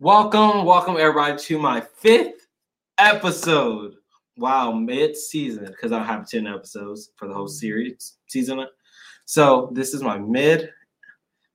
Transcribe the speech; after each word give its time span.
Welcome, 0.00 0.64
welcome 0.64 0.96
everybody 0.98 1.38
to 1.38 1.58
my 1.58 1.82
fifth 1.82 2.46
episode. 2.98 3.97
Wow, 4.38 4.72
mid-season 4.72 5.66
because 5.66 5.92
I 5.92 6.02
have 6.04 6.28
10 6.28 6.46
episodes 6.46 7.10
for 7.16 7.26
the 7.26 7.34
whole 7.34 7.48
series 7.48 8.16
season. 8.28 8.64
So 9.24 9.70
this 9.74 9.92
is 9.92 10.02
my 10.02 10.16
mid 10.18 10.70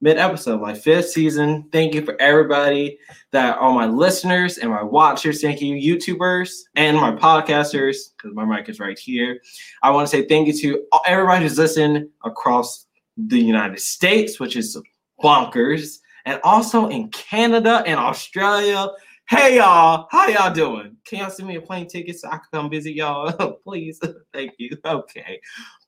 mid 0.03 0.17
episode, 0.17 0.59
my 0.59 0.73
fifth 0.73 1.11
season. 1.11 1.63
Thank 1.71 1.93
you 1.93 2.03
for 2.03 2.21
everybody 2.21 2.99
that 3.31 3.57
are 3.57 3.71
my 3.71 3.85
listeners 3.85 4.57
and 4.57 4.69
my 4.69 4.83
watchers. 4.83 5.41
Thank 5.41 5.61
you, 5.61 5.75
YouTubers 5.75 6.63
and 6.75 6.97
my 6.97 7.13
podcasters, 7.13 7.95
because 8.17 8.35
my 8.35 8.43
mic 8.43 8.67
is 8.67 8.81
right 8.81 8.99
here. 8.99 9.39
I 9.81 9.91
want 9.91 10.05
to 10.05 10.11
say 10.11 10.27
thank 10.27 10.47
you 10.47 10.53
to 10.59 10.85
everybody 11.05 11.45
who's 11.45 11.57
listening 11.57 12.09
across 12.25 12.85
the 13.15 13.39
United 13.39 13.79
States, 13.79 14.41
which 14.41 14.57
is 14.57 14.77
bonkers 15.23 15.99
and 16.25 16.41
also 16.43 16.89
in 16.89 17.07
Canada 17.09 17.81
and 17.85 17.97
Australia. 17.97 18.89
Hey 19.29 19.55
y'all, 19.55 20.07
how 20.11 20.27
y'all 20.27 20.53
doing? 20.53 20.97
Can 21.05 21.19
y'all 21.19 21.29
send 21.29 21.47
me 21.47 21.55
a 21.55 21.61
plane 21.61 21.87
ticket 21.87 22.19
so 22.19 22.27
I 22.27 22.31
can 22.31 22.41
come 22.51 22.69
visit 22.69 22.93
y'all? 22.93 23.33
Oh, 23.39 23.57
please, 23.63 23.97
thank 24.33 24.51
you. 24.57 24.77
Okay, 24.85 25.39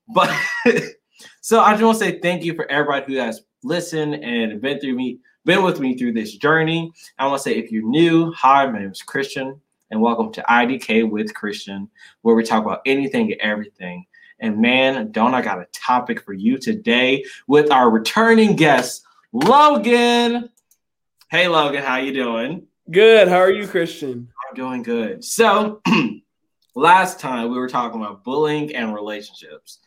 but 0.07 0.33
so 1.41 1.59
I 1.59 1.73
just 1.73 1.83
want 1.83 1.99
to 1.99 2.05
say 2.05 2.19
thank 2.19 2.45
you 2.45 2.55
for 2.55 2.65
everybody 2.71 3.13
who 3.13 3.19
has 3.19 3.41
listened 3.61 4.15
and 4.15 4.61
been 4.61 4.79
through 4.79 4.95
me, 4.95 5.19
been 5.43 5.63
with 5.63 5.81
me 5.81 5.97
through 5.97 6.13
this 6.13 6.35
journey. 6.37 6.93
I 7.19 7.27
want 7.27 7.39
to 7.39 7.43
say 7.43 7.57
if 7.57 7.73
you're 7.73 7.87
new, 7.87 8.31
hi, 8.31 8.65
my 8.67 8.79
name 8.79 8.91
is 8.91 9.01
Christian, 9.01 9.59
and 9.91 9.99
welcome 9.99 10.31
to 10.31 10.41
IDK 10.49 11.09
with 11.09 11.33
Christian, 11.33 11.89
where 12.21 12.35
we 12.35 12.43
talk 12.43 12.63
about 12.63 12.81
anything 12.85 13.33
and 13.33 13.41
everything. 13.41 14.05
And 14.39 14.59
man, 14.59 15.11
don't 15.11 15.33
I 15.33 15.41
got 15.41 15.59
a 15.59 15.67
topic 15.73 16.21
for 16.23 16.33
you 16.33 16.57
today 16.57 17.25
with 17.47 17.69
our 17.69 17.89
returning 17.89 18.55
guest, 18.55 19.03
Logan. 19.33 20.49
Hey, 21.29 21.49
Logan, 21.49 21.83
how 21.83 21.97
you 21.97 22.13
doing? 22.13 22.67
Good. 22.91 23.27
How 23.27 23.37
are 23.37 23.51
you, 23.51 23.67
Christian? 23.67 24.29
I'm 24.47 24.55
doing 24.55 24.83
good. 24.83 25.23
So, 25.23 25.81
last 26.75 27.19
time 27.19 27.49
we 27.49 27.57
were 27.57 27.67
talking 27.67 27.99
about 27.99 28.23
bullying 28.23 28.75
and 28.75 28.93
relationships. 28.93 29.79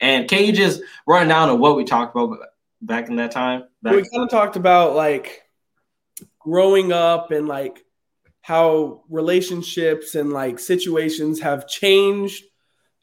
And 0.00 0.28
can 0.28 0.44
you 0.44 0.52
just 0.52 0.80
run 1.06 1.26
down 1.28 1.48
on 1.48 1.58
what 1.58 1.76
we 1.76 1.84
talked 1.84 2.14
about 2.14 2.38
back 2.80 3.08
in 3.08 3.16
that 3.16 3.32
time? 3.32 3.64
Back- 3.82 3.94
we 3.94 4.08
kind 4.08 4.22
of 4.22 4.30
talked 4.30 4.54
about 4.54 4.94
like 4.94 5.42
growing 6.38 6.92
up 6.92 7.32
and 7.32 7.48
like 7.48 7.84
how 8.40 9.02
relationships 9.08 10.14
and 10.14 10.32
like 10.32 10.58
situations 10.58 11.40
have 11.40 11.66
changed 11.66 12.44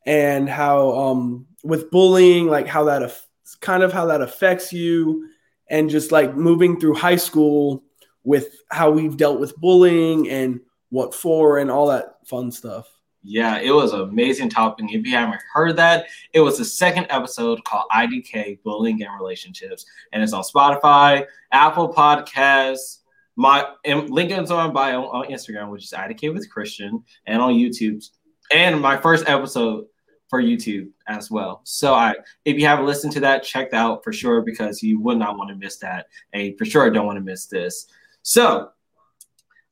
and 0.05 0.47
how 0.47 0.91
um 0.91 1.47
with 1.63 1.91
bullying 1.91 2.47
like 2.47 2.67
how 2.67 2.85
that 2.85 3.01
af- 3.01 3.27
kind 3.59 3.83
of 3.83 3.91
how 3.91 4.05
that 4.05 4.21
affects 4.21 4.71
you 4.71 5.27
and 5.69 5.89
just 5.89 6.11
like 6.11 6.35
moving 6.35 6.79
through 6.79 6.93
high 6.93 7.15
school 7.15 7.83
with 8.23 8.55
how 8.69 8.91
we've 8.91 9.17
dealt 9.17 9.39
with 9.39 9.55
bullying 9.57 10.29
and 10.29 10.59
what 10.89 11.15
for 11.15 11.57
and 11.57 11.71
all 11.71 11.87
that 11.87 12.17
fun 12.25 12.51
stuff. 12.51 12.87
Yeah, 13.23 13.59
it 13.59 13.71
was 13.71 13.93
an 13.93 14.01
amazing 14.01 14.49
topic. 14.49 14.87
If 14.89 15.05
you 15.05 15.13
haven't 15.13 15.41
heard 15.53 15.75
that, 15.75 16.07
it 16.33 16.39
was 16.39 16.57
the 16.57 16.65
second 16.65 17.05
episode 17.09 17.63
called 17.65 17.85
IDK 17.91 18.63
Bullying 18.63 19.03
and 19.03 19.13
Relationships, 19.19 19.85
and 20.11 20.23
it's 20.23 20.33
on 20.33 20.43
Spotify, 20.43 21.25
Apple 21.51 21.93
Podcasts. 21.93 22.99
My 23.35 23.67
link 23.85 24.31
is 24.31 24.51
on 24.51 24.73
bio 24.73 25.05
on 25.05 25.27
Instagram, 25.27 25.69
which 25.69 25.83
is 25.83 25.91
IDK 25.91 26.33
with 26.33 26.49
Christian, 26.49 27.03
and 27.27 27.41
on 27.41 27.53
YouTube. 27.53 28.03
And 28.51 28.81
my 28.81 28.97
first 28.97 29.29
episode 29.29 29.85
for 30.27 30.41
YouTube 30.41 30.89
as 31.07 31.29
well. 31.29 31.61
So 31.63 31.93
I, 31.93 32.15
if 32.45 32.57
you 32.57 32.65
haven't 32.65 32.85
listened 32.85 33.13
to 33.13 33.19
that, 33.19 33.43
check 33.43 33.69
that 33.71 33.77
out 33.77 34.03
for 34.03 34.11
sure 34.11 34.41
because 34.41 34.81
you 34.81 34.99
would 35.01 35.17
not 35.17 35.37
want 35.37 35.49
to 35.49 35.55
miss 35.55 35.77
that, 35.77 36.07
and 36.33 36.57
for 36.57 36.65
sure 36.65 36.89
don't 36.89 37.05
want 37.05 37.17
to 37.17 37.23
miss 37.23 37.45
this. 37.45 37.85
So 38.23 38.69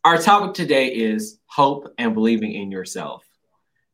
our 0.03 0.17
topic 0.17 0.55
today 0.55 0.87
is 0.87 1.39
hope 1.45 1.93
and 1.97 2.13
believing 2.13 2.53
in 2.53 2.71
yourself. 2.71 3.23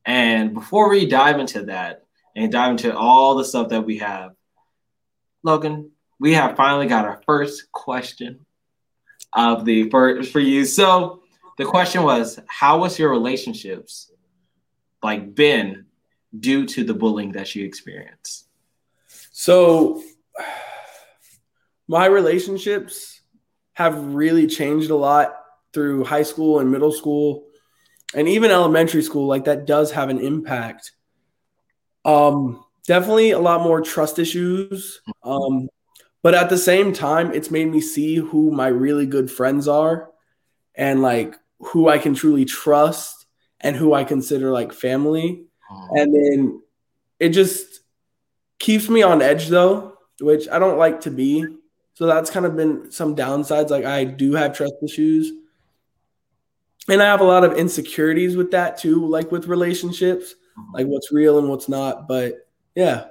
And 0.06 0.54
before 0.54 0.90
we 0.90 1.08
dive 1.08 1.40
into 1.40 1.64
that 1.64 2.06
and 2.36 2.52
dive 2.52 2.72
into 2.72 2.96
all 2.96 3.36
the 3.36 3.46
stuff 3.46 3.70
that 3.70 3.86
we 3.86 3.98
have, 3.98 4.32
Logan, 5.44 5.92
we 6.20 6.34
have 6.34 6.56
finally 6.56 6.88
got 6.88 7.06
our 7.06 7.22
first 7.26 7.72
question 7.72 8.46
of 9.34 9.66
the 9.66 9.90
for, 9.90 10.24
for 10.24 10.40
you. 10.40 10.64
So 10.64 11.22
the 11.58 11.66
question 11.66 12.04
was, 12.04 12.40
how 12.48 12.80
was 12.80 12.98
your 12.98 13.10
relationships 13.10 14.12
like 15.04 15.36
been 15.36 15.86
due 16.38 16.66
to 16.68 16.84
the 16.84 16.94
bullying 16.94 17.34
that 17.34 17.56
you 17.56 17.66
experienced? 17.66 18.48
So, 19.32 20.02
my 21.88 22.06
relationships 22.06 23.15
have 23.76 24.14
really 24.14 24.48
changed 24.48 24.90
a 24.90 24.96
lot 24.96 25.36
through 25.74 26.04
high 26.06 26.24
school 26.24 26.60
and 26.60 26.72
middle 26.72 26.92
school 26.92 27.46
and 28.14 28.28
even 28.28 28.50
elementary 28.50 29.04
school. 29.04 29.28
Like 29.28 29.46
that 29.46 29.66
does 29.66 29.92
have 29.92 30.10
an 30.10 30.20
impact. 30.20 30.94
Um 32.04 32.64
definitely 32.88 33.32
a 33.32 33.40
lot 33.40 33.62
more 33.62 33.82
trust 33.82 34.18
issues. 34.18 35.02
Um 35.24 35.70
but 36.24 36.34
at 36.34 36.50
the 36.50 36.58
same 36.58 36.94
time 36.94 37.34
it's 37.34 37.52
made 37.52 37.70
me 37.70 37.82
see 37.82 38.16
who 38.16 38.52
my 38.52 38.68
really 38.68 39.06
good 39.06 39.30
friends 39.30 39.68
are 39.68 40.10
and 40.74 41.02
like 41.02 41.36
who 41.60 41.90
I 41.90 41.98
can 41.98 42.14
truly 42.16 42.46
trust 42.46 43.26
and 43.60 43.76
who 43.76 43.94
I 43.94 44.04
consider 44.04 44.52
like 44.52 44.74
family. 44.74 45.46
And 45.92 46.14
then 46.14 46.62
it 47.20 47.30
just 47.30 47.82
keeps 48.60 48.88
me 48.88 49.02
on 49.04 49.22
edge 49.22 49.48
though, 49.48 49.98
which 50.22 50.48
I 50.48 50.60
don't 50.60 50.78
like 50.78 51.02
to 51.02 51.12
be. 51.12 51.46
So 51.96 52.06
that's 52.06 52.30
kind 52.30 52.46
of 52.46 52.56
been 52.56 52.92
some 52.92 53.16
downsides. 53.16 53.70
Like 53.70 53.86
I 53.86 54.04
do 54.04 54.34
have 54.34 54.56
trust 54.56 54.76
issues. 54.84 55.32
And 56.88 57.02
I 57.02 57.06
have 57.06 57.22
a 57.22 57.26
lot 57.26 57.44
of 57.44 57.54
insecurities 57.58 58.38
with 58.38 58.52
that 58.52 58.78
too, 58.78 59.08
like 59.08 59.32
with 59.32 59.48
relationships, 59.48 60.36
like 60.74 60.86
what's 60.86 61.12
real 61.12 61.40
and 61.40 61.50
what's 61.50 61.68
not. 61.68 62.08
But 62.08 62.48
yeah. 62.76 63.06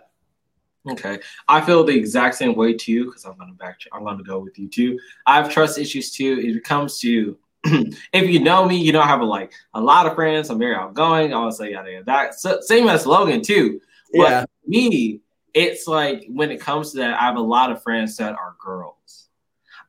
Okay. 0.88 1.18
I 1.48 1.62
feel 1.62 1.82
the 1.82 1.96
exact 1.96 2.36
same 2.36 2.54
way 2.54 2.74
too, 2.74 3.06
because 3.06 3.24
I'm 3.24 3.36
gonna 3.38 3.54
back 3.54 3.80
I'm 3.92 4.04
gonna 4.04 4.22
go 4.22 4.38
with 4.38 4.58
you 4.58 4.68
too. 4.68 5.00
I 5.26 5.36
have 5.36 5.50
trust 5.50 5.78
issues 5.78 6.12
too. 6.12 6.38
If 6.40 6.56
it 6.56 6.64
comes 6.64 6.98
to 7.00 7.36
if 7.64 8.28
you 8.28 8.38
know 8.38 8.68
me, 8.68 8.76
you 8.76 8.92
know 8.92 9.00
I 9.00 9.06
have 9.06 9.22
a, 9.22 9.24
like 9.24 9.54
a 9.72 9.80
lot 9.80 10.06
of 10.06 10.14
friends. 10.14 10.50
I'm 10.50 10.58
very 10.58 10.74
outgoing. 10.74 11.32
I 11.32 11.42
would 11.42 11.54
say 11.54 11.72
yada 11.72 11.90
yada. 11.90 12.04
That 12.04 12.34
so, 12.34 12.60
same 12.60 12.88
as 12.88 13.06
Logan 13.06 13.40
too. 13.40 13.80
But 14.12 14.30
yeah. 14.30 14.44
me, 14.66 15.20
it's 15.54 15.87
like 15.87 16.25
when 16.28 16.50
it 16.50 16.60
comes 16.60 16.92
to 16.92 16.98
that, 16.98 17.20
I 17.20 17.25
have 17.25 17.37
a 17.37 17.41
lot 17.41 17.70
of 17.70 17.82
friends 17.82 18.16
that 18.16 18.34
are 18.34 18.56
girls. 18.59 19.28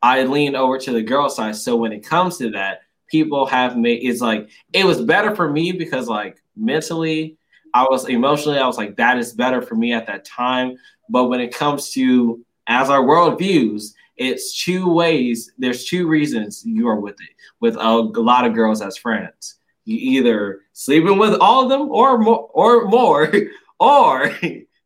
I 0.02 0.24
lean 0.24 0.56
over 0.56 0.78
to 0.78 0.92
the 0.92 1.02
girl 1.02 1.30
side. 1.30 1.56
So 1.56 1.76
when 1.76 1.92
it 1.92 2.06
comes 2.06 2.38
to 2.38 2.52
that, 2.52 2.82
people 3.08 3.46
have 3.48 3.78
made 3.78 4.04
it's 4.04 4.22
like 4.22 4.50
it 4.74 4.86
was 4.86 5.02
better 5.02 5.36
for 5.36 5.50
me 5.50 5.72
because 5.72 6.08
like 6.08 6.42
mentally, 6.56 7.38
I 7.74 7.84
was 7.84 8.08
emotionally, 8.08 8.60
I 8.60 8.68
was 8.68 8.78
like, 8.78 8.96
that 8.98 9.18
is 9.18 9.34
better 9.34 9.62
for 9.62 9.76
me 9.76 9.94
at 9.94 10.08
that 10.08 10.24
time. 10.24 10.78
But 11.10 11.26
when 11.26 11.42
it 11.42 11.54
comes 11.54 11.92
to 11.92 12.46
as 12.68 12.90
our 12.90 13.04
world 13.04 13.38
views, 13.40 13.96
it's 14.18 14.64
two 14.64 14.92
ways. 14.92 15.52
There's 15.58 15.86
two 15.86 16.08
reasons 16.08 16.64
you 16.66 16.88
are 16.88 17.00
with 17.00 17.16
it, 17.16 17.30
with 17.60 17.76
a, 17.76 17.98
lot 17.98 18.46
of 18.46 18.54
girls 18.54 18.82
as 18.82 18.98
friends. 18.98 19.56
You 19.84 19.98
either 19.98 20.62
sleeping 20.74 21.18
with 21.18 21.36
all 21.40 21.64
of 21.64 21.70
them 21.70 21.90
or 21.90 22.18
more, 22.18 22.50
or 22.54 22.86
more, 22.86 23.32
or 23.80 24.32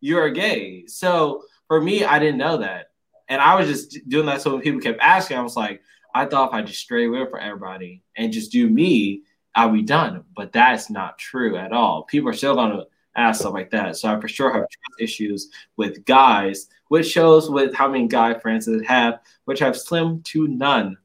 you're 0.01 0.29
gay. 0.29 0.85
So 0.87 1.44
for 1.68 1.81
me, 1.81 2.03
I 2.03 2.19
didn't 2.19 2.38
know 2.38 2.57
that, 2.57 2.91
and 3.27 3.41
I 3.41 3.56
was 3.56 3.68
just 3.68 4.09
doing 4.09 4.25
that. 4.25 4.41
So 4.41 4.51
when 4.51 4.62
people 4.62 4.81
kept 4.81 5.01
asking, 5.01 5.38
I 5.38 5.41
was 5.41 5.57
like, 5.57 5.81
I 6.13 6.25
thought 6.25 6.50
if 6.50 6.53
I 6.53 6.62
just 6.62 6.79
stray 6.79 7.06
away 7.06 7.25
from 7.29 7.41
everybody 7.41 8.03
and 8.15 8.33
just 8.33 8.51
do 8.51 8.69
me, 8.69 9.24
I'll 9.56 9.71
be 9.71 9.83
done. 9.83 10.24
But 10.35 10.51
that's 10.51 10.89
not 10.89 11.18
true 11.19 11.57
at 11.57 11.71
all. 11.71 12.03
People 12.03 12.29
are 12.29 12.33
still 12.33 12.56
gonna 12.56 12.85
ask 13.15 13.41
stuff 13.41 13.53
like 13.53 13.71
that. 13.71 13.97
So 13.97 14.13
I 14.13 14.19
for 14.19 14.27
sure 14.27 14.53
have 14.53 14.65
issues 15.00 15.51
with 15.77 16.06
guys 16.06 16.68
which 16.89 17.07
shows 17.07 17.50
with 17.50 17.74
how 17.74 17.88
many 17.88 18.07
guy 18.07 18.33
friends 18.33 18.65
that 18.65 18.85
have, 18.85 19.21
which 19.45 19.59
have 19.59 19.77
slim 19.77 20.21
to 20.24 20.47
none. 20.47 20.97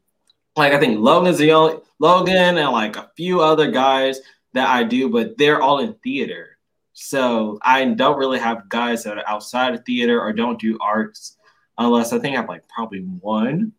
Like 0.56 0.72
I 0.72 0.80
think 0.80 0.98
Logan's 0.98 1.38
the 1.38 1.52
only 1.52 1.78
Logan 1.98 2.58
and 2.58 2.70
like 2.72 2.96
a 2.96 3.10
few 3.16 3.40
other 3.40 3.70
guys 3.70 4.20
that 4.54 4.68
I 4.68 4.82
do, 4.82 5.08
but 5.10 5.38
they're 5.38 5.62
all 5.62 5.78
in 5.78 5.94
theater. 6.02 6.53
So 6.94 7.58
I 7.60 7.84
don't 7.84 8.18
really 8.18 8.38
have 8.38 8.68
guys 8.68 9.02
that 9.02 9.18
are 9.18 9.28
outside 9.28 9.74
of 9.74 9.84
theater 9.84 10.20
or 10.20 10.32
don't 10.32 10.60
do 10.60 10.78
arts, 10.80 11.36
unless 11.76 12.12
I 12.12 12.20
think 12.20 12.36
I 12.36 12.40
have 12.40 12.48
like 12.48 12.66
probably 12.68 13.00
one. 13.00 13.72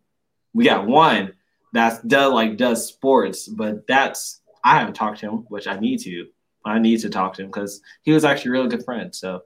We 0.53 0.65
got 0.65 0.85
one 0.85 1.33
that 1.73 2.05
does 2.07 2.33
like 2.33 2.57
does 2.57 2.85
sports, 2.87 3.47
but 3.47 3.87
that's 3.87 4.41
I 4.63 4.79
haven't 4.79 4.95
talked 4.95 5.19
to 5.21 5.29
him, 5.29 5.45
which 5.47 5.65
I 5.65 5.79
need 5.79 6.01
to. 6.01 6.27
I 6.65 6.79
need 6.79 6.99
to 7.01 7.09
talk 7.09 7.35
to 7.35 7.43
him 7.43 7.47
because 7.47 7.81
he 8.01 8.11
was 8.11 8.25
actually 8.25 8.49
a 8.49 8.51
really 8.53 8.69
good 8.69 8.83
friend. 8.83 9.15
So 9.15 9.43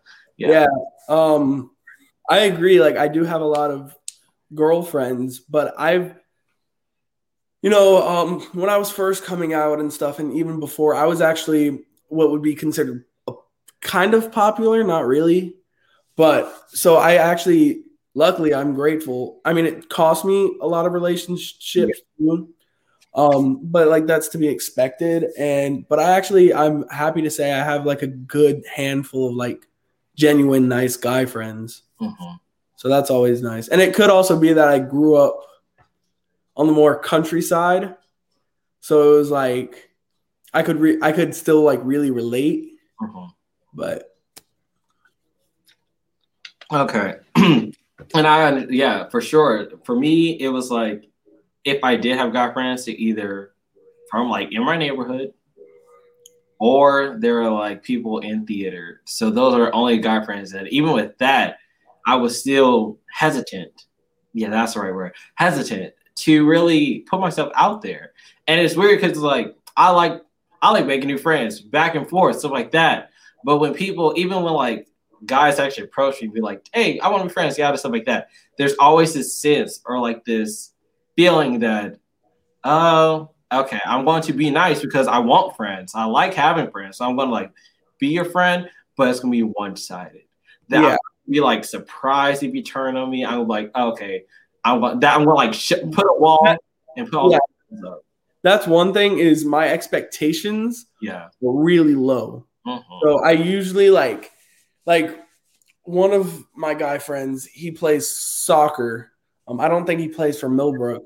Yeah. 0.49 0.67
Um, 1.07 1.71
I 2.29 2.39
agree. 2.39 2.79
Like 2.79 2.97
I 2.97 3.07
do 3.07 3.23
have 3.23 3.41
a 3.41 3.45
lot 3.45 3.69
of 3.69 3.95
girlfriends, 4.55 5.39
but 5.39 5.75
I've, 5.77 6.15
you 7.61 7.69
know, 7.69 8.07
um, 8.07 8.39
when 8.53 8.69
I 8.69 8.77
was 8.77 8.89
first 8.89 9.25
coming 9.25 9.53
out 9.53 9.79
and 9.79 9.93
stuff, 9.93 10.17
and 10.17 10.33
even 10.33 10.59
before, 10.59 10.95
I 10.95 11.05
was 11.05 11.21
actually 11.21 11.83
what 12.07 12.31
would 12.31 12.41
be 12.41 12.55
considered 12.55 13.05
kind 13.81 14.13
of 14.13 14.31
popular, 14.31 14.83
not 14.83 15.07
really, 15.07 15.55
but 16.15 16.53
so 16.69 16.97
I 16.97 17.15
actually, 17.15 17.83
luckily, 18.13 18.53
I'm 18.53 18.73
grateful. 18.73 19.39
I 19.45 19.53
mean, 19.53 19.65
it 19.65 19.89
cost 19.89 20.25
me 20.25 20.57
a 20.61 20.67
lot 20.67 20.85
of 20.85 20.93
relationships, 20.93 22.01
um, 23.15 23.59
but 23.63 23.87
like 23.87 24.05
that's 24.05 24.27
to 24.29 24.37
be 24.37 24.47
expected. 24.47 25.27
And 25.37 25.87
but 25.87 25.99
I 25.99 26.17
actually, 26.17 26.53
I'm 26.53 26.87
happy 26.89 27.21
to 27.21 27.31
say 27.31 27.53
I 27.53 27.63
have 27.63 27.85
like 27.85 28.01
a 28.01 28.07
good 28.07 28.63
handful 28.73 29.29
of 29.29 29.35
like 29.35 29.65
genuine 30.15 30.67
nice 30.67 30.97
guy 30.97 31.25
friends. 31.25 31.83
Mm-hmm. 32.01 32.35
So 32.75 32.87
that's 32.89 33.09
always 33.09 33.41
nice. 33.41 33.67
And 33.67 33.81
it 33.81 33.93
could 33.93 34.09
also 34.09 34.39
be 34.39 34.53
that 34.53 34.67
I 34.67 34.79
grew 34.79 35.15
up 35.15 35.41
on 36.55 36.67
the 36.67 36.73
more 36.73 36.99
countryside. 36.99 37.95
So 38.81 39.15
it 39.15 39.17
was 39.17 39.31
like 39.31 39.89
I 40.53 40.63
could 40.63 40.79
re- 40.79 40.99
I 41.01 41.11
could 41.11 41.33
still 41.35 41.61
like 41.61 41.79
really 41.83 42.11
relate. 42.11 42.73
Mm-hmm. 43.01 43.25
But 43.73 44.15
Okay. 46.71 47.15
and 47.35 47.75
I, 48.13 48.65
yeah, 48.69 49.09
for 49.09 49.21
sure. 49.21 49.69
For 49.83 49.95
me, 49.95 50.39
it 50.39 50.49
was 50.49 50.69
like 50.69 51.09
if 51.63 51.83
I 51.83 51.95
did 51.95 52.17
have 52.17 52.33
guy 52.33 52.53
friends, 52.53 52.85
to 52.85 52.91
either 52.91 53.53
from 54.09 54.29
like 54.29 54.51
in 54.51 54.63
my 54.63 54.77
neighborhood 54.77 55.33
or 56.59 57.17
there 57.19 57.41
are 57.41 57.51
like 57.51 57.83
people 57.83 58.19
in 58.19 58.45
theater. 58.45 59.01
So 59.05 59.29
those 59.29 59.55
are 59.55 59.73
only 59.73 59.97
guy 59.97 60.23
friends. 60.23 60.53
And 60.53 60.67
even 60.69 60.91
with 60.91 61.17
that, 61.17 61.57
I 62.05 62.15
was 62.15 62.39
still 62.39 62.99
hesitant. 63.11 63.85
Yeah, 64.33 64.49
that's 64.49 64.73
the 64.73 64.81
right 64.81 64.93
word. 64.93 65.13
Hesitant 65.35 65.93
to 66.17 66.45
really 66.45 66.99
put 67.09 67.19
myself 67.19 67.51
out 67.55 67.81
there. 67.81 68.13
And 68.47 68.59
it's 68.59 68.75
weird 68.75 69.01
because 69.01 69.17
like 69.17 69.55
I 69.75 69.91
like 69.91 70.21
I 70.61 70.71
like 70.71 70.85
making 70.85 71.07
new 71.07 71.17
friends, 71.17 71.61
back 71.61 71.95
and 71.95 72.07
forth, 72.07 72.39
stuff 72.39 72.51
like 72.51 72.71
that. 72.71 73.08
But 73.43 73.57
when 73.59 73.73
people, 73.73 74.13
even 74.17 74.43
when 74.43 74.53
like 74.53 74.87
guys 75.25 75.59
actually 75.59 75.83
approach 75.85 76.21
me, 76.21 76.27
be 76.27 76.41
like, 76.41 76.65
"Hey, 76.73 76.99
I 76.99 77.09
want 77.09 77.23
to 77.23 77.27
be 77.29 77.33
friends," 77.33 77.57
yeah, 77.57 77.73
stuff 77.75 77.91
like 77.91 78.05
that. 78.05 78.29
There's 78.57 78.75
always 78.79 79.13
this 79.13 79.35
sense 79.35 79.81
or 79.85 79.99
like 79.99 80.23
this 80.25 80.73
feeling 81.15 81.59
that, 81.59 81.97
oh, 82.63 83.31
okay, 83.51 83.79
I'm 83.85 84.05
going 84.05 84.21
to 84.23 84.33
be 84.33 84.49
nice 84.49 84.81
because 84.81 85.07
I 85.07 85.19
want 85.19 85.55
friends. 85.55 85.93
I 85.95 86.05
like 86.05 86.33
having 86.33 86.69
friends, 86.71 86.97
so 86.97 87.05
I'm 87.05 87.15
going 87.15 87.27
to 87.29 87.33
like 87.33 87.51
be 87.99 88.07
your 88.07 88.25
friend, 88.25 88.69
but 88.95 89.09
it's 89.09 89.19
gonna 89.19 89.31
be 89.31 89.43
one 89.43 89.75
sided. 89.75 90.21
That 90.69 90.83
Yeah. 90.83 90.97
be 91.29 91.39
like 91.41 91.63
surprised 91.65 92.43
if 92.43 92.53
you 92.53 92.63
turn 92.63 92.95
on 92.95 93.09
me. 93.09 93.25
I'm 93.25 93.47
like, 93.47 93.71
okay, 93.75 94.23
I 94.63 94.73
want 94.73 95.01
that. 95.01 95.15
I'm 95.15 95.23
gonna 95.25 95.35
like 95.35 95.53
sh- 95.53 95.73
put 95.91 96.05
a 96.05 96.19
wall 96.19 96.45
and 96.95 97.09
put 97.09 97.17
all 97.19 97.31
Yeah. 97.31 97.37
friends 97.69 97.83
up. 97.85 98.03
that's 98.41 98.65
one 98.67 98.93
thing 98.93 99.19
is 99.19 99.43
my 99.43 99.67
expectations 99.67 100.85
Yeah. 101.01 101.27
were 101.41 101.61
really 101.61 101.95
low. 101.95 102.45
Mhm. 102.69 103.01
So 103.01 103.19
I 103.23 103.31
usually 103.31 103.89
like 103.89 104.31
like 104.85 105.19
one 105.83 106.11
of 106.11 106.45
my 106.55 106.73
guy 106.73 106.97
friends, 106.99 107.45
he 107.45 107.71
plays 107.71 108.09
soccer. 108.09 109.11
Um, 109.47 109.59
I 109.59 109.67
don't 109.67 109.85
think 109.85 109.99
he 109.99 110.07
plays 110.07 110.39
for 110.39 110.49
Millbrook, 110.49 111.03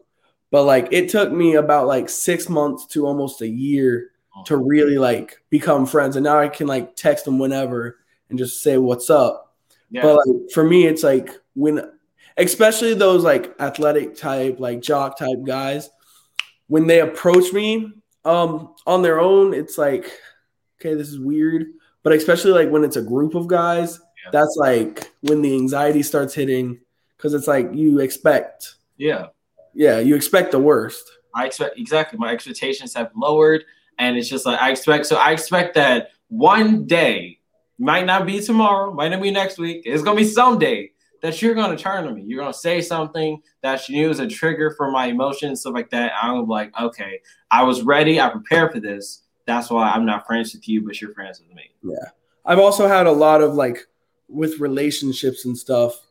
but 0.52 0.64
like 0.64 0.90
it 0.92 1.10
took 1.10 1.32
me 1.32 1.56
about 1.56 1.88
like 1.88 2.10
six 2.10 2.50
months 2.50 2.86
to 2.88 3.06
almost 3.06 3.42
a 3.42 3.48
year 3.48 4.10
to 4.46 4.58
really 4.58 4.98
like 4.98 5.38
become 5.50 5.86
friends. 5.86 6.16
And 6.16 6.24
now 6.24 6.40
I 6.40 6.50
can 6.50 6.68
like 6.68 6.96
text 6.96 7.28
him 7.28 7.40
whenever 7.40 8.00
and 8.30 8.38
just 8.38 8.62
say 8.62 8.78
what's 8.78 9.10
up. 9.10 9.56
Yeah. 9.92 10.02
But 10.02 10.26
like 10.26 10.52
for 10.52 10.64
me, 10.64 10.88
it's 10.88 11.04
like 11.04 11.30
when 11.54 11.90
especially 12.36 12.96
those 12.96 13.24
like 13.24 13.54
athletic 13.60 14.16
type, 14.16 14.60
like 14.60 14.82
jock 14.82 15.18
type 15.18 15.44
guys, 15.46 15.90
when 16.68 16.88
they 16.88 17.00
approach 17.02 17.54
me 17.54 17.92
um 18.26 18.74
on 18.88 19.02
their 19.04 19.20
own, 19.20 19.54
it's 19.54 19.78
like, 19.78 20.12
okay, 20.84 20.96
this 20.96 21.10
is 21.10 21.20
weird. 21.20 21.68
But 22.04 22.14
especially 22.14 22.52
like 22.52 22.70
when 22.70 22.84
it's 22.84 22.98
a 22.98 23.02
group 23.02 23.36
of 23.36 23.48
guys, 23.48 24.00
Yeah. 24.24 24.32
that's 24.32 24.56
like 24.60 25.12
when 25.22 25.42
the 25.42 25.54
anxiety 25.56 26.04
starts 26.04 26.34
hitting 26.34 26.80
because 27.18 27.34
it's 27.34 27.48
like 27.48 27.70
you 27.74 28.00
expect, 28.00 28.76
yeah. 28.98 29.28
yeah, 29.74 30.00
you 30.00 30.16
expect 30.16 30.52
the 30.52 30.60
worst. 30.60 31.10
I 31.36 31.46
expect 31.46 31.80
exactly 31.80 32.20
my 32.20 32.32
expectations 32.32 32.94
have 32.94 33.12
lowered, 33.16 33.64
and 33.98 34.18
it's 34.18 34.28
just 34.30 34.46
like 34.46 34.62
I 34.62 34.72
expect. 34.72 35.06
So 35.06 35.16
I 35.16 35.32
expect 35.32 35.76
that 35.76 36.10
one 36.28 36.86
day 36.86 37.40
might 37.80 38.06
not 38.06 38.26
be 38.26 38.40
tomorrow, 38.42 38.94
might 38.94 39.10
not 39.10 39.22
be 39.22 39.32
next 39.32 39.58
week. 39.58 39.84
It's 39.86 40.04
gonna 40.04 40.18
be 40.18 40.26
someday 40.26 40.92
that 41.22 41.42
you're 41.42 41.56
gonna 41.56 41.78
turn 41.78 42.04
to 42.04 42.12
me. 42.12 42.22
You're 42.24 42.40
gonna 42.42 42.54
say 42.54 42.82
something 42.82 43.42
that 43.62 43.88
you 43.90 43.96
knew 43.96 44.10
was 44.10 44.20
a 44.20 44.28
trigger 44.28 44.72
for 44.78 44.92
my 44.92 45.08
emotions, 45.08 45.62
stuff 45.62 45.74
like 45.74 45.90
that. 45.92 46.12
I'm 46.22 46.46
like, 46.48 46.72
okay, 46.80 47.22
I 47.50 47.64
was 47.64 47.82
ready. 47.82 48.20
I 48.20 48.30
prepared 48.30 48.74
for 48.74 48.80
this. 48.82 49.23
That's 49.46 49.70
why 49.70 49.92
I'm 49.92 50.06
not 50.06 50.26
friends 50.26 50.54
with 50.54 50.68
you, 50.68 50.82
but 50.82 51.00
you're 51.02 51.14
friends 51.14 51.42
with 51.42 51.56
me. 51.56 51.72
Yeah. 51.84 52.10
I've 52.46 52.60
also 52.60 52.88
had 52.88 53.08
a 53.08 53.12
lot 53.12 53.42
of 53.42 53.54
like 53.54 53.88
with 54.28 54.60
relationships 54.60 55.46
and 55.46 55.58
stuff 55.58 56.02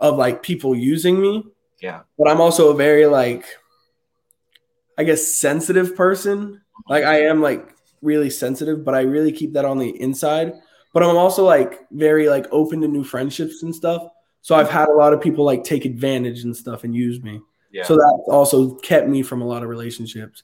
of 0.00 0.16
like 0.16 0.42
people 0.42 0.74
using 0.74 1.20
me. 1.20 1.44
Yeah. 1.80 2.00
But 2.18 2.28
I'm 2.28 2.40
also 2.40 2.70
a 2.70 2.74
very 2.74 3.06
like 3.06 3.44
I 4.96 5.04
guess 5.04 5.26
sensitive 5.26 5.94
person. 5.94 6.60
Like 6.88 7.04
I 7.04 7.22
am 7.22 7.40
like 7.40 7.68
really 8.02 8.30
sensitive, 8.30 8.84
but 8.84 8.94
I 8.94 9.02
really 9.02 9.32
keep 9.32 9.52
that 9.52 9.64
on 9.64 9.78
the 9.78 9.90
inside. 10.00 10.52
But 10.92 11.02
I'm 11.02 11.16
also 11.16 11.44
like 11.44 11.86
very 11.90 12.28
like 12.28 12.46
open 12.50 12.80
to 12.80 12.88
new 12.88 13.04
friendships 13.04 13.62
and 13.62 13.74
stuff. 13.74 14.02
So 14.40 14.54
I've 14.54 14.70
had 14.70 14.88
a 14.88 14.92
lot 14.92 15.12
of 15.12 15.20
people 15.20 15.44
like 15.44 15.62
take 15.64 15.84
advantage 15.84 16.44
and 16.44 16.56
stuff 16.56 16.84
and 16.84 16.94
use 16.94 17.22
me. 17.22 17.40
Yeah. 17.70 17.84
So 17.84 17.96
that 17.96 18.24
also 18.28 18.74
kept 18.76 19.08
me 19.08 19.22
from 19.22 19.42
a 19.42 19.46
lot 19.46 19.62
of 19.62 19.68
relationships. 19.68 20.42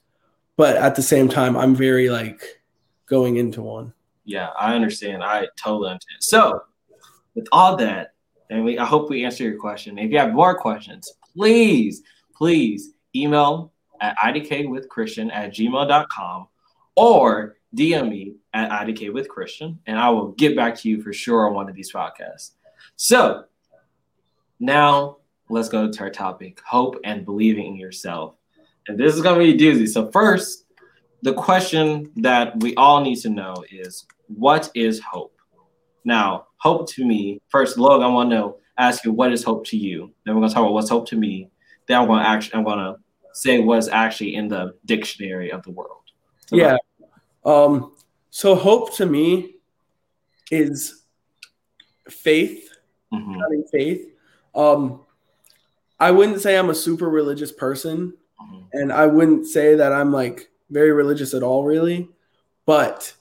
But 0.57 0.77
at 0.77 0.95
the 0.95 1.01
same 1.01 1.27
time, 1.27 1.57
I'm 1.57 1.75
very 1.75 2.09
like 2.09 2.61
going 3.07 3.37
into 3.37 3.61
one. 3.61 3.93
Yeah, 4.23 4.49
I 4.57 4.73
understand. 4.73 5.23
I 5.23 5.47
totally 5.61 5.89
understand. 5.89 6.23
So, 6.23 6.63
with 7.35 7.47
all 7.51 7.75
that, 7.77 8.13
and 8.49 8.63
we, 8.63 8.77
I 8.79 8.85
hope 8.85 9.09
we 9.09 9.25
answer 9.25 9.43
your 9.43 9.59
question. 9.59 9.97
If 9.97 10.11
you 10.11 10.17
have 10.17 10.33
more 10.33 10.57
questions, 10.57 11.11
please, 11.35 12.01
please 12.35 12.91
email 13.15 13.73
at 14.01 14.15
idkwithchristian 14.17 15.31
at 15.31 15.53
gmail.com 15.53 16.47
or 16.95 17.57
DM 17.75 18.09
me 18.09 18.35
at 18.53 18.87
idkwithchristian, 18.87 19.77
and 19.85 19.99
I 19.99 20.09
will 20.09 20.31
get 20.31 20.55
back 20.55 20.75
to 20.77 20.89
you 20.89 21.01
for 21.01 21.13
sure 21.13 21.47
on 21.47 21.53
one 21.53 21.69
of 21.69 21.75
these 21.75 21.91
podcasts. 21.91 22.51
So, 22.95 23.45
now 24.59 25.17
let's 25.49 25.69
go 25.69 25.91
to 25.91 25.99
our 25.99 26.09
topic 26.09 26.61
hope 26.65 26.97
and 27.03 27.25
believing 27.25 27.67
in 27.67 27.75
yourself. 27.75 28.35
And 28.87 28.97
this 28.97 29.15
is 29.15 29.21
going 29.21 29.39
to 29.39 29.43
be 29.43 29.53
a 29.53 29.73
doozy. 29.73 29.87
So, 29.87 30.11
first, 30.11 30.65
the 31.21 31.33
question 31.33 32.11
that 32.17 32.59
we 32.61 32.75
all 32.75 33.01
need 33.01 33.17
to 33.17 33.29
know 33.29 33.63
is 33.71 34.05
what 34.27 34.69
is 34.75 34.99
hope? 34.99 35.35
Now, 36.03 36.47
hope 36.57 36.89
to 36.91 37.05
me, 37.05 37.41
first, 37.49 37.77
Logan, 37.77 38.05
I 38.05 38.09
want 38.09 38.29
to 38.29 38.35
know, 38.35 38.57
ask 38.77 39.03
you, 39.03 39.11
what 39.11 39.33
is 39.33 39.43
hope 39.43 39.65
to 39.67 39.77
you? 39.77 40.13
Then 40.23 40.35
we're 40.35 40.41
going 40.41 40.49
to 40.49 40.53
talk 40.53 40.61
about 40.61 40.73
what's 40.73 40.89
hope 40.89 41.07
to 41.09 41.15
me. 41.15 41.49
Then 41.87 41.99
I'm 41.99 42.07
going 42.07 42.21
to 42.21 42.29
actually, 42.29 42.59
I'm 42.59 42.65
to 42.65 42.95
say 43.33 43.59
what's 43.59 43.87
actually 43.87 44.35
in 44.35 44.47
the 44.47 44.75
dictionary 44.85 45.51
of 45.51 45.63
the 45.63 45.71
world. 45.71 46.03
So 46.47 46.55
yeah. 46.55 46.77
Um, 47.43 47.93
so 48.29 48.55
hope 48.55 48.95
to 48.95 49.05
me 49.05 49.55
is 50.51 51.03
faith, 52.09 52.69
mhm, 53.13 53.39
having 53.41 53.65
faith. 53.71 54.07
Um, 54.53 55.01
I 55.99 56.11
wouldn't 56.11 56.41
say 56.41 56.57
I'm 56.57 56.69
a 56.69 56.75
super 56.75 57.09
religious 57.09 57.51
person. 57.51 58.13
And 58.73 58.91
I 58.91 59.05
wouldn't 59.07 59.45
say 59.47 59.75
that 59.75 59.91
I'm 59.93 60.11
like 60.11 60.49
very 60.69 60.91
religious 60.91 61.33
at 61.33 61.43
all, 61.43 61.63
really. 61.63 62.09
But 62.65 63.13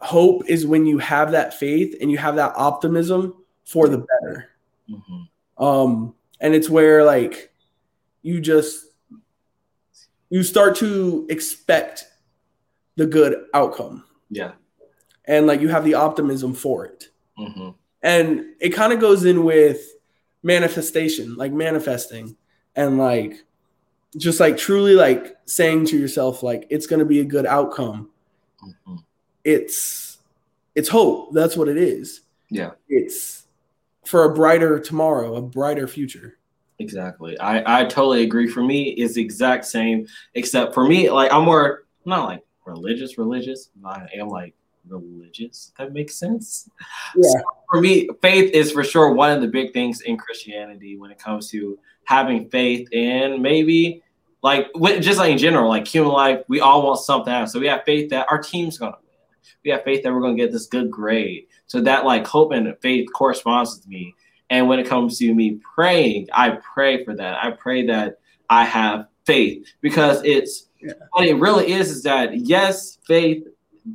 hope 0.00 0.48
is 0.48 0.66
when 0.66 0.86
you 0.86 0.98
have 0.98 1.32
that 1.32 1.54
faith 1.54 1.96
and 2.00 2.10
you 2.10 2.18
have 2.18 2.36
that 2.36 2.52
optimism 2.56 3.34
for 3.64 3.88
the 3.88 3.98
better. 3.98 4.48
Mhm. 4.90 5.28
Um, 5.58 6.14
and 6.40 6.54
it's 6.54 6.68
where 6.70 7.04
like 7.04 7.52
you 8.22 8.40
just 8.40 8.84
you 10.30 10.42
start 10.42 10.76
to 10.76 11.26
expect 11.30 12.06
the 12.96 13.06
good 13.06 13.46
outcome 13.54 14.04
Yeah. 14.30 14.52
and 15.24 15.46
like 15.46 15.60
you 15.60 15.68
have 15.68 15.84
the 15.84 15.94
optimism 15.94 16.52
for 16.52 16.84
it. 16.84 17.08
mhm, 17.38 17.74
And 18.02 18.44
it 18.60 18.70
kind 18.70 18.92
of 18.92 19.00
goes 19.00 19.24
in 19.24 19.42
with 19.44 19.80
manifestation, 20.42 21.34
like 21.36 21.52
manifesting 21.52 22.36
and 22.76 22.98
like 22.98 23.44
just 24.16 24.40
like 24.40 24.56
truly 24.56 24.94
like 24.94 25.36
saying 25.44 25.84
to 25.86 25.98
yourself 25.98 26.42
like 26.42 26.66
it's 26.70 26.86
going 26.86 27.00
to 27.00 27.04
be 27.04 27.20
a 27.20 27.24
good 27.24 27.46
outcome. 27.46 28.10
mhm. 28.62 29.02
It's 29.44 30.18
it's 30.74 30.88
hope. 30.88 31.32
That's 31.32 31.56
what 31.56 31.68
it 31.68 31.76
is. 31.76 32.22
Yeah. 32.50 32.70
It's 32.88 33.46
for 34.04 34.24
a 34.24 34.34
brighter 34.34 34.78
tomorrow, 34.78 35.36
a 35.36 35.42
brighter 35.42 35.86
future. 35.88 36.38
Exactly. 36.78 37.38
I, 37.40 37.80
I 37.80 37.84
totally 37.84 38.22
agree. 38.22 38.46
For 38.48 38.62
me, 38.62 38.90
it's 38.90 39.14
the 39.14 39.20
exact 39.22 39.64
same, 39.64 40.06
except 40.34 40.74
for 40.74 40.86
me, 40.86 41.10
like 41.10 41.32
I'm 41.32 41.44
more 41.44 41.84
not 42.04 42.24
like 42.26 42.44
religious, 42.64 43.18
religious. 43.18 43.70
I 43.84 44.06
am 44.14 44.28
like 44.28 44.54
religious. 44.96 45.72
That 45.78 45.92
makes 45.92 46.14
sense. 46.14 46.70
Yeah. 47.14 47.28
So 47.30 47.40
for 47.70 47.80
me, 47.80 48.08
faith 48.22 48.52
is 48.52 48.72
for 48.72 48.84
sure 48.84 49.12
one 49.12 49.30
of 49.30 49.40
the 49.40 49.48
big 49.48 49.72
things 49.72 50.00
in 50.00 50.16
Christianity 50.16 50.96
when 50.96 51.10
it 51.10 51.18
comes 51.18 51.50
to 51.50 51.78
having 52.04 52.48
faith 52.48 52.88
and 52.92 53.42
maybe 53.42 54.02
like 54.42 54.68
just 55.00 55.18
like 55.18 55.32
in 55.32 55.38
general, 55.38 55.68
like 55.68 55.86
human 55.86 56.12
life, 56.12 56.42
we 56.48 56.60
all 56.60 56.86
want 56.86 57.00
something 57.00 57.32
else. 57.32 57.52
So 57.52 57.60
we 57.60 57.66
have 57.66 57.82
faith 57.84 58.10
that 58.10 58.26
our 58.30 58.40
team's 58.40 58.78
gonna 58.78 58.92
win. 58.92 59.26
We 59.64 59.70
have 59.70 59.84
faith 59.84 60.02
that 60.02 60.12
we're 60.12 60.20
gonna 60.20 60.36
get 60.36 60.52
this 60.52 60.66
good 60.66 60.90
grade. 60.90 61.46
So 61.66 61.80
that 61.82 62.04
like 62.04 62.26
hope 62.26 62.52
and 62.52 62.74
faith 62.80 63.08
corresponds 63.12 63.76
with 63.76 63.88
me. 63.88 64.14
And 64.50 64.68
when 64.68 64.78
it 64.78 64.86
comes 64.86 65.18
to 65.18 65.34
me 65.34 65.60
praying, 65.74 66.28
I 66.32 66.50
pray 66.50 67.04
for 67.04 67.14
that. 67.16 67.44
I 67.44 67.50
pray 67.50 67.86
that 67.86 68.20
I 68.48 68.64
have 68.64 69.08
faith 69.26 69.66
because 69.82 70.22
it's 70.24 70.68
yeah. 70.80 70.92
what 71.10 71.26
it 71.26 71.34
really 71.34 71.70
is 71.72 71.90
is 71.90 72.02
that 72.04 72.34
yes, 72.34 72.98
faith 73.06 73.46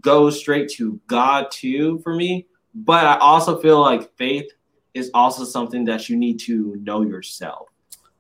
goes 0.02 0.40
straight 0.40 0.70
to 0.72 1.00
God 1.08 1.52
too 1.52 2.00
for 2.00 2.16
me, 2.16 2.48
but 2.74 3.06
I 3.06 3.18
also 3.18 3.60
feel 3.60 3.80
like 3.80 4.16
faith 4.18 4.50
is 4.94 5.10
also 5.14 5.44
something 5.44 5.86
that 5.86 6.10
you 6.10 6.18
need 6.18 6.40
to 6.42 6.76
know 6.82 7.02
yourself. 7.02 7.70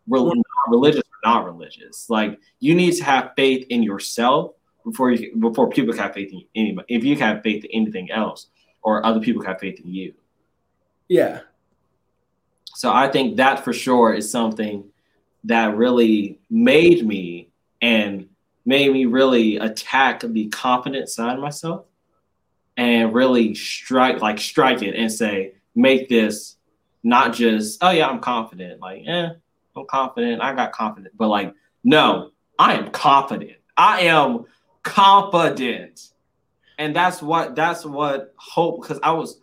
Rel- 0.07 0.31
mm-hmm. 0.31 0.71
religious 0.71 1.01
or 1.01 1.29
not 1.29 1.45
religious, 1.45 2.09
like 2.09 2.39
you 2.59 2.75
need 2.75 2.93
to 2.95 3.03
have 3.03 3.31
faith 3.35 3.65
in 3.69 3.83
yourself 3.83 4.53
before 4.83 5.11
you 5.11 5.35
before 5.37 5.69
people 5.69 5.95
have 5.95 6.13
faith 6.13 6.31
in 6.33 6.43
anybody. 6.55 6.93
If 6.93 7.03
you 7.03 7.15
have 7.17 7.41
faith 7.41 7.63
in 7.63 7.71
anything 7.83 8.11
else, 8.11 8.47
or 8.83 9.05
other 9.05 9.19
people 9.19 9.43
have 9.43 9.59
faith 9.59 9.79
in 9.79 9.93
you. 9.93 10.13
Yeah. 11.07 11.41
So 12.75 12.91
I 12.91 13.07
think 13.07 13.37
that 13.37 13.63
for 13.63 13.73
sure 13.73 14.13
is 14.13 14.29
something 14.29 14.83
that 15.45 15.75
really 15.75 16.39
made 16.49 17.05
me 17.05 17.49
and 17.81 18.27
made 18.65 18.91
me 18.91 19.05
really 19.05 19.57
attack 19.57 20.21
the 20.21 20.47
confident 20.49 21.09
side 21.09 21.35
of 21.35 21.41
myself 21.41 21.85
and 22.77 23.13
really 23.13 23.53
strike 23.53 24.21
like 24.21 24.39
strike 24.39 24.81
it 24.81 24.95
and 24.95 25.11
say 25.11 25.53
make 25.75 26.09
this 26.09 26.57
not 27.03 27.33
just 27.33 27.83
oh 27.83 27.91
yeah 27.91 28.07
i'm 28.07 28.19
confident. 28.19 28.79
Like 28.79 29.03
eh 29.05 29.29
i'm 29.75 29.85
confident. 29.87 30.41
I 30.41 30.53
got 30.53 30.71
confident. 30.71 31.15
But 31.17 31.27
like 31.27 31.53
no 31.83 32.31
i 32.57 32.73
am 32.73 32.89
confident. 32.91 33.57
I 33.75 34.01
am 34.01 34.45
confident 34.83 36.13
and 36.77 36.95
that's 36.95 37.21
what 37.21 37.55
that's 37.55 37.85
what 37.85 38.33
hope 38.35 38.81
because 38.81 38.99
i 39.03 39.11
was 39.11 39.41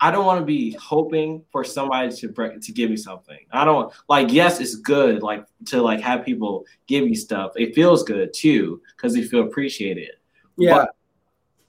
I 0.00 0.10
don't 0.10 0.26
want 0.26 0.40
to 0.40 0.44
be 0.44 0.72
hoping 0.72 1.42
for 1.50 1.64
somebody 1.64 2.14
to 2.16 2.28
break, 2.28 2.60
to 2.60 2.72
give 2.72 2.90
me 2.90 2.96
something. 2.96 3.38
I 3.50 3.64
don't 3.64 3.92
like. 4.08 4.30
Yes, 4.30 4.60
it's 4.60 4.74
good 4.74 5.22
like 5.22 5.46
to 5.66 5.80
like 5.80 6.00
have 6.00 6.24
people 6.24 6.66
give 6.86 7.08
you 7.08 7.16
stuff. 7.16 7.52
It 7.56 7.74
feels 7.74 8.02
good 8.02 8.34
too 8.34 8.82
because 8.94 9.16
you 9.16 9.26
feel 9.26 9.44
appreciated. 9.44 10.10
Yeah. 10.56 10.74
But 10.74 10.96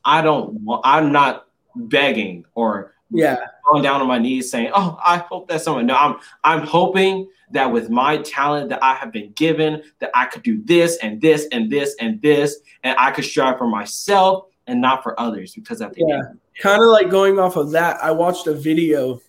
I 0.04 0.22
don't. 0.22 0.66
I'm 0.84 1.12
not 1.12 1.48
begging 1.76 2.46
or 2.56 2.96
yeah 3.10 3.38
going 3.70 3.84
down 3.84 4.02
on 4.02 4.08
my 4.08 4.20
knees 4.20 4.52
saying, 4.52 4.72
"Oh, 4.74 4.98
I 5.04 5.18
hope 5.18 5.48
that 5.48 5.62
someone." 5.62 5.86
No, 5.86 5.96
I'm 5.96 6.18
I'm 6.44 6.68
hoping 6.68 7.30
that 7.52 7.72
with 7.72 7.90
my 7.90 8.18
talent 8.18 8.70
that 8.70 8.84
I 8.84 8.94
have 8.96 9.14
been 9.14 9.32
given, 9.34 9.84
that 10.00 10.12
I 10.14 10.26
could 10.26 10.44
do 10.44 10.62
this 10.64 10.98
and 10.98 11.22
this 11.22 11.48
and 11.54 11.72
this 11.72 11.96
and 12.02 12.22
this, 12.22 12.58
and 12.84 12.98
I 13.00 13.12
could 13.12 13.24
strive 13.24 13.58
for 13.58 13.68
myself 13.68 14.48
and 14.68 14.82
not 14.82 15.02
for 15.02 15.18
others 15.20 15.54
because 15.56 15.82
at 15.82 15.94
the 15.94 16.04
yeah. 16.06 16.16
end 16.16 16.40
kind 16.60 16.82
of 16.82 16.90
like 16.90 17.10
going 17.10 17.40
off 17.40 17.56
of 17.56 17.72
that, 17.72 18.04
I 18.04 18.12
watched 18.12 18.48
a 18.48 18.54
video 18.54 19.22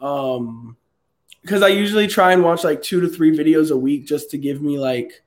um 0.00 0.76
because 1.42 1.62
I 1.62 1.68
usually 1.68 2.08
try 2.08 2.32
and 2.32 2.42
watch 2.42 2.64
like 2.64 2.82
two 2.82 3.00
to 3.00 3.08
three 3.08 3.36
videos 3.36 3.70
a 3.70 3.76
week 3.76 4.06
just 4.06 4.30
to 4.30 4.38
give 4.38 4.60
me 4.60 4.78
like 4.78 5.22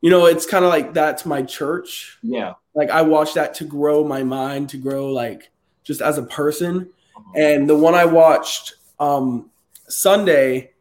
you 0.00 0.10
know, 0.10 0.26
it's 0.26 0.44
kind 0.44 0.64
of 0.66 0.70
like 0.70 0.92
that's 0.92 1.24
my 1.24 1.42
church. 1.42 2.18
Yeah. 2.22 2.54
Like 2.74 2.90
I 2.90 3.00
watch 3.02 3.34
that 3.34 3.54
to 3.54 3.64
grow 3.64 4.04
my 4.04 4.22
mind, 4.22 4.68
to 4.70 4.76
grow 4.76 5.08
like 5.08 5.50
just 5.82 6.02
as 6.02 6.18
a 6.18 6.22
person. 6.24 6.90
Uh-huh. 7.16 7.32
And 7.36 7.68
the 7.68 7.76
one 7.76 7.94
I 7.94 8.04
watched 8.04 8.74
um 9.00 9.50
Sunday, 9.88 10.72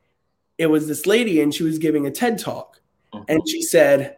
it 0.58 0.68
was 0.68 0.88
this 0.88 1.06
lady 1.06 1.42
and 1.42 1.54
she 1.54 1.64
was 1.64 1.78
giving 1.78 2.06
a 2.06 2.12
TED 2.12 2.38
talk. 2.38 2.82
Uh-huh. 3.14 3.24
And 3.30 3.42
she 3.48 3.62
said, 3.62 4.18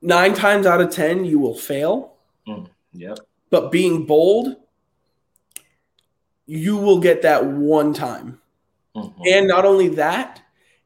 nine 0.00 0.34
times 0.34 0.66
out 0.66 0.80
of 0.80 0.90
10, 0.90 1.24
you 1.24 1.38
will 1.38 1.56
fail. 1.56 2.14
Mm. 2.46 2.68
Yep. 2.92 3.18
But 3.50 3.72
being 3.72 4.06
bold, 4.06 4.56
you 6.46 6.76
will 6.76 6.98
get 6.98 7.22
that 7.22 7.46
one 7.46 7.92
time. 7.92 8.40
Mm-hmm. 8.96 9.22
And 9.26 9.48
not 9.48 9.64
only 9.64 9.88
that, 9.90 10.42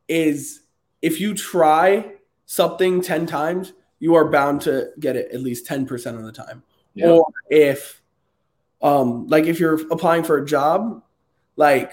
is 0.08 0.62
if 1.00 1.20
you 1.20 1.34
try 1.34 2.12
something 2.46 3.00
10 3.00 3.26
times, 3.26 3.72
you 3.98 4.14
are 4.14 4.28
bound 4.28 4.60
to 4.62 4.90
get 4.98 5.16
it 5.16 5.30
at 5.32 5.40
least 5.40 5.66
10% 5.66 6.18
of 6.18 6.24
the 6.24 6.32
time. 6.32 6.62
Yeah. 6.94 7.10
Or 7.10 7.26
if 7.50 8.02
um 8.82 9.28
like 9.28 9.44
if 9.44 9.60
you're 9.60 9.80
applying 9.92 10.24
for 10.24 10.38
a 10.38 10.44
job, 10.44 11.02
like 11.56 11.92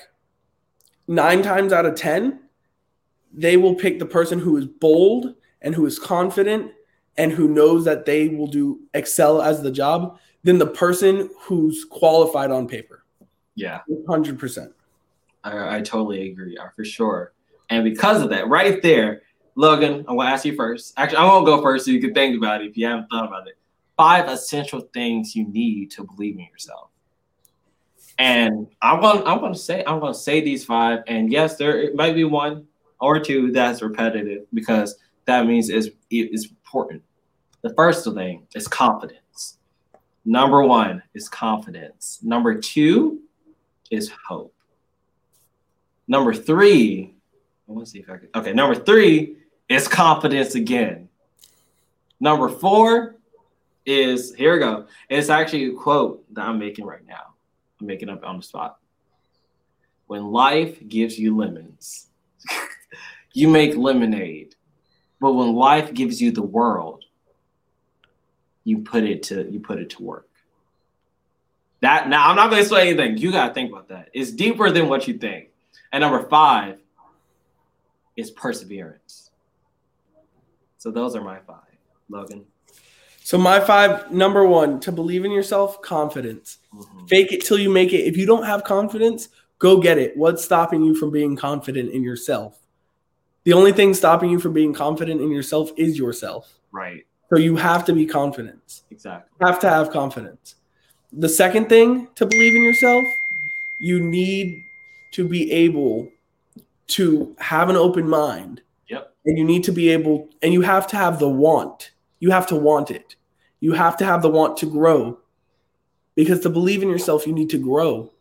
9 1.08 1.44
times 1.44 1.72
out 1.72 1.86
of 1.86 1.96
10, 1.96 2.40
they 3.32 3.58
will 3.58 3.76
pick 3.76 4.00
the 4.00 4.06
person 4.06 4.40
who 4.40 4.58
is 4.58 4.66
bold 4.66 5.36
and 5.62 5.76
who 5.76 5.86
is 5.86 6.00
confident 6.00 6.72
and 7.18 7.32
who 7.32 7.48
knows 7.48 7.86
that 7.86 8.06
they 8.06 8.30
will 8.30 8.48
do 8.48 8.80
excel 8.94 9.42
as 9.42 9.62
the 9.62 9.72
job 9.72 10.20
than 10.44 10.58
the 10.58 10.68
person 10.68 11.30
who's 11.40 11.86
qualified 11.86 12.52
on 12.52 12.68
paper. 12.68 13.04
Yeah. 13.56 13.80
100%. 13.90 14.72
I, 15.44 15.78
I 15.78 15.82
totally 15.82 16.32
agree, 16.32 16.58
uh, 16.58 16.70
for 16.76 16.86
sure. 16.86 17.34
And 17.70 17.84
because 17.84 18.22
of 18.22 18.30
that, 18.30 18.48
right 18.48 18.82
there, 18.82 19.22
Logan, 19.56 20.06
I'm 20.08 20.18
gonna 20.18 20.30
ask 20.30 20.46
you 20.46 20.56
first. 20.56 20.94
Actually, 20.98 21.18
I 21.18 21.26
won't 21.26 21.46
go 21.46 21.62
first 21.62 21.86
so 21.86 21.92
you 21.92 22.02
can 22.02 22.14
think 22.14 22.38
about 22.38 22.62
it 22.62 22.70
if 22.70 22.78
you 22.78 22.86
haven't 22.86 23.08
thought 23.10 23.28
about 23.28 23.48
it. 23.48 23.58
Five 23.98 24.30
essential 24.30 24.82
things 24.94 25.36
you 25.36 25.48
need 25.48 25.92
to 25.92 26.06
believe 26.06 26.36
in 26.36 26.48
yourself. 26.50 26.90
And 28.18 28.68
I'm 28.82 29.02
gonna 29.02 29.24
I'm 29.26 29.40
gonna 29.40 29.56
say 29.56 29.84
I'm 29.86 30.00
gonna 30.00 30.14
say 30.14 30.42
these 30.42 30.64
five. 30.64 31.00
And 31.08 31.32
yes, 31.32 31.58
there 31.58 31.94
might 31.94 32.16
be 32.16 32.24
one 32.24 32.68
or 33.02 33.20
two 33.20 33.52
that's 33.52 33.82
repetitive 33.82 34.44
because 34.54 34.96
that 35.26 35.46
means 35.46 35.70
it's 35.70 35.90
it's 36.10 36.48
important. 36.48 37.04
The 37.62 37.74
first 37.74 38.06
thing 38.14 38.48
is 38.56 38.68
confidence. 38.68 39.20
Number 40.30 40.62
one 40.62 41.02
is 41.16 41.28
confidence. 41.28 42.20
Number 42.22 42.54
two 42.54 43.22
is 43.90 44.12
hope. 44.28 44.54
Number 46.08 46.36
three, 46.36 47.16
I 47.68 47.72
want 47.72 47.88
to 47.88 47.92
see 47.92 47.98
if 47.98 48.12
I 48.12 48.18
can. 48.18 48.30
Okay, 48.36 48.54
number 48.54 48.76
three 48.76 49.38
is 49.70 49.88
confidence 49.88 50.54
again. 50.54 51.10
Number 52.20 52.48
four 52.48 53.16
is 53.88 54.36
here 54.36 54.54
we 54.54 54.60
go. 54.60 54.86
It's 55.10 55.30
actually 55.30 55.66
a 55.66 55.74
quote 55.74 56.24
that 56.36 56.46
I'm 56.46 56.60
making 56.60 56.86
right 56.86 57.04
now. 57.08 57.34
I'm 57.82 57.88
making 57.88 58.10
up 58.10 58.24
on 58.24 58.38
the 58.38 58.44
spot. 58.44 58.78
When 60.06 60.26
life 60.26 60.88
gives 60.88 61.18
you 61.18 61.36
lemons, 61.36 62.06
you 63.34 63.48
make 63.48 63.76
lemonade. 63.76 64.54
But 65.20 65.34
when 65.34 65.56
life 65.56 65.92
gives 65.92 66.22
you 66.22 66.30
the 66.32 66.44
world, 66.44 67.06
you 68.64 68.80
put 68.80 69.04
it 69.04 69.24
to 69.24 69.50
you 69.50 69.60
put 69.60 69.80
it 69.80 69.90
to 69.92 70.04
work. 70.04 70.28
That 71.82 72.10
now 72.10 72.30
I'm 72.30 72.36
not 72.36 72.50
going 72.50 72.64
to 72.64 72.70
say 72.70 72.90
anything. 72.90 73.18
You 73.18 73.32
got 73.32 73.50
to 73.50 73.54
think 73.54 73.72
about 73.72 73.88
that. 73.90 74.10
It's 74.14 74.32
deeper 74.32 74.70
than 74.70 74.90
what 74.90 75.08
you 75.08 75.18
think. 75.18 75.50
And 75.92 76.02
number 76.02 76.28
five 76.28 76.78
is 78.16 78.32
perseverance. 78.32 79.32
So 80.78 80.92
those 80.92 81.16
are 81.16 81.22
my 81.22 81.40
five, 81.40 81.78
Logan. 82.10 82.46
So 83.24 83.38
my 83.38 83.60
five, 83.60 84.12
number 84.12 84.46
one, 84.46 84.80
to 84.82 84.92
believe 84.92 85.24
in 85.24 85.32
yourself, 85.32 85.82
confidence. 85.82 86.58
Mm-hmm. 86.74 87.06
Fake 87.06 87.32
it 87.32 87.46
till 87.46 87.60
you 87.60 87.70
make 87.70 87.94
it. 87.94 88.08
If 88.08 88.18
you 88.18 88.26
don't 88.26 88.46
have 88.46 88.64
confidence, 88.64 89.30
go 89.60 89.80
get 89.80 89.98
it. 89.98 90.18
What's 90.18 90.44
stopping 90.44 90.84
you 90.84 90.96
from 90.96 91.12
being 91.12 91.36
confident 91.36 91.92
in 91.92 92.04
yourself? 92.04 92.60
The 93.44 93.54
only 93.54 93.72
thing 93.72 93.94
stopping 93.94 94.30
you 94.30 94.40
from 94.40 94.54
being 94.54 94.74
confident 94.74 95.22
in 95.22 95.32
yourself 95.32 95.72
is 95.78 95.98
yourself. 95.98 96.60
Right. 96.72 97.06
So 97.30 97.38
you 97.38 97.56
have 97.56 97.86
to 97.86 97.94
be 97.94 98.06
confident. 98.06 98.82
Exactly. 98.90 99.30
You 99.40 99.48
have 99.48 99.60
to 99.60 99.70
have 99.70 99.92
confidence. 99.92 100.56
The 101.14 101.30
second 101.30 101.70
thing 101.70 102.08
to 102.16 102.26
believe 102.26 102.56
in 102.56 102.64
yourself, 102.64 103.04
you 103.80 104.00
need 104.00 104.64
to 105.12 105.28
be 105.28 105.52
able 105.52 106.12
to 106.88 107.36
have 107.40 107.70
an 107.70 107.76
open 107.76 108.08
mind. 108.10 108.62
Yep. 108.88 109.14
And 109.26 109.38
you 109.38 109.44
need 109.44 109.64
to 109.66 109.72
be 109.72 109.90
able 109.90 110.30
and 110.42 110.54
you 110.54 110.62
have 110.62 110.88
to 110.88 110.98
have 110.98 111.20
the 111.20 111.30
want. 111.30 111.92
You 112.20 112.32
have 112.32 112.48
to 112.48 112.56
want 112.56 112.92
it. 112.92 113.16
You 113.60 113.74
have 113.74 113.98
to 113.98 114.06
have 114.06 114.22
the 114.22 114.30
want 114.30 114.58
to 114.58 114.66
grow. 114.66 115.20
Because 116.16 116.42
to 116.42 116.50
believe 116.50 116.84
in 116.84 116.90
yourself, 116.90 117.26
you 117.28 117.34
need 117.34 117.50
to 117.52 117.58
grow. 117.58 118.12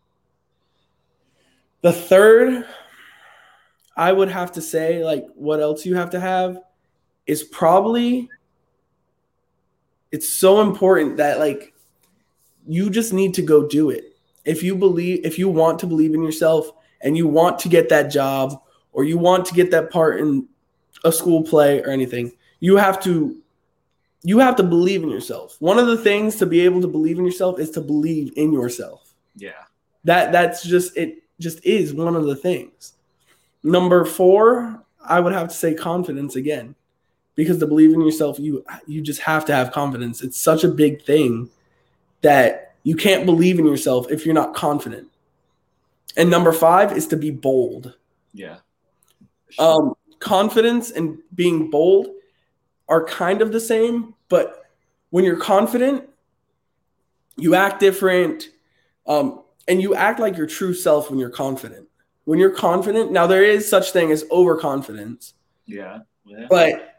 The 1.80 1.92
third, 1.92 2.66
I 3.96 4.12
would 4.12 4.28
have 4.28 4.52
to 4.52 4.62
say, 4.62 5.04
like, 5.04 5.26
what 5.34 5.60
else 5.60 5.84
you 5.86 5.96
have 5.96 6.10
to 6.10 6.20
have 6.20 6.58
is 7.26 7.42
probably 7.42 8.28
it's 10.10 10.28
so 10.28 10.60
important 10.60 11.16
that 11.18 11.38
like 11.38 11.74
you 12.66 12.90
just 12.90 13.12
need 13.12 13.34
to 13.34 13.42
go 13.42 13.66
do 13.66 13.90
it. 13.90 14.16
If 14.44 14.62
you 14.62 14.74
believe 14.74 15.24
if 15.24 15.38
you 15.38 15.48
want 15.48 15.78
to 15.80 15.86
believe 15.86 16.14
in 16.14 16.22
yourself 16.22 16.70
and 17.00 17.16
you 17.16 17.26
want 17.28 17.58
to 17.60 17.68
get 17.68 17.88
that 17.90 18.10
job 18.10 18.60
or 18.92 19.04
you 19.04 19.18
want 19.18 19.46
to 19.46 19.54
get 19.54 19.70
that 19.70 19.90
part 19.90 20.20
in 20.20 20.48
a 21.04 21.12
school 21.12 21.42
play 21.42 21.80
or 21.80 21.90
anything, 21.90 22.32
you 22.60 22.76
have 22.76 23.02
to 23.04 23.36
you 24.22 24.38
have 24.38 24.56
to 24.56 24.62
believe 24.62 25.02
in 25.02 25.10
yourself. 25.10 25.56
One 25.60 25.78
of 25.78 25.86
the 25.86 25.96
things 25.96 26.36
to 26.36 26.46
be 26.46 26.60
able 26.60 26.80
to 26.80 26.88
believe 26.88 27.18
in 27.18 27.24
yourself 27.24 27.60
is 27.60 27.70
to 27.72 27.80
believe 27.80 28.32
in 28.36 28.52
yourself. 28.52 29.14
Yeah. 29.36 29.64
That 30.04 30.32
that's 30.32 30.62
just 30.64 30.96
it 30.96 31.22
just 31.38 31.64
is 31.64 31.94
one 31.94 32.16
of 32.16 32.24
the 32.24 32.36
things. 32.36 32.94
Number 33.62 34.04
4, 34.04 34.82
I 35.04 35.20
would 35.20 35.32
have 35.32 35.48
to 35.48 35.54
say 35.54 35.74
confidence 35.74 36.36
again. 36.36 36.74
Because 37.38 37.60
to 37.60 37.68
believe 37.68 37.94
in 37.94 38.00
yourself, 38.00 38.40
you 38.40 38.64
you 38.88 39.00
just 39.00 39.20
have 39.20 39.44
to 39.44 39.54
have 39.54 39.70
confidence. 39.70 40.24
It's 40.24 40.36
such 40.36 40.64
a 40.64 40.68
big 40.68 41.04
thing 41.04 41.48
that 42.22 42.74
you 42.82 42.96
can't 42.96 43.24
believe 43.24 43.60
in 43.60 43.64
yourself 43.64 44.10
if 44.10 44.26
you're 44.26 44.34
not 44.34 44.56
confident. 44.56 45.06
And 46.16 46.30
number 46.30 46.52
5 46.52 46.96
is 46.96 47.06
to 47.06 47.16
be 47.16 47.30
bold. 47.30 47.94
Yeah. 48.34 48.56
Um 49.56 49.94
confidence 50.18 50.90
and 50.90 51.18
being 51.32 51.70
bold 51.70 52.08
are 52.88 53.04
kind 53.04 53.40
of 53.40 53.52
the 53.52 53.60
same, 53.60 54.14
but 54.28 54.64
when 55.10 55.24
you're 55.24 55.36
confident, 55.36 56.08
you 57.36 57.54
act 57.54 57.78
different, 57.78 58.48
um, 59.06 59.44
and 59.68 59.80
you 59.80 59.94
act 59.94 60.18
like 60.18 60.36
your 60.36 60.48
true 60.48 60.74
self 60.74 61.08
when 61.08 61.20
you're 61.20 61.30
confident. 61.30 61.86
When 62.24 62.40
you're 62.40 62.50
confident, 62.50 63.12
now 63.12 63.28
there 63.28 63.44
is 63.44 63.68
such 63.68 63.92
thing 63.92 64.10
as 64.10 64.24
overconfidence. 64.32 65.34
Yeah. 65.66 66.00
yeah. 66.24 66.46
But 66.50 66.97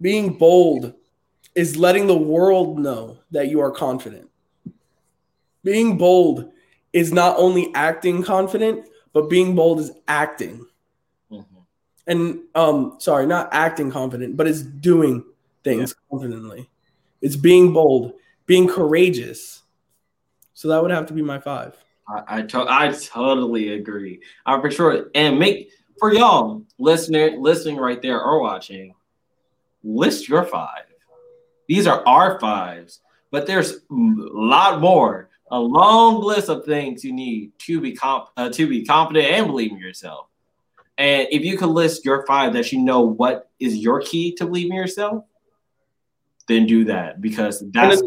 being 0.00 0.34
bold 0.34 0.94
is 1.54 1.76
letting 1.76 2.06
the 2.06 2.16
world 2.16 2.78
know 2.78 3.18
that 3.30 3.48
you 3.48 3.60
are 3.60 3.70
confident. 3.70 4.28
Being 5.64 5.98
bold 5.98 6.50
is 6.92 7.12
not 7.12 7.36
only 7.36 7.74
acting 7.74 8.22
confident, 8.22 8.88
but 9.12 9.28
being 9.28 9.54
bold 9.54 9.80
is 9.80 9.90
acting. 10.06 10.64
And 12.06 12.40
um 12.54 12.96
sorry 13.00 13.26
not 13.26 13.50
acting 13.52 13.90
confident 13.90 14.34
but 14.34 14.46
it's 14.46 14.62
doing 14.62 15.22
things 15.62 15.94
yeah. 15.94 16.10
confidently. 16.10 16.70
It's 17.20 17.36
being 17.36 17.72
bold 17.74 18.14
being 18.46 18.66
courageous. 18.66 19.62
So 20.54 20.68
that 20.68 20.80
would 20.80 20.90
have 20.90 21.06
to 21.06 21.12
be 21.12 21.22
my 21.22 21.38
five. 21.38 21.76
I 22.08 22.38
I, 22.38 22.42
to- 22.42 22.66
I 22.66 22.92
totally 22.92 23.74
agree. 23.74 24.20
I'm 24.46 24.60
for 24.62 24.70
sure. 24.70 25.10
And 25.14 25.38
make 25.38 25.70
for 25.98 26.14
y'all 26.14 26.62
listener 26.78 27.32
listening 27.36 27.76
right 27.76 28.00
there 28.00 28.22
or 28.22 28.40
watching 28.40 28.94
list 29.88 30.28
your 30.28 30.44
five 30.44 30.84
these 31.68 31.86
are 31.86 32.06
our 32.06 32.38
fives 32.40 33.00
but 33.30 33.46
there's 33.46 33.72
a 33.72 33.78
lot 33.90 34.80
more 34.80 35.30
a 35.50 35.58
long 35.58 36.22
list 36.22 36.48
of 36.48 36.64
things 36.64 37.02
you 37.02 37.12
need 37.12 37.52
to 37.58 37.80
be 37.80 37.92
comp- 37.92 38.28
uh, 38.36 38.50
to 38.50 38.66
be 38.66 38.84
confident 38.84 39.26
and 39.26 39.46
believe 39.46 39.72
in 39.72 39.78
yourself 39.78 40.28
and 40.98 41.28
if 41.30 41.44
you 41.44 41.56
could 41.56 41.68
list 41.68 42.04
your 42.04 42.26
five 42.26 42.52
that 42.54 42.72
you 42.72 42.80
know 42.80 43.02
what 43.02 43.48
is 43.60 43.76
your 43.76 44.00
key 44.00 44.34
to 44.34 44.46
believing 44.46 44.74
yourself, 44.76 45.24
then 46.48 46.66
do 46.66 46.84
that 46.86 47.20
because 47.20 47.62
that's 47.70 48.02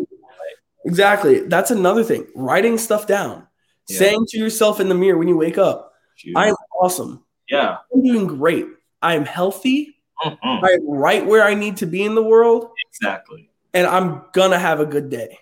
exactly 0.86 1.40
that's 1.48 1.72
another 1.72 2.04
thing. 2.04 2.28
Writing 2.36 2.78
stuff 2.78 3.08
down, 3.08 3.48
yeah. 3.88 3.98
saying 3.98 4.26
to 4.30 4.38
yourself 4.38 4.82
in 4.82 4.90
the 4.90 4.96
mirror 4.96 5.18
when 5.18 5.30
you 5.30 5.38
wake 5.38 5.58
up, 5.58 5.94
I 6.36 6.50
am 6.50 6.56
awesome. 6.82 7.24
Yeah. 7.50 7.78
I'm 7.94 8.04
doing 8.04 8.28
great. 8.28 8.66
I 9.02 9.16
am 9.16 9.26
healthy. 9.26 9.96
Mm-hmm. 10.24 10.66
I'm 10.66 10.90
right 10.90 11.26
where 11.26 11.44
I 11.44 11.54
need 11.54 11.78
to 11.78 11.86
be 11.86 12.04
in 12.04 12.16
the 12.16 12.24
world. 12.24 12.70
Exactly. 12.90 13.50
And 13.74 13.88
I'm 13.88 14.24
gonna 14.34 14.60
have 14.60 14.80
a 14.80 14.86
good 14.86 15.10
day. 15.10 15.40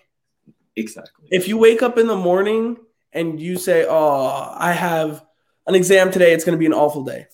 Exactly. 0.76 1.28
If 1.30 1.48
you 1.48 1.58
wake 1.58 1.82
up 1.82 1.98
in 1.98 2.06
the 2.06 2.16
morning 2.16 2.76
and 3.12 3.40
you 3.40 3.56
say, 3.56 3.86
Oh, 3.88 4.54
I 4.56 4.72
have 4.72 5.24
an 5.66 5.74
exam 5.74 6.10
today, 6.10 6.32
it's 6.32 6.44
gonna 6.44 6.56
be 6.56 6.66
an 6.66 6.72
awful 6.72 7.04
day. 7.04 7.26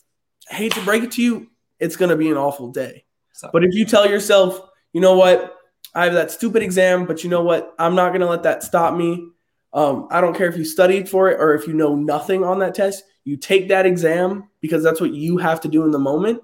I 0.51 0.55
hate 0.55 0.73
to 0.75 0.85
break 0.85 1.03
it 1.03 1.13
to 1.13 1.23
you, 1.23 1.49
it's 1.79 1.97
going 1.97 2.11
to 2.11 2.17
be 2.17 2.31
an 2.31 2.37
awful 2.37 2.71
day. 2.71 3.05
So. 3.33 3.51
But 3.53 3.65
if 3.65 3.75
you 3.75 3.85
tell 3.85 4.09
yourself, 4.09 4.61
you 4.93 5.01
know 5.01 5.17
what, 5.17 5.57
I 5.95 6.05
have 6.05 6.15
that 6.15 6.31
stupid 6.31 6.63
exam, 6.63 7.07
but 7.07 7.25
you 7.25 7.31
know 7.31 7.43
what, 7.43 7.75
I'm 7.79 7.95
not 7.95 8.11
going 8.11 8.21
to 8.21 8.29
let 8.29 8.43
that 8.45 8.63
stop 8.63 8.97
me. 8.97 9.29
Um, 9.73 10.09
I 10.11 10.21
don't 10.21 10.35
care 10.35 10.49
if 10.49 10.57
you 10.57 10.65
studied 10.65 11.09
for 11.09 11.31
it 11.31 11.41
or 11.41 11.55
if 11.55 11.67
you 11.67 11.75
know 11.75 11.95
nothing 11.95 12.45
on 12.45 12.61
that 12.61 12.75
test. 12.75 13.05
You 13.25 13.37
take 13.37 13.69
that 13.69 13.87
exam 13.87 14.49
because 14.61 14.83
that's 14.83 15.01
what 15.01 15.13
you 15.13 15.39
have 15.39 15.61
to 15.63 15.69
do 15.69 15.85
in 15.85 15.91
the 15.91 15.99
moment, 15.99 16.43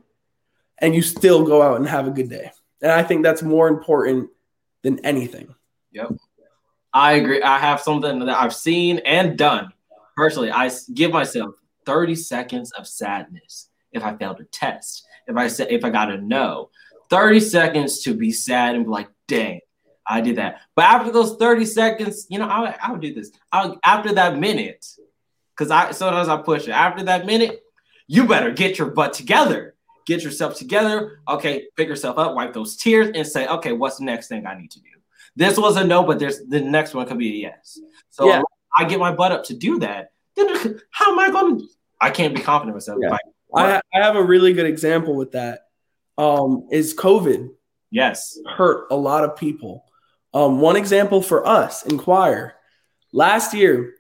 and 0.83 0.95
you 0.95 1.01
still 1.01 1.45
go 1.45 1.63
out 1.63 1.79
and 1.79 1.89
have 1.89 2.07
a 2.07 2.11
good 2.11 2.29
day. 2.29 2.51
And 2.83 2.93
I 2.93 3.03
think 3.05 3.23
that's 3.23 3.43
more 3.43 3.69
important 3.69 4.29
than 4.83 4.99
anything. 5.07 5.55
Yep. 5.93 6.13
I 6.93 7.13
agree. 7.13 7.41
I 7.41 7.59
have 7.59 7.81
something 7.81 8.19
that 8.19 8.29
I've 8.29 8.55
seen 8.55 8.99
and 8.99 9.39
done 9.39 9.73
personally. 10.17 10.51
I 10.51 10.71
give 10.93 11.13
myself 11.13 11.55
30 11.87 12.17
seconds 12.17 12.73
of 12.73 12.87
sadness 12.87 13.71
if 13.93 14.05
I 14.05 14.17
failed 14.17 14.41
a 14.41 14.45
test, 14.45 15.07
if 15.27 15.37
I 15.37 15.49
said 15.49 15.69
if 15.71 15.85
I 15.85 15.91
got 15.91 16.11
a 16.11 16.19
no. 16.19 16.71
30 17.11 17.41
seconds 17.41 18.03
to 18.03 18.15
be 18.15 18.33
sad 18.33 18.75
and 18.75 18.85
be 18.85 18.91
like, 18.91 19.09
dang, 19.29 19.61
I 20.07 20.21
did 20.21 20.37
that. 20.37 20.61
But 20.75 20.87
after 20.87 21.13
those 21.13 21.37
30 21.37 21.65
seconds, 21.67 22.27
you 22.29 22.39
know, 22.39 22.47
I, 22.47 22.75
I 22.83 22.97
do 22.97 23.15
this. 23.15 23.31
I'll, 23.53 23.79
after 23.85 24.15
that 24.15 24.39
minute, 24.39 24.85
because 25.55 25.71
I 25.71 25.93
sometimes 25.93 26.29
I 26.29 26.39
push 26.39 26.67
it. 26.67 26.71
After 26.71 27.05
that 27.05 27.27
minute, 27.27 27.63
you 28.07 28.27
better 28.27 28.51
get 28.51 28.79
your 28.79 28.91
butt 28.91 29.13
together. 29.13 29.72
Get 30.07 30.23
yourself 30.23 30.57
together. 30.57 31.21
Okay, 31.29 31.67
pick 31.77 31.89
yourself 31.89 32.19
up, 32.19 32.35
wipe 32.35 32.53
those 32.53 32.77
tears, 32.77 33.11
and 33.15 33.27
say, 33.27 33.47
okay, 33.47 33.73
what's 33.73 33.99
the 33.99 34.05
next 34.05 34.29
thing 34.29 34.47
I 34.47 34.59
need 34.59 34.71
to 34.73 34.81
do? 34.81 34.89
This 35.37 35.57
was 35.57 35.77
a 35.77 35.85
no, 35.85 36.03
but 36.03 36.19
there's 36.19 36.41
the 36.47 36.61
next 36.61 36.95
one 36.95 37.07
could 37.07 37.19
be 37.19 37.45
a 37.45 37.49
yes. 37.49 37.79
So 38.11 38.27
yeah. 38.27 38.43
I 38.77 38.85
get 38.85 38.99
my 38.99 39.13
butt 39.13 39.33
up 39.33 39.45
to 39.45 39.55
do 39.55 39.79
that. 39.79 40.13
Then 40.37 40.81
how 40.91 41.13
am 41.13 41.19
I 41.19 41.31
going 41.31 41.59
to? 41.59 41.67
I 42.01 42.11
can't 42.11 42.35
be 42.35 42.43
confident 42.43 42.77
myself. 42.77 42.99
Yeah. 43.01 43.17
I, 43.55 43.81
I 43.95 44.01
have 44.01 44.17
a 44.17 44.23
really 44.23 44.53
good 44.53 44.67
example 44.67 45.15
with 45.15 45.33
that. 45.33 45.61
Um, 46.19 46.69
is 46.71 46.95
COVID? 46.95 47.51
Yes, 47.91 48.39
hurt 48.57 48.87
a 48.91 48.97
lot 48.97 49.25
of 49.25 49.37
people. 49.37 49.85
Um, 50.35 50.61
one 50.61 50.77
example 50.77 51.21
for 51.21 51.47
us 51.47 51.85
in 51.85 51.99
choir, 51.99 52.55
last 53.13 53.53
year 53.53 53.95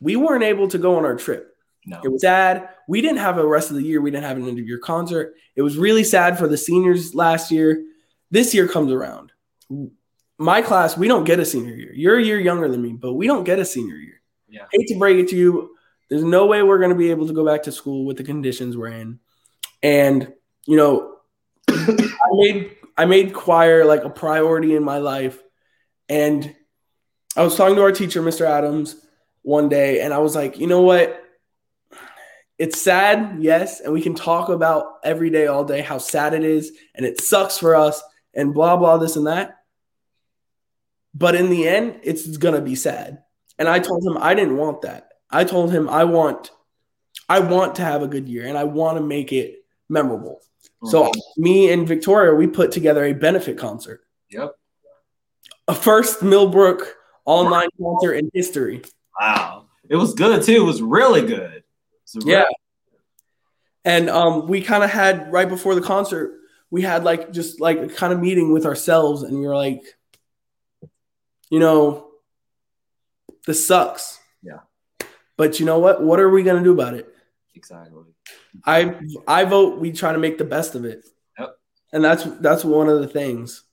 we 0.00 0.16
weren't 0.16 0.42
able 0.42 0.68
to 0.68 0.78
go 0.78 0.96
on 0.96 1.04
our 1.04 1.16
trip. 1.16 1.49
No. 1.86 2.00
It 2.04 2.08
was 2.08 2.22
sad. 2.22 2.68
We 2.88 3.00
didn't 3.00 3.18
have 3.18 3.38
a 3.38 3.46
rest 3.46 3.70
of 3.70 3.76
the 3.76 3.82
year. 3.82 4.00
We 4.00 4.10
didn't 4.10 4.24
have 4.24 4.36
an 4.36 4.46
end 4.46 4.58
of 4.58 4.66
year 4.66 4.78
concert. 4.78 5.34
It 5.56 5.62
was 5.62 5.78
really 5.78 6.04
sad 6.04 6.38
for 6.38 6.46
the 6.46 6.56
seniors 6.56 7.14
last 7.14 7.50
year. 7.50 7.84
This 8.30 8.54
year 8.54 8.68
comes 8.68 8.92
around. 8.92 9.32
My 10.38 10.62
class, 10.62 10.96
we 10.96 11.08
don't 11.08 11.24
get 11.24 11.40
a 11.40 11.44
senior 11.44 11.74
year. 11.74 11.92
You're 11.94 12.18
a 12.18 12.22
year 12.22 12.38
younger 12.38 12.68
than 12.68 12.82
me, 12.82 12.92
but 12.92 13.14
we 13.14 13.26
don't 13.26 13.44
get 13.44 13.58
a 13.58 13.64
senior 13.64 13.96
year. 13.96 14.20
Yeah. 14.48 14.66
Hate 14.72 14.88
to 14.88 14.98
break 14.98 15.18
it 15.18 15.28
to 15.28 15.36
you. 15.36 15.76
There's 16.08 16.24
no 16.24 16.46
way 16.46 16.62
we're 16.62 16.78
going 16.78 16.90
to 16.90 16.96
be 16.96 17.10
able 17.10 17.26
to 17.28 17.32
go 17.32 17.44
back 17.44 17.62
to 17.64 17.72
school 17.72 18.04
with 18.04 18.16
the 18.16 18.24
conditions 18.24 18.76
we're 18.76 18.88
in. 18.88 19.20
And, 19.82 20.32
you 20.66 20.76
know, 20.76 21.16
I 21.68 22.30
made 22.32 22.76
I 22.96 23.06
made 23.06 23.32
choir 23.32 23.84
like 23.84 24.04
a 24.04 24.10
priority 24.10 24.76
in 24.76 24.84
my 24.84 24.98
life. 24.98 25.40
And 26.08 26.54
I 27.36 27.42
was 27.42 27.56
talking 27.56 27.76
to 27.76 27.82
our 27.82 27.92
teacher, 27.92 28.20
Mr. 28.20 28.44
Adams, 28.44 28.96
one 29.42 29.68
day, 29.68 30.00
and 30.00 30.12
I 30.12 30.18
was 30.18 30.34
like, 30.34 30.58
you 30.58 30.66
know 30.66 30.82
what? 30.82 31.19
It's 32.60 32.82
sad, 32.82 33.38
yes, 33.40 33.80
and 33.80 33.90
we 33.90 34.02
can 34.02 34.14
talk 34.14 34.50
about 34.50 34.96
every 35.02 35.30
day, 35.30 35.46
all 35.46 35.64
day, 35.64 35.80
how 35.80 35.96
sad 35.96 36.34
it 36.34 36.44
is, 36.44 36.72
and 36.94 37.06
it 37.06 37.18
sucks 37.18 37.56
for 37.56 37.74
us, 37.74 38.02
and 38.34 38.52
blah, 38.52 38.76
blah, 38.76 38.98
this 38.98 39.16
and 39.16 39.26
that. 39.26 39.56
But 41.14 41.36
in 41.36 41.48
the 41.48 41.66
end, 41.66 42.00
it's 42.02 42.36
gonna 42.36 42.60
be 42.60 42.74
sad. 42.74 43.22
And 43.58 43.66
I 43.66 43.78
told 43.78 44.04
him 44.04 44.18
I 44.20 44.34
didn't 44.34 44.58
want 44.58 44.82
that. 44.82 45.08
I 45.30 45.44
told 45.44 45.72
him 45.72 45.88
I 45.88 46.04
want 46.04 46.50
I 47.30 47.40
want 47.40 47.76
to 47.76 47.82
have 47.82 48.02
a 48.02 48.06
good 48.06 48.28
year 48.28 48.46
and 48.46 48.58
I 48.58 48.64
want 48.64 48.98
to 48.98 49.02
make 49.02 49.32
it 49.32 49.64
memorable. 49.88 50.42
So 50.84 51.04
mm-hmm. 51.04 51.42
me 51.42 51.72
and 51.72 51.88
Victoria, 51.88 52.34
we 52.34 52.46
put 52.46 52.72
together 52.72 53.04
a 53.04 53.14
benefit 53.14 53.56
concert. 53.56 54.02
Yep. 54.30 54.54
A 55.66 55.74
first 55.74 56.22
Millbrook 56.22 56.94
online 57.24 57.68
concert 57.80 58.16
in 58.16 58.30
history. 58.34 58.82
Wow. 59.18 59.64
It 59.88 59.96
was 59.96 60.12
good 60.12 60.42
too. 60.42 60.56
It 60.56 60.66
was 60.66 60.82
really 60.82 61.26
good. 61.26 61.59
Yeah. 62.14 62.44
And 63.84 64.10
um, 64.10 64.46
we 64.46 64.60
kind 64.60 64.84
of 64.84 64.90
had 64.90 65.32
right 65.32 65.48
before 65.48 65.74
the 65.74 65.80
concert, 65.80 66.38
we 66.70 66.82
had 66.82 67.04
like 67.04 67.32
just 67.32 67.60
like 67.60 67.78
a 67.78 67.88
kind 67.88 68.12
of 68.12 68.20
meeting 68.20 68.52
with 68.52 68.66
ourselves, 68.66 69.22
and 69.22 69.38
we 69.38 69.46
were 69.46 69.56
like, 69.56 69.82
you 71.50 71.58
know, 71.58 72.10
this 73.46 73.66
sucks. 73.66 74.20
Yeah. 74.42 74.60
But 75.36 75.58
you 75.58 75.66
know 75.66 75.78
what? 75.78 76.02
What 76.02 76.20
are 76.20 76.30
we 76.30 76.42
going 76.42 76.58
to 76.58 76.64
do 76.64 76.72
about 76.72 76.94
it? 76.94 77.12
Exactly. 77.54 78.04
I 78.64 78.94
I 79.26 79.44
vote 79.44 79.78
we 79.78 79.92
try 79.92 80.12
to 80.12 80.18
make 80.18 80.38
the 80.38 80.44
best 80.44 80.74
of 80.74 80.84
it. 80.84 81.04
Yep. 81.38 81.56
And 81.92 82.04
that's 82.04 82.24
that's 82.40 82.64
one 82.64 82.88
of 82.88 83.00
the 83.00 83.08
things. 83.08 83.64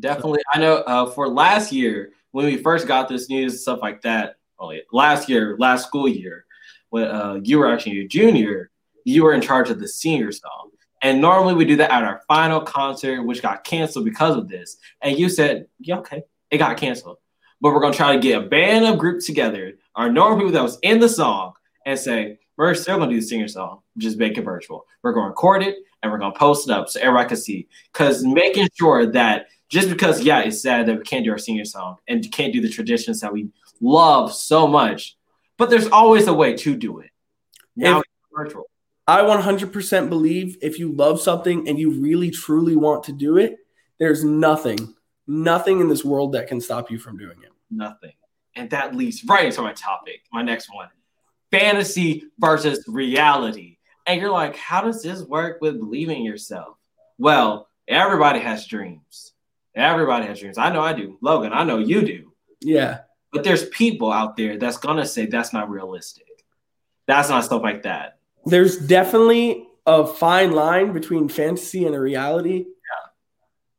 Definitely. 0.00 0.40
I 0.52 0.58
know 0.58 0.76
uh, 0.76 1.10
for 1.10 1.28
last 1.28 1.72
year 1.72 2.12
when 2.30 2.46
we 2.46 2.56
first 2.56 2.88
got 2.88 3.08
this 3.08 3.28
news 3.28 3.52
and 3.52 3.60
stuff 3.60 3.80
like 3.82 4.02
that. 4.02 4.36
Oh, 4.58 4.72
last 4.92 5.28
year, 5.28 5.56
last 5.58 5.86
school 5.86 6.06
year, 6.08 6.44
when 6.92 7.08
uh, 7.08 7.40
you 7.42 7.58
were 7.58 7.72
actually 7.72 8.00
a 8.00 8.06
junior, 8.06 8.70
you 9.04 9.24
were 9.24 9.32
in 9.32 9.40
charge 9.40 9.70
of 9.70 9.80
the 9.80 9.88
senior 9.88 10.30
song. 10.30 10.70
And 11.00 11.20
normally 11.20 11.54
we 11.54 11.64
do 11.64 11.76
that 11.76 11.90
at 11.90 12.04
our 12.04 12.20
final 12.28 12.60
concert, 12.60 13.22
which 13.22 13.40
got 13.40 13.64
canceled 13.64 14.04
because 14.04 14.36
of 14.36 14.46
this. 14.46 14.76
And 15.00 15.18
you 15.18 15.28
said, 15.28 15.66
yeah, 15.80 15.98
okay, 15.98 16.22
it 16.50 16.58
got 16.58 16.76
canceled. 16.76 17.16
But 17.62 17.72
we're 17.72 17.80
going 17.80 17.92
to 17.92 17.96
try 17.96 18.14
to 18.14 18.20
get 18.20 18.42
a 18.42 18.46
band 18.46 18.84
of 18.84 18.98
group 18.98 19.24
together 19.24 19.72
our 19.94 20.12
normal 20.12 20.36
people 20.36 20.52
that 20.52 20.62
was 20.62 20.78
in 20.82 21.00
the 21.00 21.08
song 21.08 21.54
and 21.86 21.98
say, 21.98 22.38
we're 22.58 22.74
still 22.74 22.98
gonna 22.98 23.10
do 23.10 23.20
the 23.20 23.26
singer 23.26 23.48
song, 23.48 23.80
just 23.96 24.18
make 24.18 24.36
it 24.36 24.42
virtual. 24.42 24.84
We're 25.02 25.12
gonna 25.12 25.28
record 25.28 25.62
it 25.62 25.76
and 26.02 26.12
we're 26.12 26.18
gonna 26.18 26.34
post 26.34 26.68
it 26.68 26.72
up 26.72 26.88
so 26.88 27.00
everybody 27.00 27.28
can 27.28 27.36
see. 27.38 27.68
Cause 27.92 28.22
making 28.22 28.68
sure 28.78 29.06
that 29.06 29.46
Just 29.68 29.88
because, 29.88 30.22
yeah, 30.22 30.40
it's 30.40 30.60
sad 30.60 30.84
that 30.86 30.98
we 30.98 31.02
can't 31.02 31.24
do 31.24 31.32
our 31.32 31.38
senior 31.38 31.64
song 31.64 31.96
and 32.06 32.30
can't 32.30 32.52
do 32.52 32.60
the 32.60 32.68
traditions 32.68 33.20
that 33.20 33.32
we 33.32 33.48
love 33.80 34.30
so 34.30 34.66
much, 34.66 35.16
but 35.62 35.70
there's 35.70 35.86
always 35.86 36.26
a 36.26 36.34
way 36.34 36.56
to 36.56 36.74
do 36.74 36.98
it. 36.98 37.10
Now 37.76 38.00
If- 38.00 38.04
virtual. 38.36 38.64
I 39.06 39.22
100% 39.22 40.08
believe 40.08 40.56
if 40.60 40.76
you 40.80 40.90
love 40.90 41.20
something 41.20 41.68
and 41.68 41.78
you 41.78 41.92
really 42.02 42.32
truly 42.32 42.74
want 42.74 43.04
to 43.04 43.12
do 43.12 43.36
it, 43.36 43.58
there's 44.00 44.24
nothing, 44.24 44.96
nothing 45.28 45.78
in 45.80 45.86
this 45.86 46.04
world 46.04 46.32
that 46.32 46.48
can 46.48 46.60
stop 46.60 46.90
you 46.90 46.98
from 46.98 47.16
doing 47.16 47.36
it. 47.44 47.52
Nothing. 47.70 48.10
And 48.56 48.70
that 48.70 48.96
leads 48.96 49.24
right 49.24 49.46
into 49.46 49.62
my 49.62 49.72
topic, 49.72 50.22
my 50.32 50.42
next 50.42 50.68
one 50.74 50.88
fantasy 51.52 52.24
versus 52.40 52.84
reality. 52.88 53.76
And 54.04 54.20
you're 54.20 54.32
like, 54.32 54.56
how 54.56 54.80
does 54.80 55.00
this 55.00 55.22
work 55.22 55.60
with 55.60 55.78
believing 55.78 56.24
yourself? 56.24 56.76
Well, 57.18 57.68
everybody 57.86 58.40
has 58.40 58.66
dreams. 58.66 59.32
Everybody 59.76 60.26
has 60.26 60.40
dreams. 60.40 60.58
I 60.58 60.72
know 60.72 60.80
I 60.80 60.92
do. 60.92 61.18
Logan, 61.20 61.52
I 61.52 61.62
know 61.62 61.78
you 61.78 62.02
do. 62.02 62.32
Yeah. 62.60 63.01
But 63.32 63.44
there's 63.44 63.68
people 63.70 64.12
out 64.12 64.36
there 64.36 64.58
that's 64.58 64.76
gonna 64.76 65.06
say 65.06 65.26
that's 65.26 65.52
not 65.52 65.70
realistic. 65.70 66.26
That's 67.06 67.28
not 67.28 67.44
stuff 67.44 67.62
like 67.62 67.82
that. 67.82 68.18
There's 68.44 68.76
definitely 68.76 69.66
a 69.86 70.06
fine 70.06 70.52
line 70.52 70.92
between 70.92 71.28
fantasy 71.28 71.86
and 71.86 71.94
a 71.94 72.00
reality. 72.00 72.58
Yeah. 72.58 73.10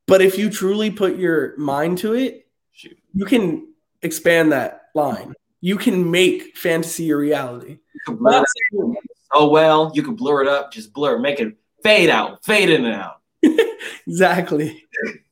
But 0.07 0.21
if 0.21 0.37
you 0.37 0.49
truly 0.49 0.89
put 0.91 1.17
your 1.17 1.57
mind 1.57 1.99
to 1.99 2.13
it, 2.13 2.47
Shoot. 2.71 2.97
you 3.13 3.25
can 3.25 3.73
expand 4.01 4.51
that 4.51 4.89
line. 4.95 5.33
You 5.61 5.77
can 5.77 6.11
make 6.11 6.57
fantasy 6.57 7.09
a 7.11 7.15
reality. 7.15 7.79
You 7.93 7.99
can 8.05 8.15
blur 8.17 8.41
it 8.41 8.45
out 8.73 9.03
well, 9.41 9.91
you 9.93 10.03
can 10.03 10.15
blur 10.15 10.41
it 10.41 10.47
up, 10.47 10.71
just 10.71 10.93
blur, 10.93 11.17
make 11.17 11.39
it 11.39 11.55
fade 11.81 12.09
out, 12.09 12.43
fade 12.45 12.69
in 12.69 12.85
and 12.85 12.95
out. 12.95 13.21
Exactly. 14.07 14.85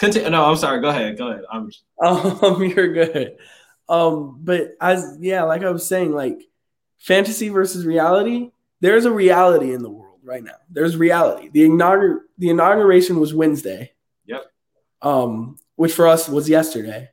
Continue. 0.00 0.30
No, 0.30 0.46
I'm 0.46 0.56
sorry. 0.56 0.80
Go 0.80 0.88
ahead. 0.88 1.18
Go 1.18 1.28
ahead. 1.28 1.44
I'm 1.52 1.70
Um, 2.02 2.64
you're 2.64 2.92
good. 2.94 3.36
Um, 3.86 4.38
but 4.42 4.72
as 4.80 5.18
yeah, 5.20 5.42
like 5.42 5.62
I 5.62 5.70
was 5.70 5.86
saying, 5.86 6.12
like 6.12 6.40
fantasy 6.98 7.50
versus 7.50 7.84
reality, 7.84 8.50
there's 8.80 9.04
a 9.04 9.12
reality 9.12 9.74
in 9.74 9.82
the 9.82 9.90
world 9.90 10.20
right 10.22 10.42
now. 10.42 10.54
There's 10.70 10.96
reality. 10.96 11.50
The 11.50 11.68
inaugur 11.68 12.20
the 12.38 12.48
inauguration 12.48 13.20
was 13.20 13.34
Wednesday. 13.34 13.92
Yep. 14.24 14.46
Um, 15.02 15.56
which 15.76 15.92
for 15.92 16.08
us 16.08 16.30
was 16.30 16.48
yesterday. 16.48 17.10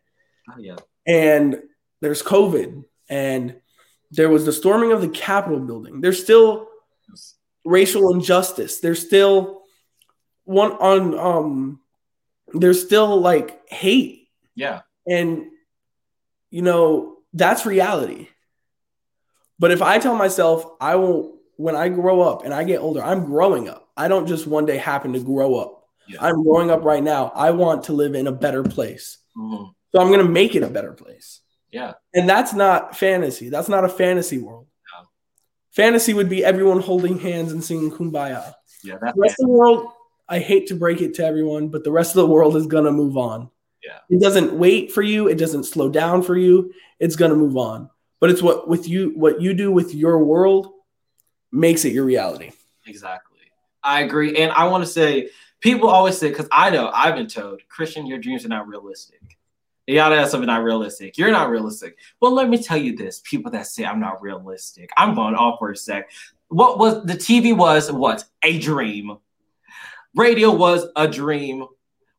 oh, 0.50 0.58
yeah. 0.58 0.78
And 1.06 1.62
there's 2.00 2.23
COVID 2.23 2.86
and 3.10 3.58
there 4.12 4.30
was 4.30 4.45
the 4.45 4.54
storming 4.54 4.93
of 4.93 5.02
the 5.02 5.10
Capitol 5.10 5.60
building. 5.60 6.00
There's 6.00 6.23
still 6.23 6.69
racial 7.65 8.13
injustice. 8.13 8.80
There's 8.80 9.06
still 9.06 9.63
one 10.45 10.71
on 10.71 11.17
um 11.19 11.80
there's 12.53 12.81
still 12.81 13.19
like 13.19 13.67
hate 13.69 14.29
Yeah. 14.55 14.81
and 15.07 15.45
you 16.49 16.62
know, 16.62 17.17
that's 17.33 17.65
reality. 17.65 18.29
But 19.60 19.71
if 19.71 19.81
I 19.81 19.99
tell 19.99 20.15
myself 20.15 20.65
I 20.79 20.95
won't 20.95 21.36
when 21.57 21.75
I 21.75 21.89
grow 21.89 22.21
up 22.21 22.45
and 22.45 22.53
I 22.53 22.63
get 22.63 22.79
older, 22.79 23.03
I'm 23.03 23.25
growing 23.25 23.67
up. 23.67 23.89
I 23.97 24.07
don't 24.07 24.27
just 24.27 24.45
one 24.47 24.65
day 24.65 24.77
happen 24.77 25.13
to 25.13 25.19
grow 25.19 25.55
up. 25.55 25.83
Yeah. 26.07 26.19
I'm 26.21 26.43
growing 26.43 26.69
up 26.71 26.83
right 26.83 27.03
now. 27.03 27.31
I 27.36 27.51
want 27.51 27.83
to 27.86 27.93
live 27.93 28.13
in 28.15 28.27
a 28.27 28.31
better 28.31 28.63
place. 28.63 29.17
Mhm. 29.36 29.73
So 29.91 29.99
I'm 30.01 30.07
going 30.07 30.25
to 30.25 30.31
make 30.31 30.55
it 30.55 30.63
a 30.63 30.69
better 30.69 30.93
place. 30.93 31.41
Yeah. 31.71 31.93
And 32.13 32.29
that's 32.29 32.53
not 32.53 32.95
fantasy. 32.95 33.49
That's 33.49 33.67
not 33.69 33.83
a 33.83 33.89
fantasy 33.89 34.38
world. 34.38 34.67
No. 34.93 35.07
Fantasy 35.71 36.13
would 36.13 36.29
be 36.29 36.45
everyone 36.45 36.79
holding 36.79 37.19
hands 37.19 37.51
and 37.51 37.63
singing 37.63 37.91
kumbaya. 37.91 38.53
Yeah. 38.83 38.97
That's 39.01 39.15
The 39.15 39.21
rest 39.21 39.36
of 39.41 39.47
the 39.47 39.53
world, 39.53 39.88
I 40.29 40.39
hate 40.39 40.67
to 40.67 40.75
break 40.75 41.01
it 41.01 41.13
to 41.15 41.25
everyone, 41.25 41.69
but 41.69 41.83
the 41.83 41.91
rest 41.91 42.11
of 42.11 42.17
the 42.17 42.27
world 42.27 42.55
is 42.55 42.67
going 42.67 42.85
to 42.85 42.91
move 42.91 43.17
on. 43.17 43.49
Yeah. 43.83 43.99
It 44.09 44.21
doesn't 44.21 44.53
wait 44.53 44.91
for 44.91 45.01
you, 45.01 45.27
it 45.27 45.37
doesn't 45.37 45.63
slow 45.63 45.89
down 45.89 46.21
for 46.23 46.35
you. 46.35 46.73
It's 46.99 47.15
going 47.15 47.31
to 47.31 47.37
move 47.37 47.57
on. 47.57 47.89
But 48.19 48.31
it's 48.31 48.41
what 48.41 48.67
with 48.67 48.87
you 48.87 49.13
what 49.15 49.41
you 49.41 49.53
do 49.53 49.71
with 49.71 49.93
your 49.93 50.23
world 50.23 50.71
makes 51.51 51.85
it 51.85 51.93
your 51.93 52.03
reality. 52.03 52.51
Exactly. 52.85 53.37
I 53.83 54.01
agree. 54.01 54.35
And 54.37 54.51
I 54.51 54.67
want 54.67 54.83
to 54.83 54.89
say, 54.89 55.29
people 55.61 55.87
always 55.87 56.17
say, 56.17 56.29
because 56.29 56.47
I 56.51 56.71
know 56.71 56.89
I've 56.93 57.15
been 57.15 57.27
told, 57.27 57.61
Christian, 57.69 58.05
your 58.07 58.17
dreams 58.17 58.43
are 58.43 58.49
not 58.49 58.67
realistic. 58.67 59.21
You 59.85 59.95
gotta 59.95 60.17
have 60.17 60.29
something 60.29 60.47
not 60.47 60.63
realistic. 60.63 61.17
You're 61.17 61.31
not 61.31 61.49
realistic. 61.49 61.97
Well, 62.19 62.33
let 62.33 62.49
me 62.49 62.61
tell 62.61 62.77
you 62.77 62.97
this: 62.97 63.21
people 63.23 63.51
that 63.51 63.67
say 63.67 63.85
I'm 63.85 64.01
not 64.01 64.21
realistic, 64.21 64.89
I'm 64.97 65.15
going 65.15 65.33
off 65.33 65.59
for 65.59 65.71
a 65.71 65.77
sec. 65.77 66.09
What 66.49 66.77
was 66.77 67.05
the 67.05 67.13
TV 67.13 67.55
was 67.55 67.89
what 67.89 68.25
a 68.43 68.59
dream. 68.59 69.17
Radio 70.17 70.49
was 70.49 70.88
a 70.95 71.08
dream. 71.08 71.63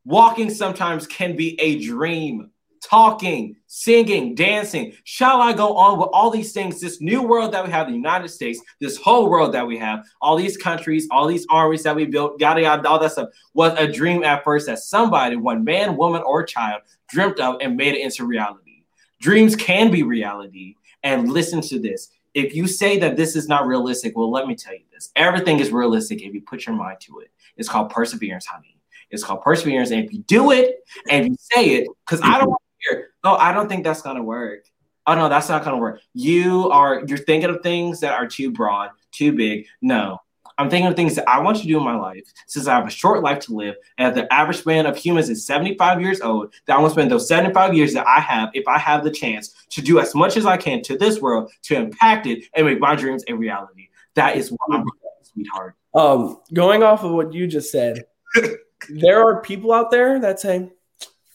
Walking 0.05 0.49
sometimes 0.49 1.05
can 1.05 1.35
be 1.35 1.59
a 1.59 1.85
dream. 1.85 2.49
Talking, 2.81 3.57
singing, 3.67 4.35
dancing. 4.35 4.93
Shall 5.03 5.41
I 5.41 5.51
go 5.51 5.75
on 5.75 5.99
with 5.99 6.07
all 6.13 6.29
these 6.29 6.53
things? 6.53 6.79
This 6.79 7.01
new 7.01 7.21
world 7.21 7.51
that 7.51 7.65
we 7.65 7.71
have, 7.71 7.87
the 7.87 7.93
United 7.93 8.29
States, 8.29 8.61
this 8.79 8.95
whole 8.95 9.29
world 9.29 9.53
that 9.53 9.67
we 9.67 9.77
have, 9.79 10.05
all 10.21 10.37
these 10.37 10.55
countries, 10.55 11.09
all 11.11 11.27
these 11.27 11.45
armies 11.51 11.83
that 11.83 11.93
we 11.93 12.05
built, 12.05 12.39
yada 12.39 12.61
yada, 12.61 12.87
all 12.87 12.99
that 12.99 13.11
stuff 13.11 13.27
was 13.53 13.77
a 13.77 13.91
dream 13.91 14.23
at 14.23 14.45
first 14.45 14.67
that 14.67 14.79
somebody, 14.79 15.35
one 15.35 15.65
man, 15.65 15.97
woman, 15.97 16.21
or 16.25 16.41
child, 16.45 16.83
dreamt 17.09 17.41
of 17.41 17.57
and 17.59 17.75
made 17.75 17.95
it 17.95 18.01
into 18.01 18.25
reality. 18.25 18.85
Dreams 19.19 19.57
can 19.57 19.91
be 19.91 20.03
reality. 20.03 20.75
And 21.03 21.29
listen 21.33 21.59
to 21.63 21.79
this. 21.79 22.11
If 22.33 22.55
you 22.55 22.65
say 22.65 22.97
that 22.99 23.17
this 23.17 23.35
is 23.35 23.49
not 23.49 23.67
realistic, 23.67 24.15
well, 24.15 24.31
let 24.31 24.47
me 24.47 24.55
tell 24.55 24.73
you 24.73 24.85
this. 24.93 25.11
Everything 25.17 25.59
is 25.59 25.71
realistic 25.71 26.21
if 26.21 26.33
you 26.33 26.41
put 26.41 26.65
your 26.65 26.75
mind 26.75 27.01
to 27.01 27.19
it. 27.19 27.31
It's 27.59 27.69
called 27.69 27.91
perseverance, 27.91 28.47
honey. 28.47 28.77
It's 29.11 29.23
called 29.23 29.43
perseverance. 29.43 29.91
And 29.91 30.03
if 30.03 30.13
you 30.13 30.19
do 30.19 30.51
it 30.51 30.77
and 31.09 31.27
you 31.27 31.35
say 31.39 31.65
it, 31.75 31.87
because 32.05 32.21
I 32.21 32.39
don't 32.39 32.49
want 32.49 32.61
to 32.61 32.89
hear, 32.89 33.09
oh, 33.23 33.35
I 33.35 33.53
don't 33.53 33.67
think 33.67 33.83
that's 33.83 34.01
gonna 34.01 34.23
work. 34.23 34.65
Oh 35.05 35.15
no, 35.15 35.29
that's 35.29 35.49
not 35.49 35.63
gonna 35.63 35.77
work. 35.77 36.01
You 36.13 36.69
are 36.71 37.03
you're 37.05 37.17
thinking 37.17 37.49
of 37.49 37.61
things 37.61 37.99
that 37.99 38.13
are 38.13 38.27
too 38.27 38.51
broad, 38.51 38.91
too 39.11 39.33
big. 39.33 39.67
No. 39.81 40.19
I'm 40.57 40.69
thinking 40.69 40.87
of 40.87 40.97
things 40.97 41.15
that 41.15 41.27
I 41.27 41.39
want 41.39 41.55
to 41.57 41.67
do 41.67 41.77
in 41.77 41.85
my 41.85 41.95
life 41.95 42.25
since 42.47 42.67
I 42.67 42.75
have 42.75 42.85
a 42.85 42.91
short 42.91 43.23
life 43.23 43.39
to 43.41 43.55
live. 43.55 43.75
And 43.97 44.13
the 44.13 44.31
average 44.31 44.57
span 44.57 44.85
of 44.85 44.97
humans 44.97 45.29
is 45.29 45.45
75 45.45 46.01
years 46.01 46.19
old. 46.19 46.53
That 46.65 46.75
I 46.75 46.79
want 46.81 46.91
to 46.91 46.95
spend 46.95 47.11
those 47.11 47.29
75 47.29 47.73
years 47.73 47.93
that 47.93 48.05
I 48.05 48.19
have, 48.19 48.49
if 48.53 48.67
I 48.67 48.77
have 48.77 49.05
the 49.05 49.11
chance, 49.11 49.53
to 49.69 49.81
do 49.81 49.99
as 49.99 50.13
much 50.13 50.35
as 50.35 50.45
I 50.45 50.57
can 50.57 50.81
to 50.81 50.97
this 50.97 51.21
world 51.21 51.49
to 51.63 51.75
impact 51.75 52.27
it 52.27 52.43
and 52.53 52.65
make 52.65 52.81
my 52.81 52.93
dreams 52.95 53.23
a 53.29 53.33
reality. 53.33 53.87
That 54.15 54.35
is 54.35 54.51
what 54.51 54.59
I'm 54.69 54.81
mm-hmm. 54.81 55.23
sweetheart. 55.23 55.75
Um, 55.93 56.39
going 56.53 56.83
off 56.83 57.03
of 57.03 57.11
what 57.11 57.33
you 57.33 57.47
just 57.47 57.71
said, 57.71 58.03
there 58.89 59.21
are 59.27 59.41
people 59.41 59.73
out 59.73 59.91
there 59.91 60.19
that 60.19 60.39
say, 60.39 60.71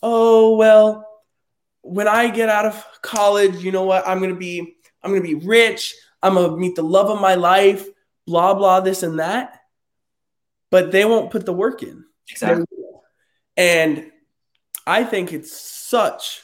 "Oh 0.03 0.57
well, 0.57 1.07
when 1.83 2.09
I 2.09 2.31
get 2.31 2.49
out 2.49 2.67
of 2.67 2.87
college, 3.03 3.62
you 3.62 3.73
know 3.73 3.85
what? 3.85 4.07
I'm 4.07 4.21
gonna 4.21 4.37
be, 4.37 4.77
I'm 5.03 5.11
gonna 5.11 5.23
be 5.23 5.35
rich. 5.35 5.95
I'm 6.23 6.35
gonna 6.35 6.57
meet 6.57 6.77
the 6.77 6.83
love 6.83 7.11
of 7.11 7.21
my 7.21 7.35
life. 7.35 7.87
Blah 8.27 8.55
blah, 8.55 8.81
this 8.81 9.03
and 9.03 9.19
that." 9.19 9.61
But 10.71 10.93
they 10.93 11.05
won't 11.05 11.31
put 11.31 11.47
the 11.47 11.53
work 11.53 11.83
in. 11.83 12.05
Exactly. 12.29 12.67
And 13.57 14.11
I 14.87 15.05
think 15.05 15.33
it's 15.33 15.57
such, 15.57 16.43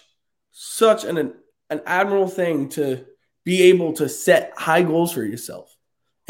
such 0.53 1.05
an 1.05 1.35
an 1.71 1.81
admirable 1.87 2.29
thing 2.29 2.69
to 2.71 3.05
be 3.45 3.63
able 3.63 3.93
to 3.95 4.09
set 4.09 4.53
high 4.57 4.83
goals 4.83 5.13
for 5.13 5.23
yourself 5.23 5.75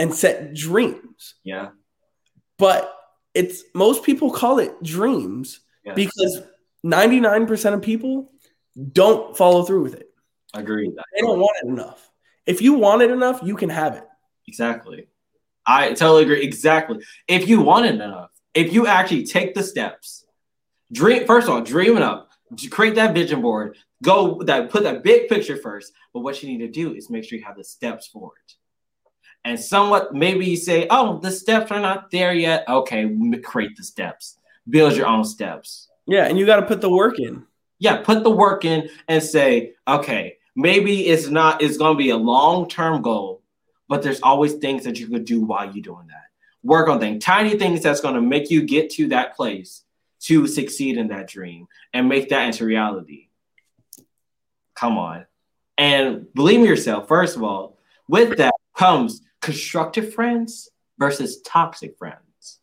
and 0.01 0.15
set 0.15 0.55
dreams 0.55 1.35
Yeah. 1.45 1.69
but 2.59 2.97
it's 3.35 3.63
most 3.75 4.03
people 4.03 4.31
call 4.33 4.59
it 4.59 4.83
dreams 4.83 5.61
Yes. 5.85 5.95
because 5.95 6.43
99% 6.85 7.75
of 7.75 7.83
people 7.83 8.33
don't 8.93 9.37
follow 9.37 9.63
through 9.65 9.83
with 9.83 9.95
it. 9.95 10.11
Agreed. 10.55 10.91
They 11.15 11.21
don't 11.21 11.39
want 11.39 11.57
it 11.63 11.69
enough. 11.69 12.11
If 12.47 12.61
you 12.61 12.73
want 12.75 13.03
it 13.03 13.11
enough, 13.11 13.41
you 13.43 13.55
can 13.57 13.69
have 13.71 13.95
it. 13.95 14.05
Exactly. 14.49 15.09
I 15.67 15.93
totally 15.93 16.25
agree. 16.25 16.43
Exactly. 16.43 17.05
If 17.29 17.49
you 17.49 17.61
want 17.61 17.87
it 17.87 17.95
enough, 17.95 18.31
if 18.55 18.73
you 18.73 18.87
actually 18.87 19.25
take 19.25 19.55
the 19.55 19.63
steps, 19.63 20.25
dream 20.93 21.27
first 21.27 21.47
of 21.49 21.55
all, 21.55 21.61
dream 21.61 21.97
it 21.97 22.03
up, 22.03 22.31
create 22.71 22.97
that 22.97 23.15
vision 23.15 23.41
board, 23.43 23.77
go 24.03 24.43
that 24.45 24.71
put 24.71 24.83
that 24.83 25.03
big 25.05 25.29
picture 25.29 25.57
first. 25.57 25.93
But 26.13 26.21
what 26.21 26.43
you 26.43 26.49
need 26.49 26.65
to 26.67 26.69
do 26.83 26.95
is 26.95 27.11
make 27.11 27.25
sure 27.25 27.39
you 27.39 27.45
have 27.45 27.57
the 27.57 27.65
steps 27.65 28.09
for 28.09 28.33
it. 28.45 28.55
And 29.45 29.59
somewhat 29.59 30.15
maybe 30.15 30.47
you 30.47 30.57
say, 30.57 30.87
oh, 30.91 31.19
the 31.19 31.31
steps 31.31 31.71
are 31.71 31.81
not 31.81 32.11
there 32.11 32.33
yet. 32.33 32.69
Okay, 32.69 33.11
create 33.43 33.77
the 33.77 33.85
steps. 33.85 34.37
Build 34.69 34.95
your 34.95 35.07
own 35.07 35.25
steps. 35.25 35.89
Yeah, 36.07 36.27
and 36.27 36.39
you 36.39 36.47
got 36.47 36.57
to 36.57 36.67
put 36.67 36.81
the 36.81 36.91
work 36.91 37.19
in. 37.19 37.47
Yeah, 37.79 38.03
put 38.03 38.23
the 38.23 38.31
work 38.31 38.65
in 38.65 38.91
and 39.09 39.23
say, 39.23 39.73
okay, 39.89 40.37
maybe 40.55 41.07
it's 41.07 41.29
not, 41.29 41.63
it's 41.63 41.79
going 41.79 41.95
to 41.95 41.99
be 41.99 42.11
a 42.11 42.17
long 42.17 42.69
term 42.69 43.01
goal, 43.01 43.43
but 43.89 44.03
there's 44.03 44.21
always 44.21 44.55
things 44.55 44.85
that 44.85 44.99
you 44.99 45.09
could 45.09 45.25
do 45.25 45.41
while 45.43 45.65
you're 45.65 45.83
doing 45.83 46.07
that. 46.09 46.25
Work 46.63 46.89
on 46.89 47.01
things, 47.01 47.25
tiny 47.25 47.57
things 47.57 47.83
that's 47.83 48.03
going 48.03 48.17
to 48.17 48.21
make 48.21 48.51
you 48.51 48.63
get 48.63 48.91
to 48.91 49.09
that 49.09 49.35
place 49.35 49.85
to 50.21 50.47
succeed 50.47 50.99
in 50.99 51.09
that 51.09 51.29
dream 51.29 51.67
and 51.95 52.09
make 52.09 52.29
that 52.29 52.47
into 52.47 52.67
reality. 52.67 53.29
Come 54.75 54.99
on. 54.99 55.27
And 55.79 56.33
believe 56.35 56.61
in 56.61 56.67
yourself, 56.67 57.09
first 57.09 57.37
of 57.37 57.43
all, 57.43 57.79
with 58.07 58.37
that 58.37 58.53
comes 58.77 59.23
constructive 59.41 60.15
friends 60.15 60.71
versus 60.99 61.41
toxic 61.43 61.97
friends. 61.99 62.59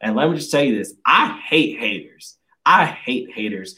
And 0.00 0.16
let 0.16 0.28
me 0.28 0.36
just 0.36 0.50
tell 0.50 0.62
you 0.62 0.76
this 0.76 0.94
I 1.04 1.40
hate 1.48 1.78
haters. 1.78 2.36
I 2.66 2.86
hate 2.86 3.32
haters 3.32 3.76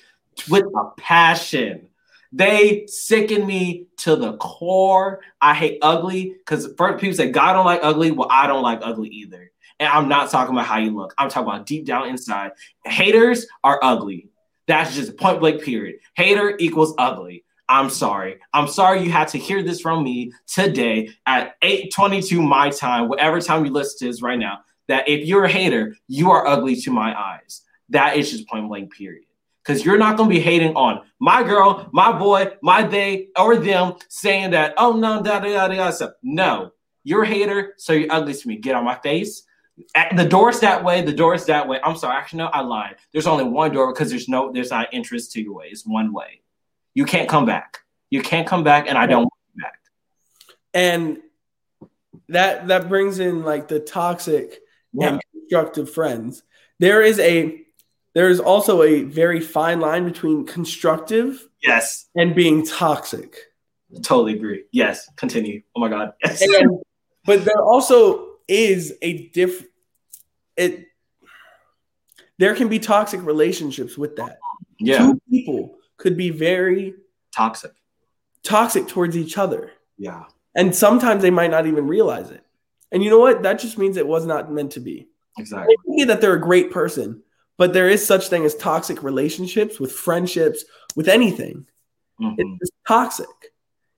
with 0.48 0.64
a 0.64 0.90
passion. 0.96 1.88
They 2.32 2.86
sicken 2.86 3.46
me 3.46 3.86
to 3.98 4.16
the 4.16 4.36
core. 4.38 5.20
I 5.40 5.54
hate 5.54 5.78
ugly 5.82 6.34
because 6.36 6.72
first 6.76 7.00
people 7.00 7.16
say 7.16 7.30
God 7.30 7.52
don't 7.52 7.64
like 7.64 7.80
ugly. 7.82 8.10
Well, 8.10 8.28
I 8.30 8.48
don't 8.48 8.62
like 8.62 8.80
ugly 8.82 9.08
either. 9.08 9.52
And 9.78 9.88
I'm 9.88 10.08
not 10.08 10.30
talking 10.30 10.54
about 10.54 10.66
how 10.66 10.78
you 10.78 10.96
look. 10.96 11.14
I'm 11.16 11.28
talking 11.28 11.48
about 11.48 11.66
deep 11.66 11.84
down 11.84 12.08
inside. 12.08 12.52
Haters 12.84 13.46
are 13.62 13.78
ugly. 13.82 14.30
That's 14.66 14.94
just 14.94 15.16
point 15.16 15.40
blank 15.40 15.62
period. 15.62 16.00
Hater 16.16 16.56
equals 16.58 16.94
ugly. 16.98 17.43
I'm 17.68 17.88
sorry. 17.88 18.40
I'm 18.52 18.68
sorry 18.68 19.02
you 19.02 19.10
had 19.10 19.28
to 19.28 19.38
hear 19.38 19.62
this 19.62 19.80
from 19.80 20.04
me 20.04 20.32
today 20.46 21.10
at 21.26 21.60
8:22 21.62 22.42
my 22.42 22.70
time, 22.70 23.08
whatever 23.08 23.40
time 23.40 23.64
you 23.64 23.72
listen 23.72 23.98
to 24.00 24.06
this 24.06 24.22
right 24.22 24.38
now. 24.38 24.60
That 24.88 25.08
if 25.08 25.26
you're 25.26 25.44
a 25.44 25.50
hater, 25.50 25.96
you 26.08 26.30
are 26.30 26.46
ugly 26.46 26.76
to 26.76 26.90
my 26.90 27.18
eyes. 27.18 27.62
That 27.88 28.16
is 28.16 28.30
just 28.30 28.48
point 28.48 28.68
blank 28.68 28.92
period. 28.94 29.24
Because 29.62 29.82
you're 29.82 29.96
not 29.96 30.18
gonna 30.18 30.28
be 30.28 30.40
hating 30.40 30.74
on 30.76 31.00
my 31.20 31.42
girl, 31.42 31.88
my 31.92 32.12
boy, 32.12 32.52
my 32.62 32.82
they, 32.82 33.28
or 33.38 33.56
them 33.56 33.94
saying 34.08 34.50
that, 34.50 34.74
oh 34.76 34.92
no, 34.92 35.22
da 35.22 35.40
da 35.40 35.68
da 35.68 35.68
da 35.68 35.90
stuff. 35.90 36.12
No, 36.22 36.72
you're 37.02 37.22
a 37.22 37.26
hater, 37.26 37.74
so 37.78 37.94
you're 37.94 38.12
ugly 38.12 38.34
to 38.34 38.48
me. 38.48 38.56
Get 38.56 38.74
on 38.74 38.84
my 38.84 38.96
face. 38.96 39.44
The 40.16 40.26
door's 40.28 40.60
that 40.60 40.84
way. 40.84 41.00
The 41.02 41.12
door's 41.12 41.46
that 41.46 41.66
way. 41.66 41.80
I'm 41.82 41.96
sorry. 41.96 42.16
Actually, 42.16 42.38
no, 42.38 42.46
I 42.46 42.60
lied. 42.60 42.96
There's 43.12 43.26
only 43.26 43.44
one 43.44 43.72
door 43.72 43.92
because 43.92 44.10
there's 44.10 44.28
no, 44.28 44.52
there's 44.52 44.70
not 44.70 44.92
interest 44.92 45.32
to 45.32 45.42
your 45.42 45.54
way. 45.54 45.66
It's 45.70 45.86
one 45.86 46.12
way. 46.12 46.42
You 46.94 47.04
can't 47.04 47.28
come 47.28 47.44
back. 47.44 47.80
You 48.10 48.22
can't 48.22 48.46
come 48.46 48.64
back, 48.64 48.86
and 48.88 48.96
I 48.96 49.06
don't 49.06 49.22
want 49.22 49.32
you 49.54 49.62
back. 49.62 49.78
And 50.72 51.18
that 52.28 52.68
that 52.68 52.88
brings 52.88 53.18
in 53.18 53.42
like 53.42 53.68
the 53.68 53.80
toxic 53.80 54.60
yeah. 54.92 55.08
and 55.08 55.22
constructive 55.32 55.92
friends. 55.92 56.42
There 56.78 57.02
is 57.02 57.18
a 57.18 57.60
there 58.14 58.28
is 58.28 58.38
also 58.38 58.82
a 58.82 59.02
very 59.02 59.40
fine 59.40 59.80
line 59.80 60.04
between 60.04 60.46
constructive 60.46 61.46
yes 61.62 62.08
and 62.14 62.34
being 62.34 62.64
toxic. 62.64 63.36
Totally 64.02 64.34
agree. 64.34 64.64
Yes, 64.72 65.08
continue. 65.16 65.62
Oh 65.76 65.80
my 65.80 65.88
god. 65.88 66.14
Yes. 66.24 66.42
And, 66.42 66.80
but 67.24 67.44
there 67.44 67.62
also 67.62 68.28
is 68.46 68.94
a 69.02 69.28
diff 69.28 69.64
it 70.56 70.86
there 72.38 72.54
can 72.54 72.68
be 72.68 72.78
toxic 72.78 73.24
relationships 73.24 73.96
with 73.96 74.16
that. 74.16 74.38
Yeah. 74.78 74.98
Two 74.98 75.20
people 75.30 75.78
could 75.96 76.16
be 76.16 76.30
very 76.30 76.94
toxic. 77.34 77.72
Toxic 78.42 78.88
towards 78.88 79.16
each 79.16 79.38
other. 79.38 79.72
Yeah. 79.96 80.24
And 80.54 80.74
sometimes 80.74 81.22
they 81.22 81.30
might 81.30 81.50
not 81.50 81.66
even 81.66 81.86
realize 81.86 82.30
it. 82.30 82.44
And 82.92 83.02
you 83.02 83.10
know 83.10 83.18
what? 83.18 83.42
That 83.42 83.58
just 83.58 83.78
means 83.78 83.96
it 83.96 84.06
was 84.06 84.26
not 84.26 84.52
meant 84.52 84.72
to 84.72 84.80
be. 84.80 85.08
Exactly. 85.38 85.74
That 86.04 86.20
they're 86.20 86.34
a 86.34 86.40
great 86.40 86.70
person, 86.70 87.22
but 87.58 87.72
there 87.72 87.88
is 87.88 88.06
such 88.06 88.28
thing 88.28 88.44
as 88.44 88.54
toxic 88.54 89.02
relationships 89.02 89.80
with 89.80 89.92
friendships, 89.92 90.64
with 90.94 91.08
anything. 91.08 91.66
Mm-hmm. 92.20 92.56
It's 92.60 92.70
toxic. 92.86 93.26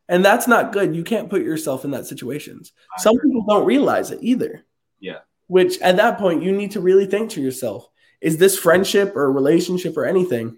And 0.09 0.25
that's 0.25 0.47
not 0.49 0.73
good. 0.73 0.97
You 0.97 1.05
can't 1.05 1.29
put 1.29 1.43
yourself 1.43 1.85
in 1.85 1.91
that 1.91 2.07
situations. 2.07 2.73
I 2.97 3.03
Some 3.03 3.17
agree. 3.17 3.31
people 3.31 3.45
don't 3.47 3.67
realize 3.67 4.11
it 4.13 4.21
either. 4.23 4.65
Yeah. 5.01 5.19
Which 5.49 5.79
at 5.81 5.97
that 5.97 6.17
point 6.17 6.43
you 6.43 6.53
need 6.53 6.71
to 6.71 6.81
really 6.81 7.07
think 7.07 7.31
to 7.31 7.43
yourself, 7.43 7.89
is 8.23 8.39
this 8.39 8.59
friendship 8.59 9.15
or 9.15 9.31
relationship 9.31 9.97
or 9.97 10.07
anything 10.07 10.57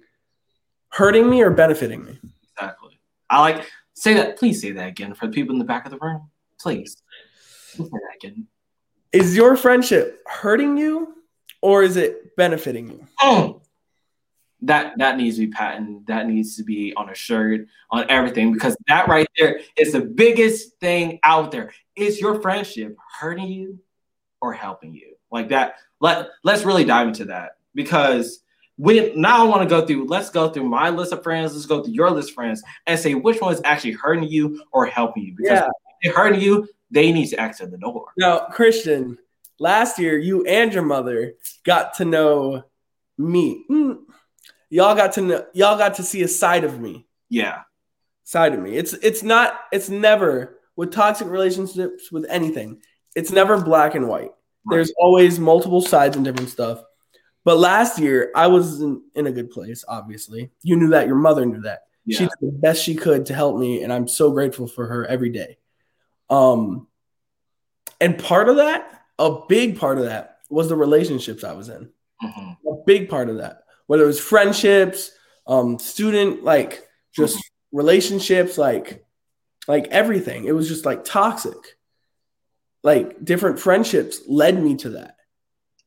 hurting 0.90 1.28
me 1.28 1.42
or 1.42 1.50
benefiting 1.50 2.04
me? 2.04 2.18
Exactly. 2.56 2.98
I 3.30 3.40
like 3.40 3.70
say 3.94 4.14
that. 4.14 4.38
Please 4.38 4.60
say 4.60 4.72
that 4.72 4.88
again 4.88 5.14
for 5.14 5.26
the 5.26 5.32
people 5.32 5.54
in 5.54 5.58
the 5.58 5.64
back 5.64 5.84
of 5.84 5.92
the 5.92 5.98
room. 5.98 6.30
Please. 6.60 6.96
Say 7.72 7.84
that 7.84 8.16
again. 8.16 8.46
Is 9.12 9.36
your 9.36 9.56
friendship 9.56 10.22
hurting 10.26 10.76
you 10.76 11.14
or 11.62 11.82
is 11.82 11.96
it 11.96 12.36
benefiting 12.36 12.90
you? 12.90 13.06
Oh, 13.20 13.62
that 14.62 14.98
that 14.98 15.16
needs 15.16 15.36
to 15.36 15.46
be 15.46 15.52
patented. 15.52 16.06
That 16.06 16.26
needs 16.26 16.56
to 16.56 16.64
be 16.64 16.92
on 16.94 17.08
a 17.08 17.14
shirt, 17.14 17.66
on 17.90 18.06
everything, 18.08 18.52
because 18.52 18.76
that 18.88 19.08
right 19.08 19.28
there 19.36 19.60
is 19.76 19.92
the 19.92 20.00
biggest 20.00 20.78
thing 20.78 21.20
out 21.22 21.52
there. 21.52 21.72
Is 21.96 22.20
your 22.20 22.40
friendship 22.40 22.96
hurting 23.20 23.48
you 23.48 23.78
or 24.40 24.52
helping 24.52 24.94
you? 24.94 25.14
Like 25.30 25.50
that. 25.50 25.76
Let 26.00 26.28
let's 26.44 26.64
really 26.64 26.84
dive 26.84 27.08
into 27.08 27.26
that 27.26 27.52
because 27.74 28.40
we 28.78 29.12
now 29.14 29.44
I 29.44 29.48
want 29.48 29.62
to 29.62 29.68
go 29.68 29.84
through. 29.84 30.06
Let's 30.06 30.30
go 30.30 30.48
through 30.48 30.64
my 30.64 30.88
list 30.88 31.12
of 31.12 31.22
friends. 31.22 31.52
Let's 31.52 31.66
go 31.66 31.82
through 31.82 31.92
your 31.92 32.10
list 32.10 32.30
of 32.30 32.36
friends 32.36 32.62
and 32.86 32.98
say 32.98 33.14
which 33.14 33.40
one 33.40 33.52
is 33.52 33.60
actually 33.64 33.92
hurting 33.92 34.28
you 34.28 34.62
or 34.72 34.86
helping 34.86 35.24
you. 35.24 35.34
Because 35.36 35.58
yeah. 35.58 35.66
if 35.66 36.14
they're 36.14 36.16
hurting 36.16 36.40
you, 36.40 36.68
they 36.90 37.12
need 37.12 37.26
to 37.26 37.40
exit 37.40 37.72
the 37.72 37.78
door. 37.78 38.06
Now, 38.16 38.46
Christian, 38.46 39.18
last 39.58 39.98
year 39.98 40.16
you 40.16 40.44
and 40.46 40.72
your 40.72 40.84
mother 40.84 41.34
got 41.64 41.94
to 41.94 42.04
know 42.04 42.62
me. 43.18 43.64
Mm. 43.68 43.98
Y'all 44.70 44.94
got 44.94 45.12
to 45.14 45.22
know 45.22 45.46
y'all 45.54 45.76
got 45.76 45.94
to 45.94 46.04
see 46.04 46.22
a 46.22 46.28
side 46.28 46.62
of 46.62 46.78
me. 46.78 47.06
Yeah. 47.28 47.62
Side 48.22 48.54
of 48.54 48.60
me. 48.60 48.76
It's 48.76 48.92
it's 48.94 49.24
not 49.24 49.58
it's 49.72 49.88
never 49.88 50.60
with 50.76 50.92
toxic 50.92 51.26
relationships 51.26 52.12
with 52.12 52.26
anything. 52.28 52.80
It's 53.16 53.32
never 53.32 53.60
black 53.60 53.96
and 53.96 54.06
white. 54.06 54.30
Right. 54.64 54.76
There's 54.76 54.92
always 54.98 55.40
multiple 55.40 55.80
sides 55.80 56.14
and 56.14 56.24
different 56.24 56.50
stuff. 56.50 56.84
But 57.48 57.60
last 57.60 57.98
year 57.98 58.30
I 58.34 58.48
was 58.48 58.82
in, 58.82 59.00
in 59.14 59.26
a 59.26 59.32
good 59.32 59.50
place, 59.50 59.82
obviously. 59.88 60.50
You 60.62 60.76
knew 60.76 60.88
that, 60.88 61.06
your 61.06 61.16
mother 61.16 61.46
knew 61.46 61.62
that. 61.62 61.84
Yeah. 62.04 62.18
She 62.18 62.24
did 62.24 62.32
the 62.42 62.58
best 62.58 62.84
she 62.84 62.94
could 62.94 63.24
to 63.24 63.34
help 63.34 63.56
me, 63.56 63.82
and 63.82 63.90
I'm 63.90 64.06
so 64.06 64.32
grateful 64.32 64.66
for 64.66 64.86
her 64.86 65.06
every 65.06 65.30
day. 65.30 65.56
Um, 66.28 66.88
and 68.02 68.18
part 68.18 68.50
of 68.50 68.56
that, 68.56 69.02
a 69.18 69.46
big 69.48 69.78
part 69.78 69.96
of 69.96 70.04
that, 70.04 70.40
was 70.50 70.68
the 70.68 70.76
relationships 70.76 71.42
I 71.42 71.54
was 71.54 71.70
in. 71.70 71.88
Mm-hmm. 72.22 72.68
A 72.68 72.84
big 72.84 73.08
part 73.08 73.30
of 73.30 73.38
that, 73.38 73.62
whether 73.86 74.02
it 74.02 74.08
was 74.08 74.20
friendships, 74.20 75.10
um, 75.46 75.78
student, 75.78 76.44
like 76.44 76.86
just 77.12 77.38
mm-hmm. 77.38 77.78
relationships, 77.78 78.58
like 78.58 79.06
like 79.66 79.86
everything. 79.86 80.44
It 80.44 80.52
was 80.52 80.68
just 80.68 80.84
like 80.84 81.02
toxic. 81.02 81.78
Like 82.82 83.24
different 83.24 83.58
friendships 83.58 84.20
led 84.28 84.62
me 84.62 84.76
to 84.76 84.90
that. 84.90 85.16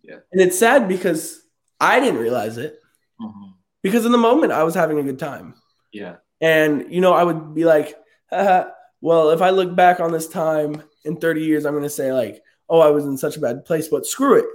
Yeah. 0.02 0.22
And 0.32 0.42
it's 0.42 0.58
sad 0.58 0.88
because 0.88 1.41
I 1.82 2.00
didn't 2.00 2.20
realize 2.20 2.58
it. 2.58 2.80
Mm-hmm. 3.20 3.52
Because 3.82 4.06
in 4.06 4.12
the 4.12 4.18
moment 4.18 4.52
I 4.52 4.64
was 4.64 4.76
having 4.76 5.00
a 5.00 5.04
good 5.04 5.20
time. 5.20 5.56
Yeah. 5.92 6.18
And 6.40 6.86
you 6.94 7.02
know, 7.02 7.14
I 7.14 7.24
would 7.24 7.54
be 7.54 7.66
like, 7.66 7.96
well, 8.32 9.32
if 9.32 9.42
I 9.42 9.50
look 9.50 9.76
back 9.76 10.00
on 10.00 10.12
this 10.12 10.28
time 10.28 10.84
in 11.04 11.18
30 11.18 11.42
years, 11.42 11.66
I'm 11.66 11.74
going 11.74 11.84
to 11.84 11.90
say, 11.90 12.14
like, 12.14 12.44
oh, 12.70 12.80
I 12.80 12.92
was 12.92 13.06
in 13.06 13.18
such 13.18 13.36
a 13.36 13.42
bad 13.42 13.66
place, 13.66 13.88
but 13.88 14.06
screw 14.06 14.40
it. 14.40 14.46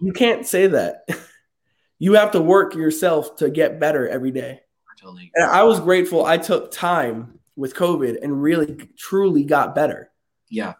You 0.00 0.12
can't 0.12 0.46
say 0.46 0.66
that. 0.68 1.08
you 1.98 2.14
have 2.14 2.32
to 2.32 2.40
work 2.40 2.74
yourself 2.74 3.36
to 3.36 3.50
get 3.50 3.80
better 3.80 4.08
every 4.08 4.30
day. 4.30 4.60
Totally 5.00 5.30
and 5.34 5.44
I 5.44 5.64
was 5.64 5.80
grateful 5.80 6.24
I 6.24 6.38
took 6.38 6.70
time 6.70 7.38
with 7.56 7.74
COVID 7.74 8.22
and 8.22 8.42
really 8.42 8.88
truly 8.96 9.44
got 9.44 9.74
better. 9.74 10.10
Yeah. 10.48 10.74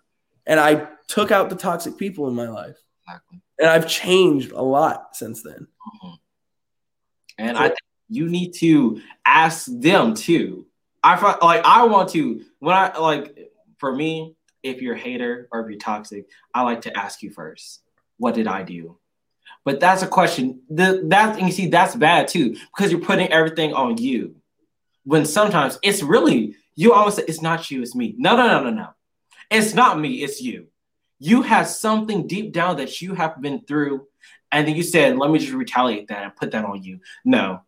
And 0.46 0.58
I 0.58 0.88
took 1.08 1.30
out 1.30 1.50
the 1.50 1.56
toxic 1.56 1.98
people 1.98 2.28
in 2.28 2.34
my 2.34 2.48
life. 2.48 2.76
Exactly. 3.06 3.40
And 3.58 3.68
I've 3.68 3.88
changed 3.88 4.52
a 4.52 4.62
lot 4.62 5.16
since 5.16 5.42
then. 5.42 5.66
Mm-hmm. 6.04 6.14
And 7.38 7.56
I 7.56 7.68
think 7.68 7.78
you 8.08 8.28
need 8.28 8.54
to 8.54 9.00
ask 9.24 9.66
them 9.68 10.14
too 10.14 10.66
I 11.04 11.16
find 11.16 11.36
like 11.42 11.60
I 11.64 11.84
want 11.84 12.08
to 12.10 12.42
when 12.58 12.74
I 12.74 12.96
like 12.98 13.52
for 13.76 13.94
me, 13.94 14.34
if 14.62 14.80
you're 14.80 14.94
a 14.94 14.98
hater 14.98 15.48
or 15.52 15.60
if 15.60 15.70
you're 15.70 15.78
toxic, 15.78 16.26
I 16.54 16.62
like 16.62 16.80
to 16.82 16.98
ask 16.98 17.22
you 17.22 17.30
first, 17.30 17.82
what 18.16 18.34
did 18.34 18.48
I 18.48 18.62
do? 18.62 18.98
But 19.66 19.80
that's 19.80 20.02
a 20.02 20.06
question. 20.06 20.62
The, 20.70 21.02
that 21.08 21.40
you 21.40 21.52
see, 21.52 21.68
that's 21.68 21.94
bad 21.94 22.28
too, 22.28 22.56
because 22.74 22.90
you're 22.90 23.02
putting 23.02 23.30
everything 23.30 23.74
on 23.74 23.98
you. 23.98 24.36
When 25.04 25.26
sometimes 25.26 25.78
it's 25.82 26.02
really 26.02 26.56
you 26.74 26.94
always 26.94 27.14
say 27.16 27.24
it's 27.28 27.42
not 27.42 27.70
you, 27.70 27.82
it's 27.82 27.94
me. 27.94 28.14
No, 28.16 28.34
no, 28.34 28.48
no, 28.48 28.64
no, 28.64 28.70
no. 28.70 28.88
It's 29.50 29.74
not 29.74 30.00
me, 30.00 30.24
it's 30.24 30.40
you. 30.40 30.68
You 31.24 31.40
have 31.40 31.68
something 31.68 32.26
deep 32.26 32.52
down 32.52 32.76
that 32.76 33.00
you 33.00 33.14
have 33.14 33.40
been 33.40 33.62
through, 33.62 34.06
and 34.52 34.68
then 34.68 34.76
you 34.76 34.82
said, 34.82 35.16
let 35.16 35.30
me 35.30 35.38
just 35.38 35.54
retaliate 35.54 36.08
that 36.08 36.22
and 36.22 36.36
put 36.36 36.50
that 36.50 36.66
on 36.66 36.82
you. 36.82 37.00
No, 37.24 37.62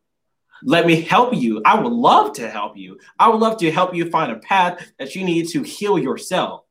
let 0.63 0.85
me 0.85 1.01
help 1.01 1.35
you. 1.35 1.63
I 1.65 1.81
would 1.81 1.93
love 1.93 2.35
to 2.35 2.51
help 2.51 2.77
you. 2.77 2.99
I 3.19 3.31
would 3.31 3.41
love 3.41 3.57
to 3.61 3.71
help 3.71 3.95
you 3.95 4.11
find 4.11 4.31
a 4.31 4.37
path 4.37 4.87
that 4.99 5.15
you 5.15 5.25
need 5.25 5.49
to 5.49 5.63
heal 5.63 5.99
yourself. 5.99 6.65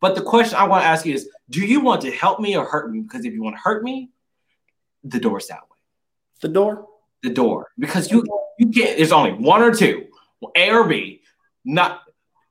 But 0.00 0.16
the 0.16 0.22
question 0.22 0.58
I 0.58 0.66
want 0.66 0.82
to 0.82 0.88
ask 0.88 1.06
you 1.06 1.14
is 1.14 1.28
do 1.48 1.60
you 1.60 1.80
want 1.80 2.00
to 2.02 2.10
help 2.10 2.40
me 2.40 2.56
or 2.56 2.64
hurt 2.64 2.90
me? 2.90 3.02
Because 3.02 3.24
if 3.24 3.32
you 3.32 3.40
want 3.40 3.54
to 3.54 3.62
hurt 3.62 3.84
me, 3.84 4.10
the 5.04 5.20
door's 5.20 5.46
that 5.46 5.62
way. 5.62 5.78
The 6.40 6.48
door? 6.48 6.88
The 7.22 7.30
door. 7.30 7.68
Because 7.78 8.10
you 8.10 8.24
you 8.58 8.68
can't, 8.70 8.96
there's 8.96 9.12
only 9.12 9.32
one 9.32 9.62
or 9.62 9.72
two, 9.72 10.06
A 10.56 10.72
or 10.72 10.88
B, 10.88 11.22
not 11.64 12.02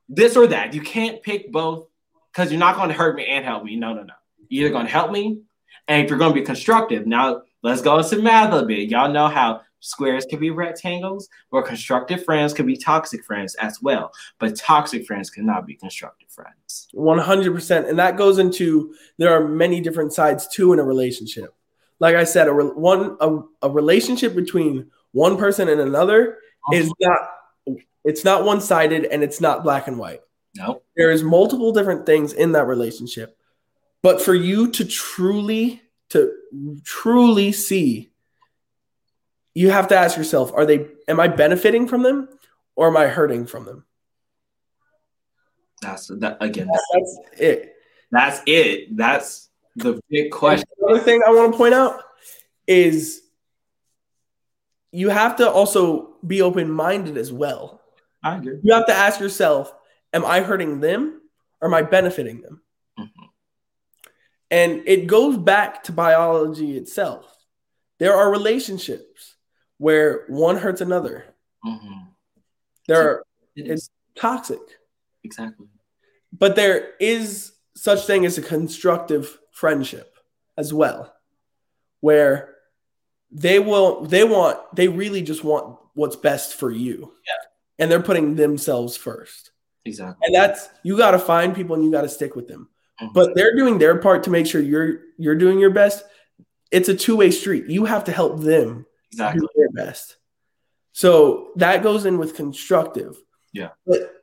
this 0.08 0.34
or 0.34 0.46
that. 0.46 0.72
You 0.72 0.80
can't 0.80 1.22
pick 1.22 1.52
both 1.52 1.88
because 2.32 2.50
you're 2.50 2.58
not 2.60 2.76
going 2.76 2.88
to 2.88 2.94
hurt 2.94 3.14
me 3.16 3.26
and 3.26 3.44
help 3.44 3.64
me. 3.64 3.76
No, 3.76 3.92
no, 3.94 4.02
no. 4.02 4.14
You're 4.48 4.66
either 4.66 4.72
going 4.74 4.86
to 4.86 4.92
help 4.92 5.10
me, 5.10 5.40
and 5.88 6.04
if 6.04 6.10
you're 6.10 6.18
going 6.18 6.32
to 6.34 6.40
be 6.40 6.44
constructive, 6.46 7.06
now 7.06 7.42
let's 7.62 7.82
go 7.82 7.98
into 7.98 8.20
math 8.22 8.52
a 8.52 8.64
bit. 8.64 8.88
Y'all 8.90 9.10
know 9.12 9.28
how 9.28 9.62
Squares 9.84 10.24
can 10.24 10.38
be 10.38 10.50
rectangles, 10.50 11.28
or 11.50 11.60
constructive 11.62 12.24
friends 12.24 12.52
can 12.54 12.66
be 12.66 12.76
toxic 12.76 13.24
friends 13.24 13.56
as 13.56 13.82
well. 13.82 14.12
But 14.38 14.54
toxic 14.54 15.06
friends 15.06 15.28
cannot 15.28 15.66
be 15.66 15.74
constructive 15.74 16.30
friends. 16.30 16.86
100%. 16.94 17.88
And 17.88 17.98
that 17.98 18.16
goes 18.16 18.38
into 18.38 18.94
there 19.18 19.32
are 19.34 19.48
many 19.48 19.80
different 19.80 20.12
sides 20.12 20.46
too 20.46 20.72
in 20.72 20.78
a 20.78 20.84
relationship. 20.84 21.52
Like 21.98 22.14
I 22.14 22.22
said, 22.24 22.46
a 22.46 22.52
re- 22.52 22.64
one 22.66 23.16
a, 23.20 23.38
a 23.62 23.70
relationship 23.70 24.36
between 24.36 24.88
one 25.12 25.36
person 25.36 25.68
and 25.68 25.80
another 25.80 26.38
Uh-huh. 26.68 26.76
is 26.76 26.92
not 27.00 27.76
it's 28.04 28.24
not 28.24 28.44
one-sided 28.44 29.04
and 29.06 29.22
it's 29.24 29.40
not 29.40 29.62
black 29.64 29.88
and 29.88 29.98
white. 29.98 30.20
no. 30.54 30.81
There 30.96 31.10
is 31.10 31.22
multiple 31.22 31.72
different 31.72 32.06
things 32.06 32.32
in 32.32 32.52
that 32.52 32.66
relationship. 32.66 33.36
But 34.02 34.20
for 34.20 34.34
you 34.34 34.70
to 34.72 34.84
truly 34.84 35.82
to 36.10 36.32
truly 36.84 37.52
see 37.52 38.10
you 39.54 39.70
have 39.70 39.88
to 39.88 39.96
ask 39.96 40.16
yourself 40.16 40.52
are 40.54 40.66
they 40.66 40.88
am 41.08 41.20
I 41.20 41.28
benefiting 41.28 41.88
from 41.88 42.02
them 42.02 42.28
or 42.76 42.88
am 42.88 42.96
I 42.96 43.06
hurting 43.06 43.46
from 43.46 43.64
them? 43.64 43.84
That's 45.80 46.08
that 46.08 46.38
again. 46.40 46.68
That's 46.68 47.18
it. 47.38 47.74
That's 48.10 48.40
it. 48.46 48.96
That's 48.96 49.48
the 49.76 50.00
big 50.10 50.30
question. 50.30 50.68
Another 50.78 51.00
thing 51.00 51.22
I 51.26 51.30
want 51.30 51.52
to 51.52 51.58
point 51.58 51.74
out 51.74 52.02
is 52.66 53.22
you 54.92 55.08
have 55.08 55.36
to 55.36 55.50
also 55.50 56.16
be 56.24 56.42
open 56.42 56.70
minded 56.70 57.16
as 57.16 57.32
well. 57.32 57.80
I 58.22 58.36
agree. 58.36 58.60
You 58.62 58.74
have 58.74 58.86
to 58.86 58.94
ask 58.94 59.18
yourself, 59.18 59.74
am 60.12 60.24
I 60.24 60.40
hurting 60.40 60.80
them 60.80 61.20
or 61.60 61.68
am 61.68 61.74
I 61.74 61.82
benefiting 61.82 62.40
them? 62.42 62.62
Mhm. 62.98 63.28
And 64.50 64.82
it 64.86 65.06
goes 65.06 65.36
back 65.38 65.84
to 65.84 65.92
biology 65.92 66.76
itself. 66.76 67.26
There 67.98 68.14
are 68.14 68.30
relationships 68.30 69.36
where 69.78 70.24
one 70.28 70.56
hurts 70.56 70.80
another. 70.80 71.24
Mhm. 71.64 72.08
There 72.88 73.08
are 73.08 73.26
It 73.54 73.64
It's- 73.66 73.90
toxic, 74.14 74.78
exactly. 75.24 75.68
but 76.32 76.56
there 76.56 76.94
is 76.98 77.52
such 77.74 78.06
thing 78.06 78.24
as 78.24 78.38
a 78.38 78.42
constructive 78.42 79.38
friendship 79.50 80.18
as 80.56 80.72
well, 80.72 81.14
where 82.00 82.56
they 83.30 83.58
will 83.58 84.02
they 84.06 84.24
want 84.24 84.58
they 84.74 84.88
really 84.88 85.20
just 85.22 85.44
want 85.44 85.78
what's 85.94 86.16
best 86.16 86.54
for 86.54 86.70
you. 86.70 87.14
Yeah. 87.26 87.34
And 87.78 87.90
they're 87.90 88.02
putting 88.02 88.36
themselves 88.36 88.96
first. 88.96 89.51
Exactly. 89.84 90.26
And 90.26 90.34
that's 90.34 90.68
you 90.82 90.96
got 90.96 91.12
to 91.12 91.18
find 91.18 91.54
people 91.54 91.74
and 91.74 91.84
you 91.84 91.90
got 91.90 92.02
to 92.02 92.08
stick 92.08 92.36
with 92.36 92.48
them. 92.48 92.68
Mhm. 93.00 93.12
But 93.12 93.34
they're 93.34 93.56
doing 93.56 93.78
their 93.78 93.98
part 93.98 94.22
to 94.24 94.30
make 94.30 94.46
sure 94.46 94.60
you're 94.60 95.00
you're 95.18 95.34
doing 95.34 95.58
your 95.58 95.70
best. 95.70 96.04
It's 96.70 96.88
a 96.88 96.94
two-way 96.94 97.30
street. 97.30 97.66
You 97.68 97.84
have 97.84 98.04
to 98.04 98.12
help 98.12 98.40
them 98.40 98.86
exactly. 99.10 99.40
do 99.40 99.48
their 99.56 99.70
best. 99.86 100.16
So 100.92 101.50
that 101.56 101.82
goes 101.82 102.06
in 102.06 102.18
with 102.18 102.34
constructive. 102.34 103.16
Yeah. 103.52 103.70
But 103.86 104.14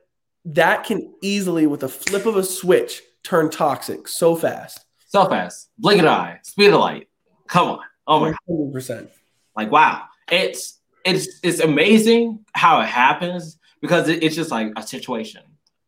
that 0.46 0.84
can 0.84 1.14
easily, 1.22 1.66
with 1.66 1.82
a 1.84 1.88
flip 1.88 2.26
of 2.26 2.36
a 2.36 2.42
switch, 2.42 3.02
turn 3.22 3.50
toxic 3.50 4.08
so 4.08 4.34
fast. 4.34 4.84
So 5.06 5.28
fast. 5.28 5.68
Blink 5.78 6.00
of 6.00 6.06
an 6.06 6.12
eye. 6.12 6.40
Speed 6.42 6.68
of 6.72 6.80
light. 6.80 7.08
Come 7.48 7.68
on. 7.68 7.80
Oh 8.06 8.18
my 8.20 8.34
100%. 8.48 9.08
like 9.56 9.70
wow 9.70 10.02
it's 10.32 10.80
it's 11.04 11.38
it's 11.42 11.60
amazing 11.60 12.44
how 12.52 12.80
it 12.80 12.86
happens 12.86 13.58
because 13.80 14.08
it, 14.08 14.22
it's 14.22 14.34
just 14.34 14.50
like 14.50 14.72
a 14.76 14.82
situation 14.82 15.42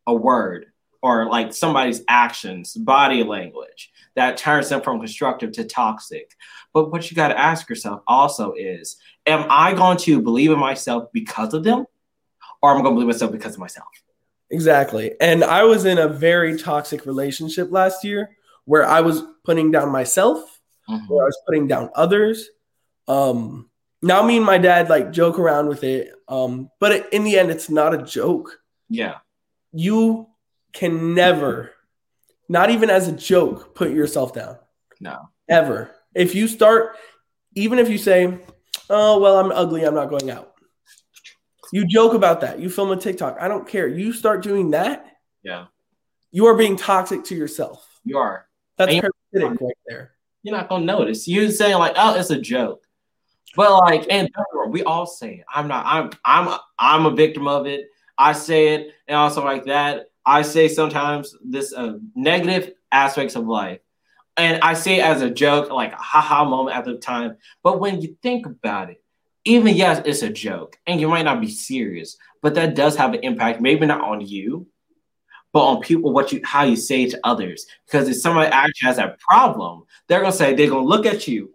a 0.07 0.13
word 0.13 0.67
or 1.01 1.27
like 1.29 1.53
somebody's 1.53 2.01
actions 2.07 2.73
body 2.73 3.23
language 3.23 3.91
that 4.15 4.37
turns 4.37 4.69
them 4.69 4.81
from 4.81 4.99
constructive 4.99 5.51
to 5.51 5.63
toxic 5.63 6.31
but 6.73 6.91
what 6.91 7.09
you 7.09 7.15
got 7.15 7.29
to 7.29 7.39
ask 7.39 7.69
yourself 7.69 8.01
also 8.07 8.53
is 8.53 8.97
am 9.25 9.45
i 9.49 9.73
going 9.73 9.97
to 9.97 10.21
believe 10.21 10.51
in 10.51 10.59
myself 10.59 11.09
because 11.13 11.53
of 11.53 11.63
them 11.63 11.85
or 12.61 12.71
am 12.71 12.77
i 12.77 12.81
going 12.81 12.93
to 12.93 12.95
believe 12.95 13.07
myself 13.15 13.31
because 13.31 13.53
of 13.53 13.59
myself 13.59 13.87
Exactly. 14.51 15.13
And 15.19 15.43
I 15.43 15.63
was 15.63 15.85
in 15.85 15.97
a 15.97 16.07
very 16.07 16.59
toxic 16.59 17.07
relationship 17.07 17.71
last 17.71 18.03
year 18.03 18.37
where 18.65 18.85
I 18.85 19.01
was 19.01 19.23
putting 19.43 19.71
down 19.71 19.91
myself, 19.91 20.61
Mhm. 20.87 21.07
where 21.09 21.23
I 21.23 21.25
was 21.25 21.41
putting 21.47 21.65
down 21.67 21.89
others. 21.95 22.49
Um, 23.07 23.71
now 24.03 24.21
me 24.21 24.37
and 24.37 24.45
my 24.45 24.59
dad 24.59 24.89
like 24.91 25.11
joke 25.11 25.39
around 25.39 25.69
with 25.69 25.83
it. 25.83 26.11
Um, 26.27 26.69
but 26.79 27.11
in 27.11 27.23
the 27.23 27.39
end, 27.39 27.49
it's 27.49 27.67
not 27.71 27.95
a 27.95 28.03
joke. 28.03 28.59
yeah 28.89 29.15
You 29.73 30.27
can 30.71 31.13
never, 31.13 31.71
not 32.47 32.69
even 32.69 32.89
as 32.89 33.07
a 33.07 33.11
joke, 33.11 33.75
put 33.75 33.91
yourself 33.91 34.33
down. 34.33 34.57
no 34.99 35.29
ever. 35.49 35.91
If 36.15 36.35
you 36.35 36.47
start, 36.47 36.95
even 37.55 37.79
if 37.79 37.89
you 37.89 37.97
say, 37.97 38.39
"Oh 38.89 39.19
well, 39.19 39.37
I'm 39.37 39.51
ugly, 39.51 39.83
I'm 39.83 39.95
not 39.95 40.09
going 40.09 40.29
out," 40.29 40.53
you 41.71 41.85
joke 41.85 42.13
about 42.13 42.41
that. 42.41 42.59
You 42.59 42.69
film 42.69 42.91
a 42.91 42.95
TikTok. 42.95 43.37
I 43.39 43.47
don't 43.47 43.67
care. 43.67 43.87
You 43.87 44.13
start 44.13 44.43
doing 44.43 44.71
that, 44.71 45.05
yeah 45.43 45.65
you 46.33 46.47
are 46.47 46.55
being 46.57 46.75
toxic 46.75 47.23
to 47.25 47.35
yourself. 47.35 47.87
you 48.03 48.17
are 48.17 48.47
That's 48.75 48.91
parasitic 48.91 49.61
right 49.61 49.77
there. 49.87 50.11
you're 50.41 50.57
not 50.57 50.67
gonna 50.67 50.83
notice. 50.83 51.27
You 51.27 51.49
saying 51.51 51.77
like, 51.77 51.93
oh, 51.95 52.19
it's 52.19 52.31
a 52.31 52.41
joke. 52.41 52.83
But 53.55 53.71
like, 53.71 54.07
and 54.09 54.27
don't 54.33 54.45
get 54.45 54.53
me 54.53 54.59
wrong, 54.59 54.71
we 54.71 54.83
all 54.83 55.05
say 55.05 55.35
it. 55.35 55.45
I'm 55.53 55.67
not. 55.67 55.85
I'm. 55.85 56.09
I'm. 56.25 56.59
I'm 56.79 57.05
a 57.05 57.11
victim 57.11 57.47
of 57.47 57.67
it. 57.67 57.85
I 58.17 58.33
say 58.33 58.75
it, 58.75 58.93
and 59.07 59.17
also 59.17 59.43
like 59.43 59.65
that. 59.65 60.09
I 60.25 60.41
say 60.41 60.67
sometimes 60.67 61.35
this 61.43 61.73
uh, 61.73 61.97
negative 62.15 62.73
aspects 62.91 63.35
of 63.35 63.47
life, 63.47 63.79
and 64.37 64.61
I 64.61 64.73
say 64.73 64.99
it 64.99 65.05
as 65.05 65.21
a 65.21 65.29
joke, 65.29 65.71
like 65.71 65.93
a 65.93 65.97
haha 65.97 66.45
moment 66.45 66.77
at 66.77 66.85
the 66.85 66.95
time. 66.97 67.37
But 67.63 67.79
when 67.79 68.01
you 68.01 68.15
think 68.21 68.45
about 68.45 68.89
it, 68.89 69.03
even 69.45 69.75
yes, 69.75 70.01
it's 70.05 70.21
a 70.21 70.29
joke, 70.29 70.77
and 70.87 70.99
you 71.01 71.09
might 71.09 71.25
not 71.25 71.41
be 71.41 71.49
serious, 71.49 72.17
but 72.41 72.55
that 72.55 72.75
does 72.75 72.95
have 72.95 73.13
an 73.13 73.23
impact. 73.23 73.61
Maybe 73.61 73.85
not 73.85 74.01
on 74.01 74.21
you, 74.21 74.67
but 75.51 75.65
on 75.65 75.81
people, 75.81 76.13
what 76.13 76.31
you 76.31 76.41
how 76.43 76.63
you 76.63 76.75
say 76.75 77.03
it 77.03 77.11
to 77.11 77.19
others. 77.23 77.65
Because 77.85 78.07
if 78.07 78.17
somebody 78.17 78.49
actually 78.51 78.87
has 78.87 78.97
a 78.97 79.15
problem, 79.19 79.83
they're 80.07 80.21
gonna 80.21 80.31
say 80.31 80.53
they're 80.53 80.69
gonna 80.69 80.85
look 80.85 81.05
at 81.05 81.27
you 81.27 81.53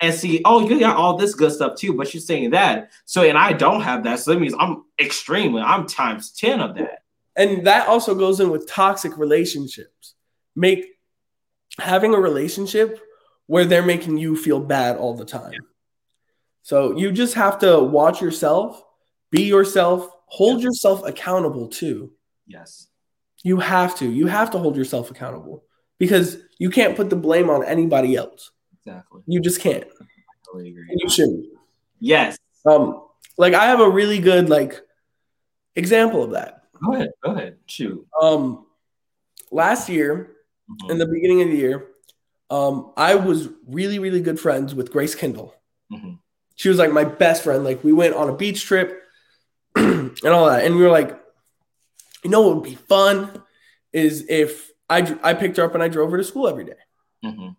and 0.00 0.14
see, 0.14 0.40
oh, 0.44 0.68
you 0.68 0.80
got 0.80 0.96
all 0.96 1.16
this 1.16 1.34
good 1.34 1.52
stuff 1.52 1.76
too, 1.76 1.94
but 1.94 2.12
you're 2.12 2.20
saying 2.20 2.50
that. 2.50 2.90
So 3.04 3.22
and 3.22 3.38
I 3.38 3.52
don't 3.52 3.82
have 3.82 4.04
that. 4.04 4.18
So 4.20 4.32
that 4.32 4.40
means 4.40 4.54
I'm 4.58 4.84
extremely, 5.00 5.62
I'm 5.62 5.86
times 5.86 6.32
10 6.32 6.60
of 6.60 6.74
that. 6.76 7.02
And 7.36 7.66
that 7.66 7.88
also 7.88 8.14
goes 8.14 8.40
in 8.40 8.50
with 8.50 8.68
toxic 8.68 9.16
relationships. 9.16 10.14
Make 10.56 10.86
having 11.78 12.14
a 12.14 12.20
relationship 12.20 13.00
where 13.46 13.64
they're 13.64 13.84
making 13.84 14.18
you 14.18 14.36
feel 14.36 14.60
bad 14.60 14.96
all 14.96 15.14
the 15.14 15.24
time. 15.24 15.52
So 16.62 16.96
you 16.96 17.10
just 17.12 17.34
have 17.34 17.58
to 17.60 17.80
watch 17.80 18.20
yourself, 18.20 18.82
be 19.30 19.42
yourself, 19.44 20.08
hold 20.26 20.62
yourself 20.62 21.06
accountable 21.06 21.68
too. 21.68 22.12
Yes. 22.46 22.86
You 23.42 23.58
have 23.58 23.96
to. 23.98 24.10
You 24.10 24.26
have 24.26 24.50
to 24.52 24.58
hold 24.58 24.76
yourself 24.76 25.10
accountable 25.10 25.64
because 25.98 26.38
you 26.58 26.70
can't 26.70 26.96
put 26.96 27.10
the 27.10 27.16
blame 27.16 27.48
on 27.50 27.64
anybody 27.64 28.16
else. 28.16 28.50
Exactly. 28.86 29.22
You 29.26 29.40
just 29.40 29.60
can't. 29.60 29.84
I 29.84 30.04
totally 30.46 30.70
agree. 30.70 30.86
And 30.88 31.00
you 31.02 31.08
shouldn't. 31.08 31.46
Yes. 31.98 32.38
Um, 32.66 33.02
like 33.36 33.54
I 33.54 33.66
have 33.66 33.80
a 33.80 33.88
really 33.88 34.18
good 34.18 34.48
like 34.48 34.80
example 35.76 36.22
of 36.22 36.30
that. 36.32 36.64
Go 36.84 36.94
ahead. 36.94 37.10
Go 37.22 37.32
ahead. 37.32 37.58
Shoot. 37.66 38.06
Um, 38.20 38.66
last 39.50 39.88
year, 39.88 40.36
Mhm. 40.70 40.90
in 40.92 40.98
the 40.98 41.06
beginning 41.06 41.42
of 41.42 41.48
the 41.48 41.56
year, 41.56 41.88
um, 42.48 42.92
I 42.96 43.16
was 43.16 43.48
really, 43.66 43.98
really 43.98 44.20
good 44.20 44.38
friends 44.40 44.74
with 44.74 44.92
Grace 44.92 45.14
Kindle. 45.14 45.54
Mhm. 45.92 46.18
She 46.56 46.68
was 46.68 46.78
like 46.78 46.92
my 46.92 47.04
best 47.04 47.42
friend. 47.44 47.64
Like 47.64 47.82
we 47.84 47.92
went 47.92 48.14
on 48.14 48.28
a 48.28 48.34
beach 48.36 48.64
trip 48.64 49.02
and 49.76 50.16
all 50.26 50.46
that, 50.46 50.64
and 50.64 50.76
we 50.76 50.82
were 50.82 50.90
like, 50.90 51.18
you 52.24 52.30
know, 52.30 52.40
what 52.42 52.54
would 52.56 52.64
be 52.64 52.74
fun 52.76 53.42
is 53.92 54.24
if 54.28 54.70
I 54.88 55.16
I 55.22 55.34
picked 55.34 55.56
her 55.58 55.64
up 55.64 55.74
and 55.74 55.82
I 55.82 55.88
drove 55.88 56.10
her 56.12 56.16
to 56.18 56.24
school 56.24 56.48
every 56.48 56.64
day. 56.64 56.76
Mhm. 57.24 57.56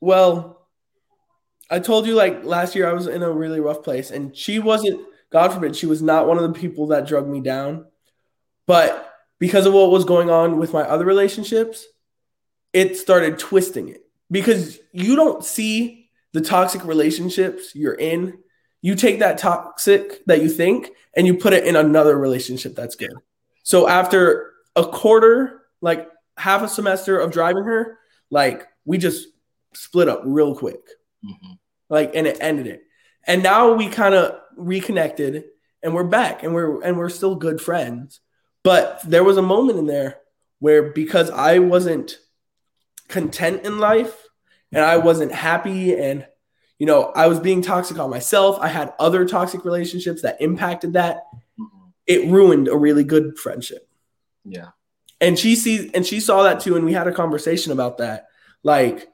Well, 0.00 0.66
I 1.70 1.80
told 1.80 2.06
you 2.06 2.14
like 2.14 2.44
last 2.44 2.74
year 2.74 2.88
I 2.88 2.92
was 2.92 3.06
in 3.06 3.22
a 3.22 3.30
really 3.30 3.60
rough 3.60 3.82
place, 3.82 4.10
and 4.10 4.36
she 4.36 4.58
wasn't. 4.58 5.00
God 5.30 5.52
forbid, 5.52 5.76
she 5.76 5.86
was 5.86 6.00
not 6.00 6.26
one 6.26 6.38
of 6.38 6.42
the 6.42 6.58
people 6.58 6.86
that 6.88 7.06
drug 7.06 7.28
me 7.28 7.40
down. 7.40 7.84
But 8.66 9.12
because 9.38 9.66
of 9.66 9.74
what 9.74 9.90
was 9.90 10.04
going 10.04 10.30
on 10.30 10.58
with 10.58 10.72
my 10.72 10.82
other 10.82 11.04
relationships, 11.04 11.86
it 12.72 12.96
started 12.96 13.38
twisting 13.38 13.88
it. 13.88 14.02
Because 14.30 14.78
you 14.92 15.16
don't 15.16 15.44
see 15.44 16.10
the 16.32 16.40
toxic 16.40 16.84
relationships 16.84 17.74
you're 17.74 17.94
in. 17.94 18.38
You 18.82 18.94
take 18.94 19.18
that 19.18 19.38
toxic 19.38 20.24
that 20.26 20.42
you 20.42 20.48
think 20.48 20.90
and 21.16 21.26
you 21.26 21.36
put 21.36 21.52
it 21.52 21.66
in 21.66 21.76
another 21.76 22.16
relationship 22.16 22.74
that's 22.74 22.94
good. 22.94 23.12
So 23.64 23.88
after 23.88 24.52
a 24.76 24.84
quarter, 24.84 25.62
like 25.80 26.08
half 26.36 26.62
a 26.62 26.68
semester 26.68 27.18
of 27.18 27.32
driving 27.32 27.64
her, 27.64 27.98
like 28.30 28.66
we 28.84 28.98
just 28.98 29.28
split 29.74 30.08
up 30.08 30.22
real 30.24 30.54
quick. 30.54 30.80
Mhm. 31.24 31.58
Like 31.88 32.12
and 32.14 32.26
it 32.26 32.38
ended 32.40 32.66
it. 32.66 32.82
And 33.26 33.42
now 33.42 33.74
we 33.74 33.88
kind 33.88 34.14
of 34.14 34.38
reconnected 34.56 35.44
and 35.82 35.94
we're 35.94 36.04
back 36.04 36.42
and 36.42 36.54
we're 36.54 36.82
and 36.82 36.96
we're 36.98 37.08
still 37.08 37.34
good 37.34 37.60
friends. 37.60 38.20
But 38.64 39.00
there 39.04 39.24
was 39.24 39.36
a 39.36 39.42
moment 39.42 39.78
in 39.78 39.86
there 39.86 40.18
where 40.58 40.90
because 40.90 41.30
I 41.30 41.58
wasn't 41.60 42.18
content 43.08 43.64
in 43.64 43.78
life 43.78 44.26
and 44.72 44.84
I 44.84 44.98
wasn't 44.98 45.32
happy 45.32 45.94
and 45.94 46.26
you 46.78 46.86
know, 46.86 47.06
I 47.16 47.26
was 47.26 47.40
being 47.40 47.60
toxic 47.60 47.98
on 47.98 48.08
myself. 48.08 48.56
I 48.60 48.68
had 48.68 48.92
other 49.00 49.24
toxic 49.26 49.64
relationships 49.64 50.22
that 50.22 50.40
impacted 50.40 50.92
that. 50.92 51.24
Mhm. 51.58 51.92
It 52.06 52.30
ruined 52.30 52.68
a 52.68 52.76
really 52.76 53.02
good 53.02 53.36
friendship. 53.38 53.88
Yeah. 54.44 54.68
And 55.20 55.36
she 55.38 55.56
sees 55.56 55.90
and 55.92 56.06
she 56.06 56.20
saw 56.20 56.44
that 56.44 56.60
too 56.60 56.76
and 56.76 56.84
we 56.84 56.92
had 56.92 57.08
a 57.08 57.12
conversation 57.12 57.72
about 57.72 57.98
that. 57.98 58.28
Like 58.62 59.08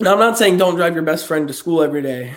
now 0.00 0.12
I'm 0.12 0.18
not 0.18 0.38
saying 0.38 0.56
don't 0.56 0.76
drive 0.76 0.94
your 0.94 1.02
best 1.02 1.26
friend 1.26 1.48
to 1.48 1.54
school 1.54 1.82
every 1.82 2.02
day. 2.02 2.34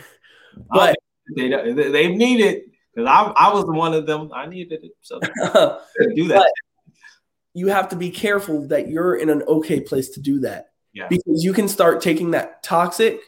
But 0.70 0.96
they 1.36 1.50
they 1.50 2.08
need 2.08 2.42
it 2.42 2.66
because 2.94 3.08
I 3.08 3.32
I 3.36 3.54
was 3.54 3.66
one 3.66 3.94
of 3.94 4.06
them. 4.06 4.32
I 4.34 4.46
needed 4.48 4.84
it, 4.84 4.92
so 5.02 5.20
do 6.16 6.28
that. 6.30 6.52
You 7.54 7.68
have 7.68 7.90
to 7.90 7.96
be 7.96 8.12
careful 8.12 8.68
that 8.68 8.88
you're 8.88 9.16
in 9.16 9.30
an 9.30 9.44
okay 9.44 9.80
place 9.80 10.10
to 10.10 10.22
do 10.22 10.40
that. 10.42 10.68
Yeah. 10.94 11.08
Because 11.10 11.44
you 11.44 11.54
can 11.54 11.68
start 11.68 12.02
taking 12.02 12.32
that 12.32 12.64
toxic 12.64 13.20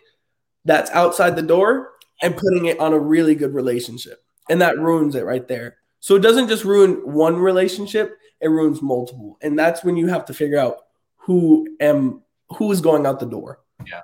that's 0.65 0.91
outside 0.91 1.35
the 1.35 1.41
door 1.41 1.91
and 2.21 2.35
putting 2.35 2.65
it 2.65 2.79
on 2.79 2.93
a 2.93 2.99
really 2.99 3.35
good 3.35 3.53
relationship. 3.53 4.19
And 4.49 4.61
that 4.61 4.79
ruins 4.79 5.15
it 5.15 5.23
right 5.23 5.47
there. 5.47 5.77
So 5.99 6.15
it 6.15 6.21
doesn't 6.21 6.47
just 6.47 6.65
ruin 6.65 6.95
one 7.11 7.37
relationship, 7.37 8.17
it 8.41 8.49
ruins 8.49 8.81
multiple. 8.81 9.37
And 9.41 9.57
that's 9.57 9.83
when 9.83 9.97
you 9.97 10.07
have 10.07 10.25
to 10.25 10.33
figure 10.33 10.57
out 10.57 10.77
who 11.17 11.67
am 11.79 12.23
who 12.57 12.71
is 12.71 12.81
going 12.81 13.05
out 13.05 13.19
the 13.19 13.25
door. 13.25 13.59
Yeah. 13.85 14.01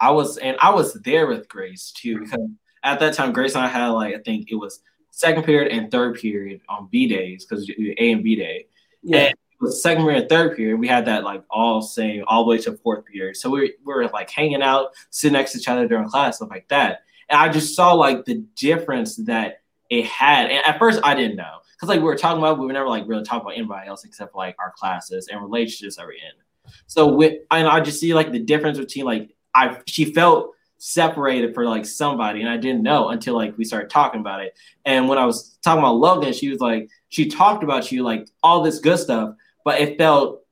I 0.00 0.10
was 0.10 0.38
and 0.38 0.56
I 0.60 0.70
was 0.70 0.94
there 0.94 1.26
with 1.26 1.48
Grace 1.48 1.92
too 1.92 2.16
mm-hmm. 2.16 2.24
because 2.24 2.48
at 2.82 3.00
that 3.00 3.14
time 3.14 3.32
Grace 3.32 3.54
and 3.54 3.64
I 3.64 3.68
had 3.68 3.88
like 3.88 4.14
I 4.14 4.18
think 4.18 4.50
it 4.50 4.56
was 4.56 4.80
second 5.10 5.44
period 5.44 5.72
and 5.72 5.90
third 5.90 6.18
period 6.18 6.60
on 6.68 6.88
B 6.90 7.06
days 7.06 7.44
because 7.44 7.70
A 7.70 8.12
and 8.12 8.24
B 8.24 8.36
day. 8.36 8.66
Yeah. 9.02 9.18
And 9.18 9.28
it 9.30 9.38
was 9.60 9.82
second 9.82 10.04
period 10.04 10.22
and 10.22 10.28
third 10.28 10.56
period. 10.56 10.78
We 10.78 10.88
had 10.88 11.04
that 11.06 11.24
like 11.24 11.44
all 11.50 11.82
same 11.82 12.24
all 12.26 12.44
the 12.44 12.50
way 12.50 12.58
to 12.58 12.76
fourth 12.78 13.04
period. 13.04 13.36
So 13.36 13.50
we, 13.50 13.74
we 13.84 13.94
were 13.94 14.08
like 14.08 14.30
hanging 14.30 14.62
out, 14.62 14.90
sitting 15.10 15.34
next 15.34 15.52
to 15.52 15.58
each 15.58 15.68
other 15.68 15.86
during 15.86 16.08
class, 16.08 16.36
stuff 16.36 16.50
like 16.50 16.68
that. 16.68 17.02
And 17.28 17.38
I 17.38 17.48
just 17.50 17.76
saw 17.76 17.92
like 17.92 18.24
the 18.24 18.44
difference 18.56 19.16
that 19.16 19.60
it 19.90 20.06
had. 20.06 20.50
And 20.50 20.66
at 20.66 20.78
first 20.78 21.00
I 21.04 21.14
didn't 21.14 21.36
know. 21.36 21.58
Because 21.76 21.88
like 21.88 22.00
we 22.00 22.04
were 22.04 22.16
talking 22.16 22.38
about, 22.38 22.58
we 22.58 22.66
were 22.66 22.72
never 22.72 22.88
like 22.88 23.04
really 23.06 23.24
talking 23.24 23.42
about 23.42 23.56
anybody 23.56 23.88
else 23.88 24.04
except 24.04 24.34
like 24.34 24.54
our 24.58 24.72
classes 24.76 25.28
and 25.28 25.40
relationships 25.40 25.96
that 25.96 26.06
we're 26.06 26.12
in. 26.12 26.72
So 26.86 27.06
with 27.14 27.40
and 27.50 27.66
I 27.66 27.80
just 27.80 28.00
see 28.00 28.14
like 28.14 28.32
the 28.32 28.38
difference 28.38 28.78
between 28.78 29.04
like 29.04 29.34
I 29.54 29.78
she 29.86 30.12
felt 30.12 30.54
separated 30.80 31.54
for 31.54 31.66
like 31.66 31.84
somebody 31.84 32.40
and 32.40 32.48
I 32.48 32.56
didn't 32.56 32.82
know 32.82 33.10
until 33.10 33.34
like 33.34 33.56
we 33.58 33.64
started 33.64 33.90
talking 33.90 34.20
about 34.20 34.40
it. 34.40 34.56
And 34.86 35.08
when 35.08 35.18
I 35.18 35.26
was 35.26 35.58
talking 35.62 35.80
about 35.80 35.96
Logan, 35.96 36.32
she 36.32 36.48
was 36.48 36.58
like, 36.58 36.88
she 37.10 37.28
talked 37.28 37.62
about 37.62 37.92
you 37.92 38.02
like 38.02 38.28
all 38.42 38.62
this 38.62 38.78
good 38.78 38.98
stuff, 38.98 39.34
but 39.62 39.78
it 39.78 39.98
felt 39.98 40.42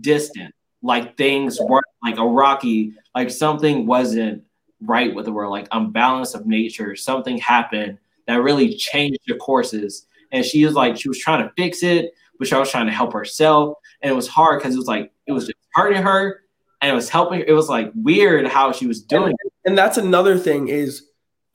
distant. 0.00 0.54
Like 0.82 1.16
things 1.18 1.60
weren't 1.60 1.84
like 2.02 2.16
a 2.18 2.26
rocky, 2.26 2.94
like 3.14 3.30
something 3.30 3.86
wasn't 3.86 4.42
right 4.80 5.14
with 5.14 5.26
the 5.26 5.32
world, 5.32 5.50
like 5.50 5.68
unbalance 5.72 6.34
of 6.34 6.46
nature. 6.46 6.96
Something 6.96 7.36
happened 7.38 7.98
that 8.26 8.42
really 8.42 8.74
changed 8.76 9.20
the 9.26 9.34
courses. 9.36 10.06
And 10.32 10.44
she 10.44 10.64
was 10.64 10.74
like, 10.74 10.96
she 10.98 11.08
was 11.08 11.18
trying 11.18 11.46
to 11.46 11.52
fix 11.56 11.82
it, 11.82 12.12
but 12.38 12.48
she 12.48 12.54
was 12.54 12.70
trying 12.70 12.86
to 12.86 12.92
help 12.92 13.12
herself. 13.12 13.76
And 14.00 14.10
it 14.10 14.14
was 14.14 14.28
hard 14.28 14.60
because 14.60 14.74
it 14.74 14.78
was 14.78 14.86
like 14.86 15.12
it 15.26 15.32
was 15.32 15.46
just 15.46 15.58
hurting 15.74 16.02
her 16.02 16.43
and 16.84 16.92
it 16.92 16.94
was 16.94 17.08
helping. 17.08 17.42
It 17.46 17.52
was 17.52 17.70
like 17.70 17.90
weird 17.94 18.46
how 18.46 18.70
she 18.70 18.86
was 18.86 19.02
doing 19.02 19.34
and, 19.40 19.50
and 19.64 19.78
that's 19.78 19.96
another 19.96 20.36
thing 20.36 20.68
is 20.68 21.06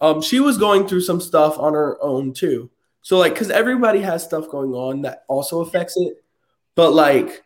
um 0.01 0.23
she 0.23 0.39
was 0.39 0.57
going 0.57 0.87
through 0.87 1.01
some 1.01 1.21
stuff 1.21 1.59
on 1.59 1.73
her 1.73 2.01
own 2.01 2.33
too. 2.33 2.71
So 3.03 3.19
like 3.19 3.35
cuz 3.35 3.51
everybody 3.51 4.01
has 4.01 4.23
stuff 4.23 4.49
going 4.49 4.73
on 4.73 5.03
that 5.03 5.25
also 5.27 5.61
affects 5.61 5.95
it. 5.97 6.15
But 6.73 6.93
like 6.93 7.43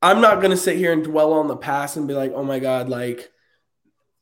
I'm 0.00 0.22
not 0.22 0.36
going 0.36 0.50
to 0.50 0.56
sit 0.56 0.78
here 0.78 0.94
and 0.94 1.04
dwell 1.04 1.34
on 1.34 1.46
the 1.46 1.58
past 1.58 1.98
and 1.98 2.08
be 2.08 2.14
like, 2.14 2.32
"Oh 2.34 2.42
my 2.42 2.58
god, 2.58 2.88
like 2.88 3.30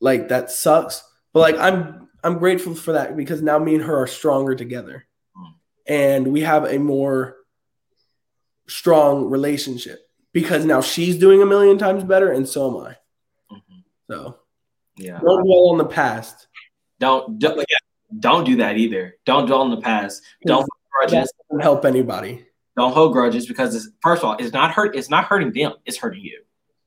like 0.01 0.27
that 0.27 0.51
sucks." 0.51 1.01
But 1.31 1.39
like 1.39 1.57
I'm 1.57 2.09
I'm 2.21 2.37
grateful 2.37 2.75
for 2.75 2.91
that 2.93 3.15
because 3.15 3.41
now 3.41 3.59
me 3.59 3.75
and 3.75 3.83
her 3.85 3.95
are 3.95 4.07
stronger 4.07 4.55
together. 4.55 5.05
Mm. 5.37 5.53
And 5.87 6.27
we 6.33 6.41
have 6.41 6.65
a 6.65 6.79
more 6.79 7.37
strong 8.67 9.29
relationship 9.29 10.08
because 10.33 10.65
now 10.65 10.81
she's 10.81 11.17
doing 11.17 11.41
a 11.41 11.45
million 11.45 11.77
times 11.77 12.03
better 12.03 12.31
and 12.31 12.47
so 12.47 12.69
am 12.69 12.87
I. 12.87 12.95
Mhm. 13.51 13.83
So 14.09 14.39
Yeah. 14.97 15.19
don't 15.19 15.43
dwell 15.45 15.69
on 15.69 15.77
the 15.77 15.85
past. 15.85 16.47
Don't 16.99 17.39
don't, 17.39 17.65
don't 18.19 18.43
do 18.43 18.57
that 18.57 18.77
either. 18.77 19.15
Don't 19.25 19.45
dwell 19.45 19.61
on 19.61 19.69
the 19.71 19.81
past. 19.81 20.23
Don't 20.45 20.67
grudges. 20.91 21.31
doesn't 21.49 21.61
help 21.61 21.85
anybody. 21.85 22.45
Don't 22.77 22.93
hold 22.93 23.13
grudges 23.13 23.45
because 23.47 23.75
it's, 23.75 23.89
first 24.01 24.23
of 24.23 24.29
all, 24.29 24.37
it's 24.37 24.53
not 24.53 24.71
hurt. 24.71 24.95
It's 24.95 25.09
not 25.09 25.25
hurting 25.25 25.51
them. 25.53 25.73
It's 25.85 25.97
hurting 25.97 26.21
you. 26.23 26.41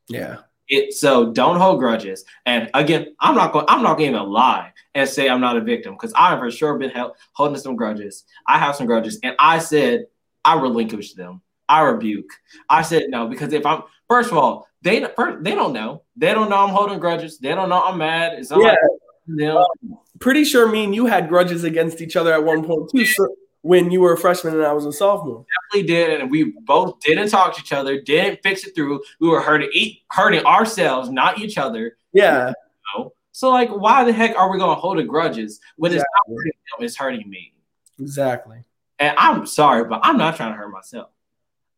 Yeah. 0.08 0.38
It 0.68 0.94
so 0.94 1.32
don't 1.32 1.56
hold 1.58 1.80
grudges. 1.80 2.24
And 2.46 2.70
again, 2.72 3.14
I'm 3.20 3.34
not 3.34 3.52
going. 3.52 3.66
I'm 3.68 3.82
not 3.82 3.98
going 3.98 4.12
to 4.12 4.18
even 4.18 4.30
lie 4.30 4.72
and 4.94 5.08
say 5.08 5.28
I'm 5.28 5.40
not 5.40 5.56
a 5.56 5.60
victim 5.60 5.94
because 5.94 6.12
I 6.14 6.30
have 6.30 6.38
for 6.38 6.50
sure 6.50 6.78
been 6.78 6.90
held, 6.90 7.12
holding 7.34 7.58
some 7.58 7.76
grudges. 7.76 8.24
I 8.46 8.58
have 8.58 8.76
some 8.76 8.86
grudges, 8.86 9.18
and 9.22 9.34
I 9.38 9.58
said 9.58 10.06
I 10.44 10.58
relinquish 10.60 11.12
them. 11.14 11.42
I 11.72 11.80
rebuke. 11.80 12.30
I 12.68 12.82
said 12.82 13.04
no 13.08 13.26
because 13.26 13.52
if 13.52 13.64
I'm 13.64 13.82
first 14.08 14.30
of 14.30 14.36
all, 14.36 14.68
they 14.82 15.06
first, 15.16 15.42
they 15.44 15.54
don't 15.54 15.72
know. 15.72 16.02
They 16.16 16.32
don't 16.34 16.50
know 16.50 16.58
I'm 16.64 16.68
holding 16.68 16.98
grudges. 16.98 17.38
They 17.38 17.54
don't 17.54 17.68
know 17.68 17.82
I'm 17.82 17.98
mad. 17.98 18.34
It's 18.38 18.50
not 18.50 18.60
Yeah. 18.60 18.70
like 18.70 18.78
them. 19.26 19.98
Pretty 20.18 20.44
sure 20.44 20.68
me 20.68 20.84
and 20.84 20.94
you 20.94 21.06
had 21.06 21.28
grudges 21.28 21.64
against 21.64 22.00
each 22.00 22.14
other 22.16 22.32
at 22.32 22.44
one 22.44 22.62
point 22.64 22.90
too. 22.90 23.06
So 23.06 23.34
when 23.62 23.90
you 23.90 24.00
were 24.00 24.12
a 24.12 24.18
freshman 24.18 24.54
and 24.54 24.64
I 24.64 24.72
was 24.72 24.84
a 24.86 24.92
sophomore. 24.92 25.46
definitely 25.70 25.86
did, 25.94 26.20
and 26.20 26.30
we 26.30 26.52
both 26.64 26.98
didn't 27.00 27.28
talk 27.28 27.54
to 27.54 27.60
each 27.60 27.72
other, 27.72 28.00
didn't 28.00 28.40
fix 28.42 28.66
it 28.66 28.74
through. 28.74 29.00
We 29.20 29.28
were 29.28 29.40
hurting, 29.40 29.70
hurting 30.10 30.44
ourselves, 30.44 31.08
not 31.10 31.38
each 31.38 31.56
other. 31.58 31.96
Yeah. 32.12 32.48
You 32.48 32.54
know? 32.98 33.12
So, 33.30 33.50
like, 33.50 33.70
why 33.70 34.04
the 34.04 34.12
heck 34.12 34.36
are 34.36 34.50
we 34.50 34.58
going 34.58 34.74
to 34.76 34.80
hold 34.80 34.98
a 34.98 35.04
grudges 35.04 35.60
when 35.76 35.92
it's 35.92 36.04
not 36.04 36.34
hurting 36.36 36.52
them, 36.76 36.84
it's 36.84 36.96
hurting 36.96 37.30
me? 37.30 37.54
Exactly. 38.00 38.58
And 38.98 39.16
I'm 39.16 39.46
sorry, 39.46 39.84
but 39.84 40.00
I'm 40.02 40.18
not 40.18 40.36
trying 40.36 40.52
to 40.52 40.56
hurt 40.58 40.70
myself. 40.70 41.08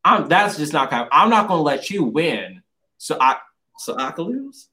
I'm 0.05 0.29
that's 0.29 0.57
just 0.57 0.73
not 0.73 0.91
gonna. 0.91 1.09
I'm 1.11 1.31
not 1.31 1.49
going 1.49 1.59
to 1.59 1.63
let 1.63 1.91
you 1.91 2.05
win, 2.05 2.63
so 2.99 3.17
I 3.21 3.39
so 3.79 3.97
I 3.99 4.11
can 4.11 4.25
lose. 4.25 4.69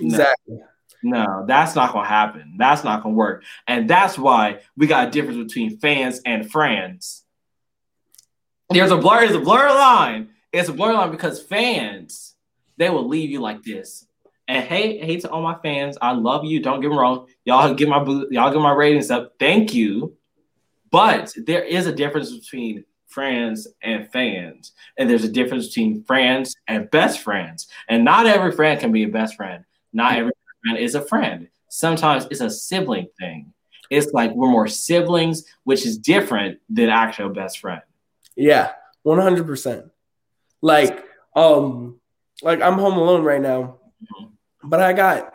No. 0.00 0.08
Exactly. 0.08 0.58
No, 1.04 1.44
that's 1.46 1.74
not 1.74 1.92
gonna 1.92 2.08
happen. 2.08 2.54
That's 2.56 2.82
not 2.82 3.02
gonna 3.02 3.14
work. 3.14 3.44
And 3.68 3.88
that's 3.88 4.16
why 4.16 4.60
we 4.74 4.86
got 4.86 5.08
a 5.08 5.10
difference 5.10 5.36
between 5.36 5.76
fans 5.78 6.20
and 6.24 6.50
friends. 6.50 7.24
There's 8.70 8.90
a 8.90 8.96
blur, 8.96 9.20
there's 9.20 9.36
a 9.36 9.40
blur 9.40 9.68
line. 9.68 10.30
It's 10.50 10.70
a 10.70 10.72
blur 10.72 10.94
line 10.94 11.10
because 11.10 11.42
fans, 11.42 12.34
they 12.78 12.88
will 12.88 13.06
leave 13.06 13.30
you 13.30 13.40
like 13.40 13.62
this. 13.62 14.06
And 14.48 14.64
hey, 14.64 14.98
hey 14.98 15.20
to 15.20 15.30
all 15.30 15.42
my 15.42 15.56
fans, 15.62 15.98
I 16.00 16.12
love 16.12 16.46
you. 16.46 16.60
Don't 16.60 16.80
get 16.80 16.90
me 16.90 16.96
wrong. 16.96 17.26
Y'all 17.44 17.74
get 17.74 17.88
my 17.88 18.02
y'all 18.30 18.50
get 18.50 18.62
my 18.62 18.72
ratings 18.72 19.10
up. 19.10 19.34
Thank 19.38 19.74
you. 19.74 20.16
But 20.90 21.34
there 21.36 21.62
is 21.62 21.86
a 21.86 21.92
difference 21.92 22.34
between 22.34 22.84
friends 23.14 23.68
and 23.82 24.10
fans. 24.12 24.72
And 24.98 25.08
there's 25.08 25.24
a 25.24 25.28
difference 25.28 25.68
between 25.68 26.02
friends 26.04 26.54
and 26.66 26.90
best 26.90 27.20
friends. 27.20 27.68
And 27.88 28.04
not 28.04 28.26
every 28.26 28.52
friend 28.52 28.78
can 28.80 28.92
be 28.92 29.04
a 29.04 29.08
best 29.08 29.36
friend. 29.36 29.64
Not 29.92 30.16
every 30.18 30.32
friend 30.62 30.78
is 30.78 30.94
a 30.94 31.00
friend. 31.02 31.48
Sometimes 31.68 32.26
it's 32.30 32.40
a 32.40 32.50
sibling 32.50 33.06
thing. 33.18 33.52
It's 33.90 34.12
like 34.12 34.32
we're 34.34 34.50
more 34.50 34.68
siblings, 34.68 35.44
which 35.64 35.86
is 35.86 35.98
different 35.98 36.58
than 36.68 36.88
actual 36.88 37.28
best 37.28 37.58
friend. 37.60 37.82
Yeah. 38.36 38.72
One 39.02 39.20
hundred 39.20 39.46
percent. 39.46 39.84
Like, 40.62 41.04
um, 41.36 42.00
like 42.42 42.60
I'm 42.62 42.78
home 42.78 42.96
alone 42.96 43.22
right 43.22 43.40
now, 43.40 43.78
Mhm. 44.02 44.30
but 44.64 44.80
I 44.80 44.92
got 44.94 45.30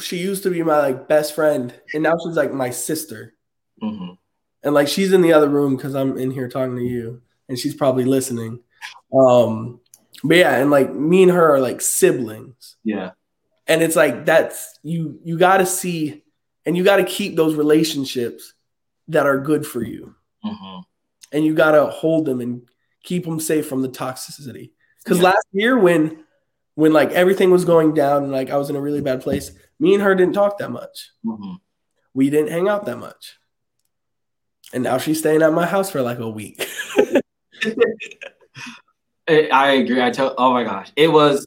she 0.00 0.16
used 0.18 0.42
to 0.44 0.50
be 0.50 0.62
my 0.62 0.78
like 0.78 1.06
best 1.08 1.34
friend, 1.34 1.72
and 1.94 2.02
now 2.02 2.14
she's 2.18 2.36
like 2.36 2.52
my 2.52 2.70
sister. 2.70 3.34
Mhm. 3.82 4.18
And 4.62 4.74
like 4.74 4.88
she's 4.88 5.12
in 5.12 5.22
the 5.22 5.32
other 5.32 5.48
room 5.48 5.76
because 5.76 5.94
I'm 5.94 6.16
in 6.18 6.30
here 6.30 6.48
talking 6.48 6.76
to 6.76 6.82
you, 6.82 7.22
and 7.48 7.58
she's 7.58 7.74
probably 7.74 8.04
listening. 8.04 8.60
Um, 9.12 9.80
but 10.24 10.36
yeah, 10.36 10.56
and 10.56 10.70
like 10.70 10.92
me 10.94 11.22
and 11.24 11.32
her 11.32 11.54
are 11.54 11.60
like 11.60 11.80
siblings, 11.80 12.76
Yeah. 12.84 13.10
and 13.66 13.82
it's 13.82 13.96
like 13.96 14.24
that's 14.24 14.78
you 14.82 15.18
you 15.24 15.38
got 15.38 15.58
to 15.58 15.66
see, 15.66 16.22
and 16.64 16.76
you 16.76 16.84
got 16.84 16.96
to 16.96 17.04
keep 17.04 17.36
those 17.36 17.54
relationships 17.54 18.54
that 19.08 19.26
are 19.26 19.38
good 19.38 19.66
for 19.66 19.82
you, 19.82 20.14
Mhm. 20.44 20.84
and 21.32 21.44
you 21.44 21.54
got 21.54 21.72
to 21.72 21.86
hold 21.86 22.24
them 22.26 22.40
and 22.40 22.62
keep 23.02 23.24
them 23.24 23.40
safe 23.40 23.66
from 23.68 23.82
the 23.82 23.88
toxicity. 23.88 24.70
Because 25.02 25.18
Yeah. 25.18 25.24
last 25.24 25.46
year 25.52 25.78
when 25.78 26.24
when 26.74 26.92
like 26.94 27.10
everything 27.10 27.50
was 27.50 27.66
going 27.66 27.92
down 27.92 28.22
and 28.22 28.32
like 28.32 28.48
I 28.48 28.56
was 28.56 28.70
in 28.70 28.76
a 28.76 28.80
really 28.80 29.02
bad 29.02 29.20
place, 29.20 29.50
me 29.78 29.92
and 29.92 30.02
her 30.02 30.14
didn't 30.14 30.32
talk 30.34 30.56
that 30.58 30.70
much. 30.70 31.10
Mhm. 31.26 31.58
We 32.14 32.30
didn't 32.30 32.50
hang 32.50 32.66
out 32.68 32.86
that 32.86 32.98
much. 32.98 33.38
And 34.72 34.84
now 34.84 34.98
she's 34.98 35.18
staying 35.18 35.42
at 35.42 35.52
my 35.52 35.66
house 35.66 35.90
for 35.90 36.02
like 36.02 36.18
a 36.18 36.28
week. 36.28 36.66
I 39.28 39.48
I 39.52 39.72
agree. 39.72 40.02
I 40.02 40.10
tell. 40.10 40.34
Oh 40.38 40.52
my 40.52 40.64
gosh, 40.64 40.90
it 40.96 41.08
was. 41.08 41.46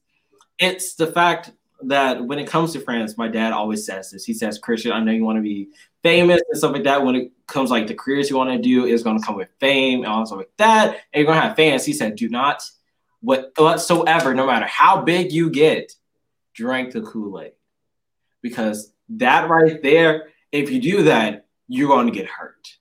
It's 0.57 0.95
the 0.95 1.07
fact 1.07 1.51
that 1.83 2.23
when 2.23 2.39
it 2.39 2.47
comes 2.47 2.73
to 2.73 2.79
friends, 2.79 3.17
my 3.17 3.27
dad 3.27 3.51
always 3.51 3.85
says 3.85 4.11
this. 4.11 4.25
He 4.25 4.33
says, 4.33 4.59
"Christian, 4.59 4.91
I 4.91 4.99
know 5.01 5.11
you 5.11 5.25
want 5.25 5.37
to 5.37 5.41
be 5.41 5.69
famous 6.03 6.41
and 6.49 6.57
stuff 6.57 6.73
like 6.73 6.83
that. 6.83 7.03
When 7.03 7.15
it 7.15 7.31
comes 7.47 7.71
like 7.71 7.87
the 7.87 7.95
careers 7.95 8.29
you 8.29 8.37
want 8.37 8.51
to 8.51 8.59
do, 8.59 8.85
is 8.85 9.03
going 9.03 9.19
to 9.19 9.25
come 9.25 9.35
with 9.35 9.49
fame 9.59 9.99
and 9.99 10.07
all 10.07 10.25
stuff 10.25 10.37
like 10.39 10.51
that, 10.57 10.87
and 11.13 11.21
you're 11.21 11.25
going 11.25 11.39
to 11.39 11.47
have 11.47 11.55
fans." 11.55 11.85
He 11.85 11.93
said, 11.93 12.15
"Do 12.15 12.29
not 12.29 12.63
what 13.21 13.51
whatsoever, 13.57 14.33
no 14.35 14.45
matter 14.45 14.67
how 14.67 15.01
big 15.01 15.31
you 15.31 15.49
get, 15.49 15.91
drink 16.53 16.93
the 16.93 17.01
Kool 17.01 17.41
Aid, 17.41 17.53
because 18.41 18.93
that 19.09 19.49
right 19.49 19.81
there, 19.81 20.29
if 20.51 20.69
you 20.69 20.79
do 20.79 21.03
that, 21.03 21.47
you're 21.67 21.87
going 21.87 22.05
to 22.05 22.13
get 22.13 22.27
hurt, 22.27 22.74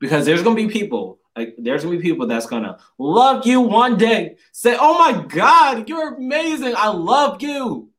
because 0.00 0.26
there's 0.26 0.42
to 0.42 0.54
be 0.54 0.68
people." 0.68 1.18
Like 1.36 1.54
there's 1.58 1.84
gonna 1.84 1.96
be 1.96 2.02
people 2.02 2.26
that's 2.26 2.46
gonna 2.46 2.78
love 2.98 3.46
you 3.46 3.60
one 3.60 3.96
day, 3.96 4.36
say, 4.52 4.76
"Oh 4.78 4.98
my 4.98 5.24
God, 5.26 5.88
you're 5.88 6.16
amazing, 6.16 6.74
I 6.76 6.88
love 6.88 7.42
you." 7.42 7.90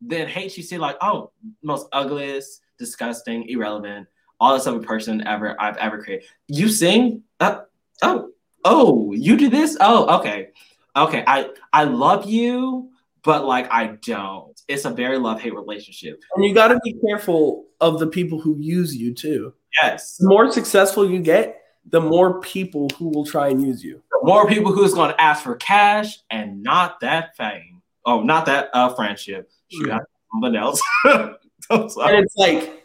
Then 0.00 0.28
hate 0.28 0.56
you, 0.56 0.62
say 0.62 0.78
like, 0.78 0.96
"Oh, 1.00 1.32
most 1.62 1.88
ugliest, 1.92 2.60
disgusting, 2.78 3.48
irrelevant, 3.48 4.06
all 4.40 4.54
this 4.54 4.66
other 4.66 4.80
person 4.80 5.26
ever 5.26 5.60
I've 5.60 5.76
ever 5.78 6.02
created. 6.02 6.28
You 6.48 6.68
sing? 6.68 7.22
Uh, 7.40 7.60
oh, 8.02 8.30
oh, 8.64 9.12
you 9.12 9.36
do 9.36 9.48
this? 9.48 9.76
Oh, 9.80 10.18
okay. 10.18 10.50
Okay. 10.96 11.24
I 11.26 11.50
I 11.72 11.84
love 11.84 12.26
you, 12.26 12.90
but 13.26 13.44
like 13.44 13.70
I 13.70 13.98
don't. 14.06 14.58
It's 14.68 14.84
a 14.86 14.90
very 14.90 15.18
love-hate 15.18 15.54
relationship. 15.54 16.18
And 16.34 16.44
you 16.44 16.54
gotta 16.54 16.80
be 16.82 16.94
careful 17.06 17.66
of 17.82 17.98
the 17.98 18.06
people 18.06 18.40
who 18.40 18.56
use 18.58 18.96
you 18.96 19.12
too. 19.12 19.52
Yes. 19.82 20.16
The 20.16 20.28
more 20.28 20.50
successful 20.50 21.10
you 21.10 21.18
get, 21.20 21.60
the 21.90 22.00
more 22.00 22.40
people 22.40 22.88
who 22.96 23.08
will 23.08 23.26
try 23.26 23.48
and 23.48 23.60
use 23.62 23.84
you. 23.84 24.02
The 24.10 24.20
more 24.22 24.46
people 24.48 24.72
who's 24.72 24.94
gonna 24.94 25.14
ask 25.18 25.42
for 25.42 25.56
cash 25.56 26.18
and 26.30 26.62
not 26.62 27.00
that 27.00 27.36
fame. 27.36 27.82
Oh, 28.06 28.22
not 28.22 28.46
that 28.46 28.70
uh 28.72 28.94
friendship. 28.94 29.50
Shoot, 29.68 29.88
Mm. 29.90 30.00
something 30.32 30.56
else. 30.56 30.80
And 31.70 32.24
it's 32.24 32.36
like, 32.36 32.84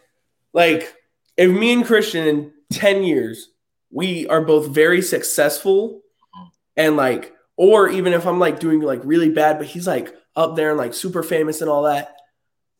like 0.53 0.95
if 1.37 1.51
me 1.51 1.71
and 1.73 1.85
Christian 1.85 2.27
in 2.27 2.51
10 2.71 3.03
years, 3.03 3.49
we 3.91 4.25
are 4.27 4.41
both 4.41 4.67
very 4.69 5.01
successful 5.03 6.01
Mhm. 6.35 6.49
and 6.77 6.97
like, 6.97 7.33
or 7.57 7.89
even 7.89 8.13
if 8.13 8.25
I'm 8.25 8.39
like 8.39 8.59
doing 8.59 8.81
like 8.81 9.01
really 9.03 9.29
bad, 9.29 9.59
but 9.59 9.67
he's 9.67 9.85
like 9.85 10.15
up 10.35 10.55
there 10.55 10.69
and 10.69 10.77
like 10.77 10.93
super 10.93 11.23
famous 11.23 11.61
and 11.61 11.69
all 11.69 11.83
that, 11.83 12.15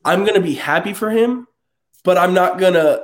I'm 0.03 0.25
gonna 0.25 0.41
be 0.41 0.55
happy 0.55 0.93
for 0.93 1.09
him, 1.09 1.47
but 2.03 2.17
I'm 2.17 2.33
not 2.33 2.59
gonna 2.59 3.03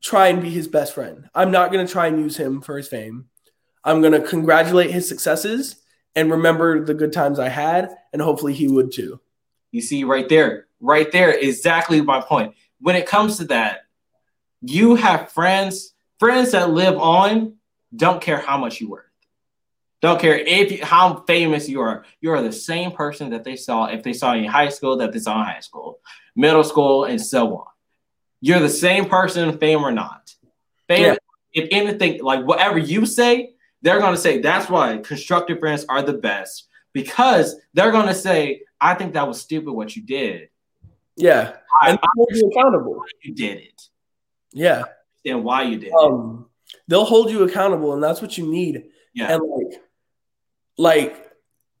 try 0.00 0.28
and 0.28 0.42
be 0.42 0.50
his 0.50 0.68
best 0.68 0.94
friend. 0.94 1.28
I'm 1.34 1.50
not 1.50 1.72
gonna 1.72 1.88
try 1.88 2.06
and 2.06 2.18
use 2.18 2.36
him 2.36 2.60
for 2.60 2.76
his 2.76 2.88
fame. 2.88 3.26
I'm 3.84 4.02
gonna 4.02 4.20
congratulate 4.20 4.90
his 4.90 5.08
successes 5.08 5.76
and 6.14 6.30
remember 6.30 6.84
the 6.84 6.94
good 6.94 7.12
times 7.12 7.38
I 7.38 7.48
had, 7.48 7.90
and 8.12 8.20
hopefully 8.20 8.52
he 8.52 8.68
would 8.68 8.92
too. 8.92 9.20
You 9.70 9.80
see, 9.80 10.04
right 10.04 10.28
there, 10.28 10.66
right 10.80 11.10
there, 11.10 11.30
exactly 11.30 12.00
my 12.02 12.20
point. 12.20 12.54
When 12.80 12.96
it 12.96 13.06
comes 13.06 13.38
to 13.38 13.44
that, 13.46 13.86
you 14.60 14.94
have 14.96 15.32
friends, 15.32 15.94
friends 16.18 16.52
that 16.52 16.70
live 16.70 16.98
on, 16.98 17.54
don't 17.94 18.20
care 18.20 18.38
how 18.38 18.58
much 18.58 18.80
you 18.80 18.90
worth. 18.90 19.11
Don't 20.02 20.20
care 20.20 20.36
if 20.36 20.72
you, 20.72 20.84
how 20.84 21.22
famous 21.28 21.68
you 21.68 21.80
are. 21.80 22.04
You 22.20 22.32
are 22.32 22.42
the 22.42 22.52
same 22.52 22.90
person 22.90 23.30
that 23.30 23.44
they 23.44 23.54
saw 23.56 23.86
if 23.86 24.02
they 24.02 24.12
saw 24.12 24.32
you 24.32 24.44
in 24.44 24.50
high 24.50 24.68
school, 24.68 24.96
that 24.96 25.12
they 25.12 25.20
saw 25.20 25.38
in 25.40 25.46
high 25.46 25.60
school, 25.60 26.00
middle 26.34 26.64
school, 26.64 27.04
and 27.04 27.20
so 27.20 27.56
on. 27.58 27.66
You're 28.40 28.58
the 28.58 28.68
same 28.68 29.04
person, 29.08 29.56
fame 29.58 29.84
or 29.84 29.92
not. 29.92 30.34
Fame, 30.88 31.04
Yeah. 31.04 31.14
if 31.54 31.68
anything, 31.70 32.20
like 32.22 32.44
whatever 32.44 32.78
you 32.78 33.06
say, 33.06 33.54
they're 33.82 34.00
gonna 34.00 34.16
say 34.16 34.40
that's 34.40 34.68
why 34.68 34.98
constructive 34.98 35.60
friends 35.60 35.84
are 35.88 36.02
the 36.02 36.14
best 36.14 36.68
because 36.92 37.54
they're 37.72 37.92
gonna 37.92 38.14
say, 38.14 38.62
I 38.80 38.94
think 38.94 39.12
that 39.14 39.26
was 39.28 39.40
stupid 39.40 39.72
what 39.72 39.94
you 39.94 40.02
did. 40.02 40.48
Yeah, 41.16 41.56
I, 41.80 41.90
and 41.90 41.98
hold 42.16 42.28
you 42.32 42.48
accountable. 42.48 43.02
you 43.22 43.34
did 43.34 43.58
it 43.58 43.82
Yeah. 44.52 44.84
and 45.24 45.44
why 45.44 45.62
you 45.62 45.76
did 45.78 45.88
it. 45.88 45.94
um 45.94 46.46
they'll 46.88 47.04
hold 47.04 47.30
you 47.30 47.42
accountable 47.44 47.92
and 47.92 48.02
that's 48.02 48.20
what 48.22 48.36
you 48.38 48.50
need 48.50 48.86
Yeah. 49.14 49.34
and 49.34 49.42
like 49.48 49.80
like 50.78 51.30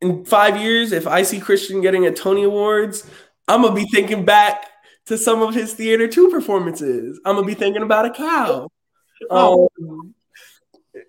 in 0.00 0.24
five 0.24 0.56
years 0.60 0.92
if 0.92 1.06
i 1.06 1.22
see 1.22 1.38
christian 1.40 1.80
getting 1.80 2.06
a 2.06 2.12
tony 2.12 2.42
awards 2.44 3.08
i'm 3.48 3.62
gonna 3.62 3.74
be 3.74 3.86
thinking 3.86 4.24
back 4.24 4.66
to 5.06 5.16
some 5.18 5.42
of 5.42 5.54
his 5.54 5.74
theater 5.74 6.06
two 6.08 6.28
performances 6.30 7.18
i'm 7.24 7.34
gonna 7.36 7.46
be 7.46 7.54
thinking 7.54 7.82
about 7.82 8.06
a 8.06 8.10
cow 8.10 8.68
Oh. 9.30 9.68
um, 9.80 10.14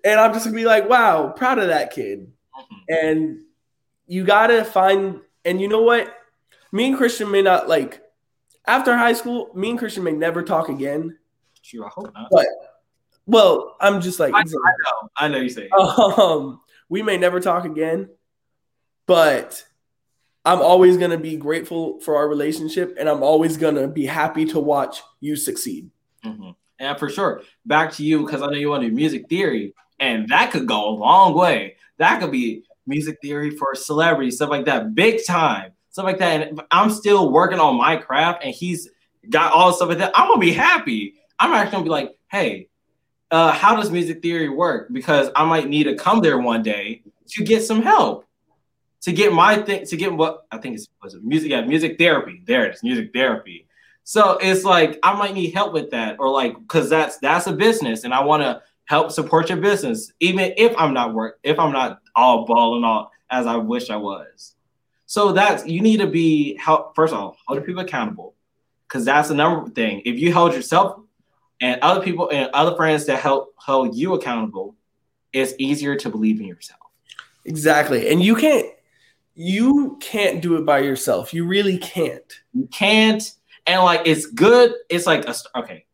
and 0.04 0.20
i'm 0.20 0.32
just 0.32 0.44
gonna 0.44 0.56
be 0.56 0.64
like 0.64 0.88
wow 0.88 1.28
proud 1.36 1.58
of 1.58 1.68
that 1.68 1.92
kid 1.92 2.30
Mhm. 2.56 2.76
and 2.88 3.40
you 4.06 4.24
gotta 4.24 4.64
find 4.64 5.20
and 5.44 5.60
you 5.60 5.66
know 5.68 5.82
what 5.82 6.14
me 6.70 6.86
and 6.88 6.96
christian 6.96 7.30
may 7.30 7.42
not 7.42 7.68
like 7.68 8.00
after 8.66 8.96
high 8.96 9.12
school 9.14 9.50
me 9.54 9.70
and 9.70 9.78
christian 9.78 10.04
may 10.04 10.12
never 10.12 10.42
talk 10.42 10.68
again 10.68 11.18
Shoot, 11.62 11.84
I 11.84 11.88
hope 11.88 12.12
not. 12.14 12.28
But- 12.30 12.46
well 13.26 13.74
i'm 13.80 14.00
just 14.00 14.20
like 14.20 14.32
I, 14.34 14.40
I 14.40 14.42
know. 14.44 15.08
I 15.16 15.28
know 15.28 15.38
you 15.38 15.48
say. 15.48 15.68
um, 15.78 16.60
we 16.88 17.02
may 17.02 17.16
never 17.16 17.40
talk 17.40 17.64
again, 17.64 18.08
but 19.06 19.64
I'm 20.44 20.60
always 20.60 20.96
going 20.96 21.10
to 21.10 21.18
be 21.18 21.36
grateful 21.36 22.00
for 22.00 22.16
our 22.16 22.28
relationship 22.28 22.96
and 22.98 23.08
I'm 23.08 23.22
always 23.22 23.56
going 23.56 23.76
to 23.76 23.88
be 23.88 24.06
happy 24.06 24.44
to 24.46 24.60
watch 24.60 25.02
you 25.20 25.36
succeed. 25.36 25.90
hmm 26.22 26.50
And 26.78 26.98
for 26.98 27.08
sure, 27.08 27.42
back 27.64 27.92
to 27.94 28.04
you 28.04 28.24
because 28.24 28.42
I 28.42 28.46
know 28.46 28.52
you 28.52 28.68
want 28.68 28.82
to 28.82 28.88
do 28.88 28.94
music 28.94 29.28
theory, 29.28 29.74
and 30.00 30.28
that 30.28 30.50
could 30.50 30.66
go 30.66 30.88
a 30.88 30.90
long 30.90 31.34
way. 31.34 31.76
That 31.98 32.20
could 32.20 32.32
be 32.32 32.64
music 32.86 33.18
theory 33.22 33.50
for 33.50 33.74
celebrities, 33.74 34.36
stuff 34.36 34.50
like 34.50 34.66
that, 34.66 34.94
big 34.94 35.24
time, 35.24 35.72
stuff 35.90 36.04
like 36.04 36.18
that. 36.18 36.48
And 36.48 36.60
I'm 36.70 36.90
still 36.90 37.30
working 37.30 37.60
on 37.60 37.76
my 37.76 37.96
craft, 37.96 38.44
and 38.44 38.52
he's 38.54 38.90
got 39.30 39.52
all 39.52 39.68
the 39.68 39.76
stuff 39.76 39.88
like 39.88 39.98
that. 39.98 40.12
I'm 40.14 40.28
gonna 40.28 40.40
be 40.40 40.52
happy. 40.52 41.14
I'm 41.38 41.52
actually 41.52 41.72
gonna 41.72 41.84
be 41.84 41.90
like, 41.90 42.10
hey, 42.30 42.68
uh, 43.34 43.50
how 43.50 43.74
does 43.74 43.90
music 43.90 44.22
theory 44.22 44.48
work? 44.48 44.92
Because 44.92 45.28
I 45.34 45.44
might 45.44 45.68
need 45.68 45.84
to 45.84 45.96
come 45.96 46.20
there 46.20 46.38
one 46.38 46.62
day 46.62 47.02
to 47.30 47.42
get 47.42 47.64
some 47.64 47.82
help, 47.82 48.26
to 49.00 49.12
get 49.12 49.32
my 49.32 49.56
thing, 49.56 49.84
to 49.86 49.96
get 49.96 50.12
what 50.12 50.46
I 50.52 50.58
think 50.58 50.76
it's 50.76 50.88
was 51.02 51.14
it 51.14 51.24
music, 51.24 51.50
yeah, 51.50 51.62
music 51.62 51.98
therapy. 51.98 52.42
There 52.44 52.64
it 52.66 52.76
is, 52.76 52.84
music 52.84 53.10
therapy. 53.12 53.66
So 54.04 54.38
it's 54.40 54.62
like 54.62 55.00
I 55.02 55.14
might 55.14 55.34
need 55.34 55.52
help 55.52 55.72
with 55.72 55.90
that, 55.90 56.20
or 56.20 56.30
like 56.30 56.54
because 56.60 56.88
that's 56.88 57.18
that's 57.18 57.48
a 57.48 57.52
business, 57.52 58.04
and 58.04 58.14
I 58.14 58.22
want 58.22 58.44
to 58.44 58.62
help 58.84 59.10
support 59.10 59.48
your 59.48 59.58
business, 59.58 60.12
even 60.20 60.54
if 60.56 60.72
I'm 60.78 60.94
not 60.94 61.12
work, 61.12 61.40
if 61.42 61.58
I'm 61.58 61.72
not 61.72 62.00
all 62.14 62.46
balling 62.46 62.84
all 62.84 63.10
as 63.30 63.48
I 63.48 63.56
wish 63.56 63.90
I 63.90 63.96
was. 63.96 64.54
So 65.06 65.32
that's 65.32 65.66
you 65.66 65.80
need 65.80 65.98
to 65.98 66.06
be 66.06 66.56
help 66.56 66.94
first 66.94 67.12
of 67.12 67.18
all 67.18 67.36
hold 67.48 67.64
people 67.66 67.82
accountable, 67.82 68.36
because 68.86 69.04
that's 69.04 69.28
the 69.28 69.34
number 69.34 69.68
thing. 69.70 70.02
If 70.04 70.20
you 70.20 70.32
hold 70.32 70.52
yourself 70.52 71.00
and 71.64 71.80
other 71.80 72.02
people 72.02 72.28
and 72.30 72.50
other 72.52 72.76
friends 72.76 73.06
that 73.06 73.20
help 73.20 73.54
hold 73.56 73.96
you 73.96 74.12
accountable, 74.12 74.76
it's 75.32 75.54
easier 75.58 75.96
to 75.96 76.10
believe 76.10 76.38
in 76.38 76.46
yourself. 76.46 76.80
Exactly. 77.46 78.10
And 78.10 78.22
you 78.22 78.36
can't 78.36 78.66
you 79.34 79.96
can't 80.00 80.42
do 80.42 80.56
it 80.56 80.66
by 80.66 80.80
yourself. 80.80 81.32
You 81.32 81.46
really 81.46 81.78
can't. 81.78 82.40
You 82.52 82.66
can't, 82.66 83.32
and 83.66 83.82
like 83.82 84.02
it's 84.04 84.26
good. 84.26 84.74
It's 84.90 85.06
like 85.06 85.26
a, 85.26 85.34
okay, 85.56 85.86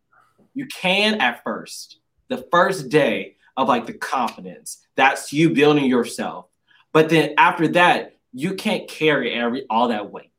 you 0.54 0.66
can 0.66 1.20
at 1.20 1.44
first, 1.44 2.00
the 2.26 2.44
first 2.50 2.88
day 2.88 3.36
of 3.56 3.68
like 3.68 3.86
the 3.86 3.94
confidence. 3.94 4.84
That's 4.96 5.32
you 5.32 5.50
building 5.50 5.84
yourself. 5.84 6.46
But 6.92 7.08
then 7.08 7.34
after 7.38 7.68
that, 7.68 8.16
you 8.32 8.54
can't 8.54 8.88
carry 8.88 9.32
every 9.32 9.66
all 9.70 9.88
that 9.88 10.10
weight. 10.10 10.29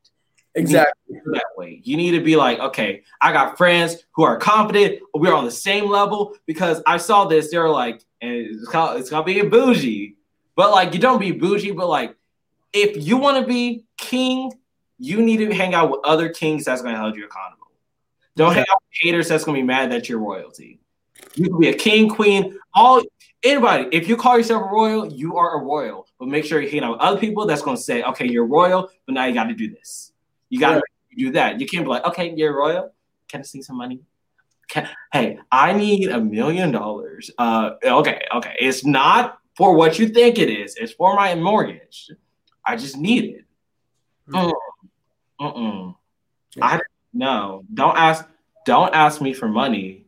Exactly. 0.55 1.21
that 1.33 1.45
way. 1.55 1.81
You 1.83 1.97
need 1.97 2.11
to 2.11 2.21
be 2.21 2.35
like, 2.35 2.59
okay, 2.59 3.03
I 3.21 3.31
got 3.31 3.57
friends 3.57 3.97
who 4.11 4.23
are 4.23 4.37
confident. 4.37 4.99
We're 5.13 5.33
on 5.33 5.45
the 5.45 5.51
same 5.51 5.89
level 5.89 6.35
because 6.45 6.81
I 6.85 6.97
saw 6.97 7.25
this. 7.25 7.51
They're 7.51 7.69
like, 7.69 8.03
and 8.21 8.31
it's 8.31 8.67
called, 8.67 8.99
it's 8.99 9.09
gonna 9.09 9.23
be 9.23 9.39
a 9.39 9.45
bougie, 9.45 10.17
but 10.55 10.71
like 10.71 10.93
you 10.93 10.99
don't 10.99 11.19
be 11.19 11.31
bougie, 11.31 11.71
but 11.71 11.87
like 11.87 12.15
if 12.73 13.05
you 13.05 13.17
want 13.17 13.37
to 13.37 13.47
be 13.47 13.85
king, 13.97 14.51
you 14.97 15.21
need 15.21 15.37
to 15.37 15.53
hang 15.53 15.73
out 15.73 15.89
with 15.89 16.01
other 16.03 16.29
kings 16.29 16.65
that's 16.65 16.81
gonna 16.81 16.99
hold 16.99 17.15
you 17.15 17.25
accountable. 17.25 17.67
Don't 18.35 18.53
hang 18.53 18.65
out 18.69 18.81
with 18.81 18.97
haters 19.01 19.27
that's 19.29 19.43
gonna 19.43 19.57
be 19.57 19.63
mad 19.63 19.91
that 19.91 20.09
you're 20.09 20.19
royalty. 20.19 20.79
You 21.35 21.45
can 21.45 21.59
be 21.59 21.69
a 21.69 21.73
king, 21.73 22.09
queen, 22.09 22.57
all 22.73 23.01
anybody. 23.43 23.87
If 23.91 24.07
you 24.07 24.17
call 24.17 24.37
yourself 24.37 24.63
a 24.63 24.73
royal, 24.73 25.07
you 25.07 25.37
are 25.37 25.59
a 25.59 25.63
royal. 25.63 26.07
But 26.19 26.27
make 26.27 26.45
sure 26.45 26.61
you 26.61 26.69
hang 26.69 26.83
out 26.83 26.91
with 26.91 27.01
other 27.01 27.19
people 27.19 27.45
that's 27.45 27.61
gonna 27.61 27.77
say, 27.77 28.03
okay, 28.03 28.27
you're 28.27 28.45
royal, 28.45 28.89
but 29.05 29.13
now 29.13 29.25
you 29.25 29.33
got 29.33 29.45
to 29.45 29.53
do 29.53 29.69
this. 29.69 30.10
You 30.51 30.59
got 30.59 30.75
to 30.75 30.81
do 31.17 31.31
that. 31.31 31.59
You 31.59 31.65
can't 31.65 31.85
be 31.85 31.89
like, 31.89 32.05
okay, 32.05 32.33
you're 32.35 32.55
royal. 32.55 32.93
Can 33.29 33.39
I 33.39 33.43
see 33.43 33.61
some 33.61 33.77
money? 33.77 34.01
Can, 34.67 34.87
hey, 35.11 35.39
I 35.51 35.73
need 35.73 36.09
a 36.09 36.19
million 36.19 36.71
dollars. 36.71 37.31
Uh, 37.37 37.71
okay, 37.83 38.21
okay. 38.35 38.55
It's 38.59 38.85
not 38.85 39.39
for 39.55 39.75
what 39.75 39.97
you 39.97 40.09
think 40.09 40.37
it 40.37 40.49
is. 40.49 40.75
It's 40.75 40.91
for 40.91 41.15
my 41.15 41.33
mortgage. 41.35 42.11
I 42.65 42.75
just 42.75 42.97
need 42.97 43.23
it. 43.23 43.45
Mm, 44.29 44.51
mm-mm. 45.39 45.95
Yeah. 46.55 46.65
I 46.65 46.79
no. 47.13 47.63
Don't 47.73 47.97
ask. 47.97 48.27
Don't 48.65 48.93
ask 48.93 49.21
me 49.21 49.33
for 49.33 49.47
money. 49.47 50.05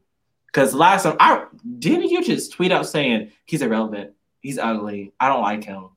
Because 0.47 0.73
last 0.73 1.03
time 1.03 1.17
I 1.19 1.45
didn't 1.79 2.09
you 2.09 2.23
just 2.23 2.53
tweet 2.53 2.71
out 2.71 2.85
saying 2.85 3.31
he's 3.45 3.61
irrelevant. 3.61 4.11
He's 4.39 4.59
ugly. 4.59 5.13
I 5.19 5.29
don't 5.29 5.41
like 5.41 5.63
him. 5.63 5.89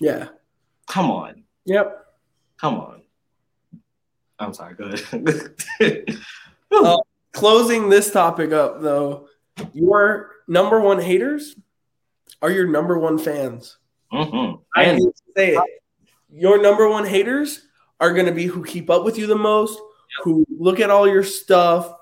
Yeah. 0.00 0.28
Come 0.86 1.10
on. 1.10 1.44
Yep. 1.66 2.06
Come 2.58 2.74
on. 2.76 3.02
I'm 4.38 4.52
sorry. 4.54 4.74
Good. 4.74 6.18
Uh, 6.72 6.96
Closing 7.32 7.88
this 7.88 8.12
topic 8.12 8.52
up 8.52 8.80
though, 8.80 9.26
your 9.72 10.30
number 10.46 10.80
one 10.80 11.00
haters 11.00 11.56
are 12.40 12.50
your 12.50 12.66
number 12.68 12.96
one 12.98 13.18
fans. 13.18 13.76
hmm 14.12 14.52
I 14.76 14.84
hate 14.84 14.98
to 14.98 15.12
say 15.36 15.54
it. 15.56 15.62
Your 16.30 16.62
number 16.62 16.88
one 16.88 17.04
haters 17.04 17.66
are 18.00 18.12
going 18.12 18.26
to 18.26 18.32
be 18.32 18.46
who 18.46 18.64
keep 18.64 18.88
up 18.90 19.04
with 19.04 19.18
you 19.18 19.26
the 19.26 19.34
most, 19.36 19.80
who 20.22 20.46
look 20.48 20.78
at 20.78 20.90
all 20.90 21.08
your 21.08 21.24
stuff. 21.24 21.92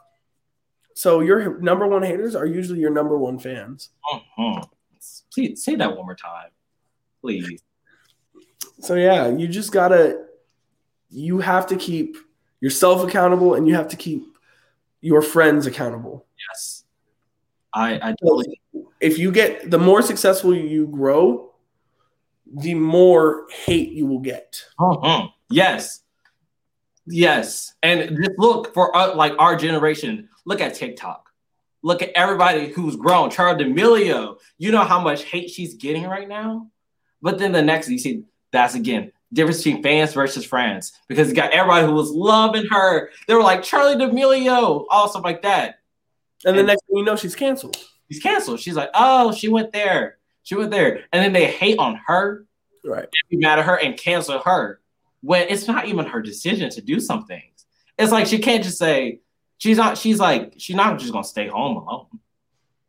So 0.94 1.20
your 1.20 1.58
number 1.60 1.86
one 1.86 2.02
haters 2.02 2.34
are 2.36 2.46
usually 2.46 2.80
your 2.80 2.90
number 2.90 3.16
one 3.16 3.38
fans. 3.38 3.88
mhm. 4.38 4.68
please 5.32 5.64
say 5.64 5.76
that 5.76 5.96
one 5.96 6.04
more 6.04 6.14
time, 6.14 6.50
please. 7.22 7.62
So 8.80 8.94
yeah, 8.96 9.28
you 9.28 9.48
just 9.48 9.72
gotta, 9.72 10.26
you 11.12 11.38
have 11.38 11.66
to 11.68 11.76
keep 11.76 12.16
yourself 12.60 13.06
accountable, 13.06 13.54
and 13.54 13.68
you 13.68 13.74
have 13.74 13.88
to 13.88 13.96
keep 13.96 14.24
your 15.00 15.22
friends 15.22 15.66
accountable. 15.66 16.26
Yes. 16.48 16.84
I, 17.74 17.94
I 17.94 18.14
totally. 18.22 18.60
If 19.00 19.18
you 19.18 19.32
get 19.32 19.70
the 19.70 19.78
more 19.78 20.02
successful 20.02 20.54
you 20.54 20.86
grow, 20.86 21.52
the 22.54 22.74
more 22.74 23.46
hate 23.50 23.92
you 23.92 24.06
will 24.06 24.20
get. 24.20 24.64
Uh-huh. 24.78 25.28
Yes. 25.50 26.00
Yes. 27.06 27.74
And 27.82 28.16
just 28.16 28.38
look 28.38 28.74
for 28.74 28.94
uh, 28.96 29.14
like 29.14 29.34
our 29.38 29.56
generation, 29.56 30.28
look 30.44 30.60
at 30.60 30.74
TikTok. 30.74 31.28
Look 31.82 32.00
at 32.00 32.10
everybody 32.14 32.68
who's 32.68 32.94
grown. 32.94 33.30
Charli 33.30 33.58
D'Amelio, 33.58 34.36
you 34.56 34.70
know 34.70 34.84
how 34.84 35.00
much 35.00 35.24
hate 35.24 35.50
she's 35.50 35.74
getting 35.74 36.04
right 36.04 36.28
now? 36.28 36.68
But 37.20 37.38
then 37.38 37.50
the 37.50 37.62
next, 37.62 37.88
you 37.88 37.98
see, 37.98 38.24
that's 38.52 38.74
again 38.74 39.10
difference 39.32 39.62
between 39.62 39.82
fans 39.82 40.12
versus 40.12 40.44
friends 40.44 40.92
because 41.08 41.28
you 41.28 41.34
got 41.34 41.52
everybody 41.52 41.86
who 41.86 41.92
was 41.92 42.10
loving 42.10 42.66
her. 42.70 43.10
They 43.26 43.34
were 43.34 43.42
like 43.42 43.62
Charli 43.62 43.98
D'Amelio, 43.98 44.86
all 44.90 45.08
stuff 45.08 45.24
like 45.24 45.42
that. 45.42 45.78
And, 46.44 46.56
and 46.56 46.58
the 46.58 46.72
next 46.72 46.84
thing 46.86 46.98
you 46.98 47.04
know, 47.04 47.16
she's 47.16 47.34
canceled. 47.34 47.76
She's 48.10 48.22
canceled. 48.22 48.60
She's 48.60 48.74
like, 48.74 48.90
oh, 48.94 49.32
she 49.32 49.48
went 49.48 49.72
there. 49.72 50.18
She 50.42 50.54
went 50.54 50.70
there. 50.70 51.04
And 51.12 51.22
then 51.22 51.32
they 51.32 51.46
hate 51.46 51.78
on 51.78 51.98
her. 52.06 52.46
Right. 52.84 53.06
Be 53.30 53.36
mad 53.36 53.58
at 53.58 53.64
her 53.64 53.78
and 53.78 53.96
cancel 53.96 54.40
her 54.40 54.80
when 55.20 55.48
it's 55.48 55.68
not 55.68 55.86
even 55.86 56.04
her 56.06 56.20
decision 56.20 56.68
to 56.70 56.80
do 56.82 57.00
some 57.00 57.26
things. 57.26 57.64
It's 57.96 58.10
like 58.10 58.26
she 58.26 58.38
can't 58.38 58.64
just 58.64 58.78
say, 58.78 59.20
she's 59.58 59.76
not, 59.76 59.96
she's 59.96 60.18
like, 60.18 60.54
she's 60.58 60.76
not 60.76 60.98
just 60.98 61.12
gonna 61.12 61.24
stay 61.24 61.46
home 61.46 61.76
alone. 61.76 62.06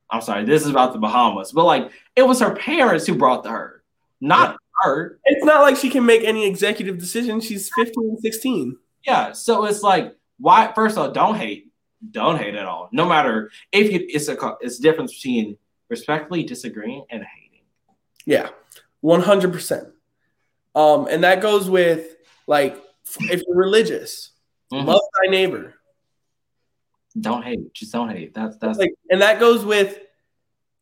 I'm 0.09 0.21
sorry, 0.21 0.45
this 0.45 0.63
is 0.63 0.69
about 0.69 0.93
the 0.93 0.99
Bahamas, 0.99 1.51
but 1.51 1.65
like 1.65 1.91
it 2.15 2.23
was 2.23 2.39
her 2.39 2.55
parents 2.55 3.05
who 3.05 3.15
brought 3.15 3.45
her, 3.45 3.83
not 4.19 4.57
her. 4.83 5.19
It's 5.25 5.45
not 5.45 5.61
like 5.61 5.77
she 5.77 5.89
can 5.89 6.05
make 6.05 6.23
any 6.23 6.45
executive 6.45 6.97
decisions. 6.97 7.45
She's 7.45 7.69
15, 7.75 8.17
16. 8.21 8.77
Yeah. 9.05 9.31
So 9.31 9.65
it's 9.65 9.81
like, 9.81 10.15
why 10.39 10.71
first 10.73 10.97
of 10.97 11.03
all, 11.03 11.11
don't 11.11 11.35
hate. 11.35 11.71
Don't 12.11 12.37
hate 12.37 12.55
at 12.55 12.65
all. 12.65 12.89
No 12.91 13.05
matter 13.05 13.49
if 13.71 13.91
you 13.91 14.05
it's 14.09 14.27
a 14.27 14.37
it's 14.59 14.79
a 14.79 14.81
difference 14.81 15.13
between 15.13 15.57
respectfully 15.89 16.43
disagreeing 16.43 17.05
and 17.09 17.23
hating. 17.23 17.65
Yeah. 18.25 18.49
One 18.99 19.21
hundred 19.21 19.53
percent. 19.53 19.87
Um, 20.75 21.07
and 21.09 21.23
that 21.23 21.41
goes 21.41 21.69
with 21.69 22.15
like 22.47 22.81
if 23.19 23.41
you're 23.47 23.55
religious, 23.55 24.31
mm-hmm. 24.71 24.87
love 24.87 25.01
thy 25.21 25.31
neighbor. 25.31 25.75
Don't 27.19 27.43
hate. 27.43 27.73
Just 27.73 27.93
don't 27.93 28.09
hate. 28.09 28.33
That's 28.33 28.57
that's 28.57 28.79
like, 28.79 28.93
and 29.09 29.21
that 29.21 29.39
goes 29.39 29.63
with 29.63 29.99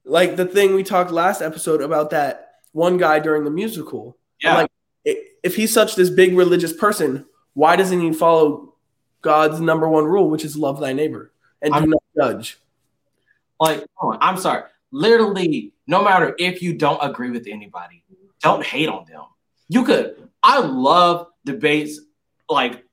like 0.06 0.36
the 0.36 0.46
thing 0.46 0.74
we 0.74 0.84
talked 0.84 1.12
last 1.12 1.42
episode 1.42 1.82
about 1.82 2.12
that 2.12 2.51
one 2.72 2.98
guy 2.98 3.20
during 3.20 3.44
the 3.44 3.52
musical. 3.52 4.18
Yeah. 4.42 4.56
like, 4.56 4.72
if 5.44 5.56
he's 5.56 5.74
such 5.74 5.96
this 5.96 6.10
big 6.10 6.36
religious 6.36 6.74
person, 6.74 7.26
why 7.54 7.76
doesn't 7.76 8.00
he 8.00 8.14
follow 8.14 8.76
God's 9.22 9.60
number 9.60 9.88
one 9.88 10.06
rule, 10.06 10.30
which 10.30 10.46
is 10.46 10.56
love 10.56 10.80
thy 10.80 10.94
neighbor 10.94 11.32
and 11.62 11.74
I'm, 11.74 11.90
not 11.90 12.04
judge? 12.16 12.58
Like, 13.60 13.86
I'm 14.02 14.38
sorry. 14.38 14.64
Literally, 14.92 15.74
no 15.88 16.04
matter 16.04 16.36
if 16.38 16.62
you 16.62 16.74
don't 16.74 17.00
agree 17.02 17.32
with 17.32 17.48
anybody, 17.48 18.04
don't 18.42 18.64
hate 18.64 18.90
on 18.90 19.06
them. 19.06 19.24
You 19.70 19.84
could. 19.84 20.30
I 20.44 20.60
love 20.60 21.28
debates 21.46 22.00
like 22.50 22.84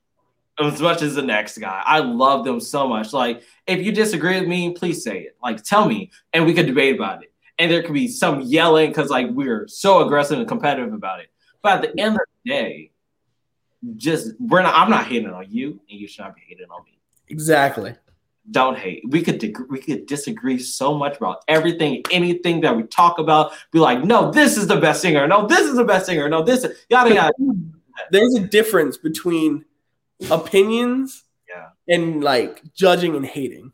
as 0.61 0.81
much 0.81 1.03
as 1.03 1.15
the 1.15 1.23
next 1.23 1.59
guy. 1.59 1.83
I 1.85 2.01
love 2.01 2.45
them 2.45 2.61
so 2.61 2.89
much. 2.89 3.13
Like, 3.13 3.43
if 3.67 3.85
you 3.85 3.93
disagree 3.93 4.39
with 4.39 4.49
me, 4.49 4.73
please 4.73 5.03
say 5.03 5.21
it. 5.21 5.37
Like, 5.43 5.63
tell 5.63 5.89
me, 5.89 6.11
and 6.33 6.47
we 6.47 6.55
could 6.55 6.67
debate 6.67 6.97
about 6.97 7.23
it. 7.23 7.28
And 7.59 7.71
there 7.71 7.83
could 7.83 7.95
be 7.95 8.09
some 8.09 8.43
yelling 8.43 8.91
because 8.91 9.11
like 9.11 9.29
we're 9.31 9.67
so 9.69 10.05
aggressive 10.05 10.39
and 10.39 10.47
competitive 10.47 10.93
about 10.93 11.21
it. 11.21 11.29
But 11.63 11.73
at 11.73 11.83
the 11.83 12.01
end 12.01 12.15
of 12.15 12.21
the 12.45 12.51
day, 12.51 12.93
just 13.97 14.33
we're 14.39 14.63
not. 14.63 14.75
I'm 14.75 14.91
not 14.91 15.07
hating 15.07 15.31
on 15.31 15.47
you, 15.49 15.81
and 15.91 16.01
you 16.01 16.09
should 16.09 16.23
not 16.23 16.35
be 16.35 16.43
hating 16.47 16.67
on 16.71 16.85
me. 16.85 16.99
Exactly. 17.29 17.95
Don't 18.51 18.79
hate. 18.79 19.03
We 19.09 19.23
could 19.23 19.39
deg- 19.39 19.69
we 19.69 19.79
could 19.79 20.07
disagree 20.07 20.59
so 20.59 20.97
much 20.97 21.17
about 21.17 21.43
everything, 21.49 22.03
anything 22.11 22.63
that 22.63 22.77
we 22.77 22.85
talk 22.85 23.19
about. 23.19 23.53
Be 23.73 23.79
like, 23.79 24.03
no, 24.05 24.31
this 24.31 24.57
is 24.57 24.67
the 24.67 24.81
best 24.81 25.03
singer. 25.03 25.27
No, 25.27 25.47
this 25.47 25.61
is 25.61 25.77
the 25.77 25.85
best 25.85 26.07
singer. 26.07 26.29
No, 26.29 26.43
this 26.43 26.67
yada 26.89 27.15
yada. 27.15 27.33
There's 28.11 28.35
a 28.35 28.41
difference 28.41 28.97
between 28.97 29.65
opinions 30.31 31.25
yeah. 31.49 31.71
and 31.89 32.23
like 32.23 32.63
judging 32.75 33.17
and 33.17 33.27
hating. 33.27 33.73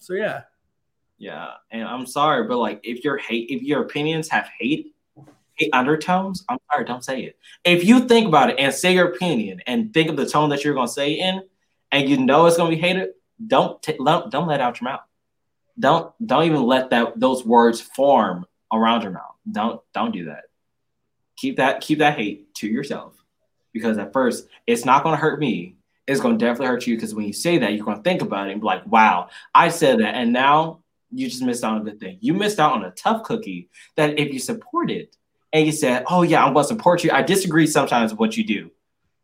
So 0.00 0.14
yeah. 0.14 0.42
Yeah, 1.18 1.48
and 1.70 1.84
I'm 1.84 2.06
sorry, 2.06 2.46
but 2.46 2.58
like 2.58 2.80
if 2.82 3.02
your 3.02 3.16
hate, 3.16 3.48
if 3.50 3.62
your 3.62 3.82
opinions 3.82 4.28
have 4.28 4.48
hate, 4.58 4.94
hate 5.54 5.70
undertones, 5.72 6.44
I'm 6.48 6.58
sorry, 6.70 6.84
don't 6.84 7.04
say 7.04 7.22
it. 7.22 7.38
If 7.64 7.84
you 7.84 8.00
think 8.00 8.28
about 8.28 8.50
it 8.50 8.56
and 8.58 8.72
say 8.72 8.94
your 8.94 9.08
opinion 9.08 9.62
and 9.66 9.94
think 9.94 10.10
of 10.10 10.16
the 10.16 10.26
tone 10.26 10.50
that 10.50 10.62
you're 10.62 10.74
gonna 10.74 10.88
say 10.88 11.12
in, 11.12 11.42
and 11.90 12.08
you 12.08 12.18
know 12.18 12.46
it's 12.46 12.56
gonna 12.56 12.70
be 12.70 12.76
hated, 12.76 13.10
don't 13.46 13.82
t- 13.82 13.96
don't 13.96 14.46
let 14.46 14.60
out 14.60 14.80
your 14.80 14.90
mouth. 14.90 15.00
Don't 15.78 16.12
don't 16.24 16.44
even 16.44 16.62
let 16.62 16.90
that 16.90 17.18
those 17.18 17.44
words 17.44 17.80
form 17.80 18.44
around 18.72 19.02
your 19.02 19.12
mouth. 19.12 19.34
Don't 19.50 19.80
don't 19.94 20.12
do 20.12 20.26
that. 20.26 20.44
Keep 21.36 21.56
that 21.56 21.80
keep 21.80 21.98
that 22.00 22.18
hate 22.18 22.54
to 22.56 22.68
yourself 22.68 23.14
because 23.72 23.96
at 23.96 24.12
first 24.12 24.48
it's 24.66 24.84
not 24.84 25.02
gonna 25.02 25.16
hurt 25.16 25.40
me 25.40 25.76
it's 26.06 26.20
to 26.20 26.36
definitely 26.38 26.66
hurt 26.66 26.86
you 26.86 26.96
because 26.96 27.14
when 27.14 27.26
you 27.26 27.32
say 27.32 27.58
that, 27.58 27.72
you're 27.72 27.84
to 27.96 28.02
think 28.02 28.22
about 28.22 28.48
it 28.48 28.52
and 28.52 28.60
be 28.60 28.66
like, 28.66 28.86
wow, 28.86 29.28
I 29.54 29.70
said 29.70 29.98
that. 30.00 30.14
And 30.14 30.32
now 30.32 30.80
you 31.16 31.28
just 31.28 31.42
missed 31.42 31.64
out 31.64 31.74
on 31.74 31.80
a 31.80 31.84
good 31.84 32.00
thing. 32.00 32.18
You 32.20 32.34
missed 32.34 32.60
out 32.60 32.72
on 32.72 32.84
a 32.84 32.90
tough 32.92 33.22
cookie 33.22 33.68
that 33.96 34.18
if 34.18 34.32
you 34.32 34.38
supported 34.38 35.08
and 35.52 35.66
you 35.66 35.72
said, 35.72 36.04
oh, 36.08 36.22
yeah, 36.22 36.44
I'm 36.44 36.52
going 36.52 36.64
to 36.64 36.68
support 36.68 37.04
you. 37.04 37.10
I 37.10 37.22
disagree 37.22 37.66
sometimes 37.66 38.12
with 38.12 38.20
what 38.20 38.36
you 38.36 38.44
do. 38.44 38.70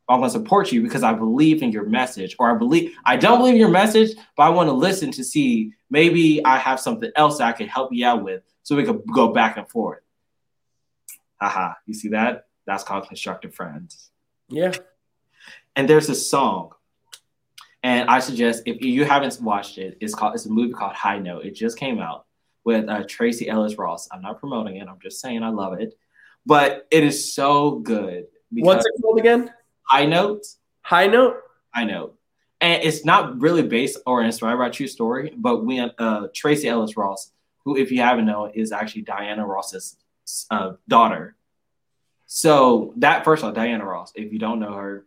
I'm 0.09 0.21
going 0.21 0.31
to 0.31 0.39
support 0.39 0.73
you 0.73 0.83
because 0.83 1.03
I 1.03 1.13
believe 1.13 1.63
in 1.63 1.73
your 1.73 1.87
message, 1.87 2.37
or 2.39 2.51
I 2.55 2.59
believe 2.59 2.95
I 3.05 3.17
don't 3.17 3.39
believe 3.39 3.55
in 3.55 3.61
your 3.61 3.71
message, 3.71 4.17
but 4.37 4.43
I 4.43 4.49
want 4.51 4.69
to 4.69 4.73
listen 4.73 5.11
to 5.13 5.25
see 5.25 5.73
maybe 5.91 6.45
I 6.45 6.59
have 6.59 6.81
something 6.81 7.11
else 7.17 7.39
that 7.39 7.49
I 7.49 7.53
can 7.53 7.69
help 7.69 7.93
you 7.93 8.05
out 8.07 8.23
with 8.23 8.43
so 8.63 8.77
we 8.77 8.85
could 8.85 9.03
go 9.13 9.33
back 9.33 9.57
and 9.57 9.69
forth. 9.69 10.01
Haha, 11.41 11.75
you 11.87 11.95
see 11.95 12.09
that? 12.09 12.47
That's 12.67 12.85
called 12.85 13.09
constructive 13.09 13.55
friends. 13.55 14.11
Yeah. 14.49 14.73
And 15.75 15.89
there's 15.89 16.09
a 16.09 16.15
song, 16.15 16.73
and 17.83 18.09
I 18.09 18.21
suggest 18.21 18.63
if 18.67 18.83
you 18.83 19.05
haven't 19.05 19.41
watched 19.41 19.79
it, 19.79 19.99
it's 20.01 20.15
called 20.15 20.35
it's 20.35 20.47
a 20.47 20.51
movie 20.51 20.73
called 20.73 20.93
High 20.93 21.19
Note. 21.19 21.45
It 21.45 21.55
just 21.55 21.77
came 21.79 21.99
out 21.99 22.27
with 22.65 22.89
uh, 22.89 23.05
Tracee 23.09 23.49
Ellis 23.49 23.77
Ross. 23.77 24.09
I'm 24.13 24.23
not 24.23 24.39
promoting 24.39 24.77
it. 24.77 24.89
I'm 24.89 25.01
just 25.03 25.21
saying 25.21 25.43
I 25.43 25.49
love 25.49 25.81
it, 25.81 25.95
but 26.47 26.87
it 26.91 27.03
is 27.03 27.35
so 27.35 27.73
good. 27.73 28.27
What's 28.51 28.87
it 28.87 28.93
called 29.01 29.19
again? 29.19 29.51
High 29.83 30.07
Note. 30.07 30.45
High 30.83 31.07
Note. 31.09 31.37
High 31.75 31.85
Note. 31.85 32.17
And 32.61 32.85
it's 32.85 33.05
not 33.05 33.41
really 33.41 33.63
based 33.63 33.99
or 34.07 34.23
inspired 34.23 34.59
by 34.59 34.69
a 34.69 34.71
true 34.71 34.87
story, 34.87 35.33
but 35.37 35.65
when 35.65 35.91
uh, 35.99 36.29
Tracee 36.33 36.69
Ellis 36.69 36.97
Ross, 36.97 37.33
who, 37.65 37.77
if 37.77 37.91
you 37.91 38.01
haven't 38.01 38.27
known, 38.27 38.53
is 38.55 38.71
actually 38.71 39.03
Diana 39.03 39.45
Ross's 39.45 39.97
uh, 40.51 40.75
daughter. 40.87 41.35
So 42.27 42.95
that 42.99 43.25
first 43.25 43.43
of 43.43 43.49
all, 43.49 43.53
Diana 43.53 43.85
Ross, 43.85 44.13
if 44.15 44.33
you 44.33 44.39
don't 44.39 44.61
know 44.61 44.75
her, 44.75 45.07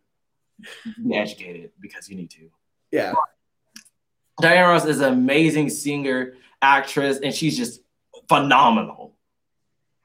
be 1.01 1.15
educated 1.15 1.71
because 1.79 2.09
you 2.09 2.17
need 2.17 2.31
to. 2.31 2.49
Yeah. 2.95 3.11
Diana 4.41 4.69
Ross 4.69 4.85
is 4.85 5.01
an 5.01 5.11
amazing 5.11 5.69
singer, 5.69 6.35
actress, 6.61 7.19
and 7.21 7.33
she's 7.33 7.57
just 7.57 7.81
phenomenal. 8.29 9.15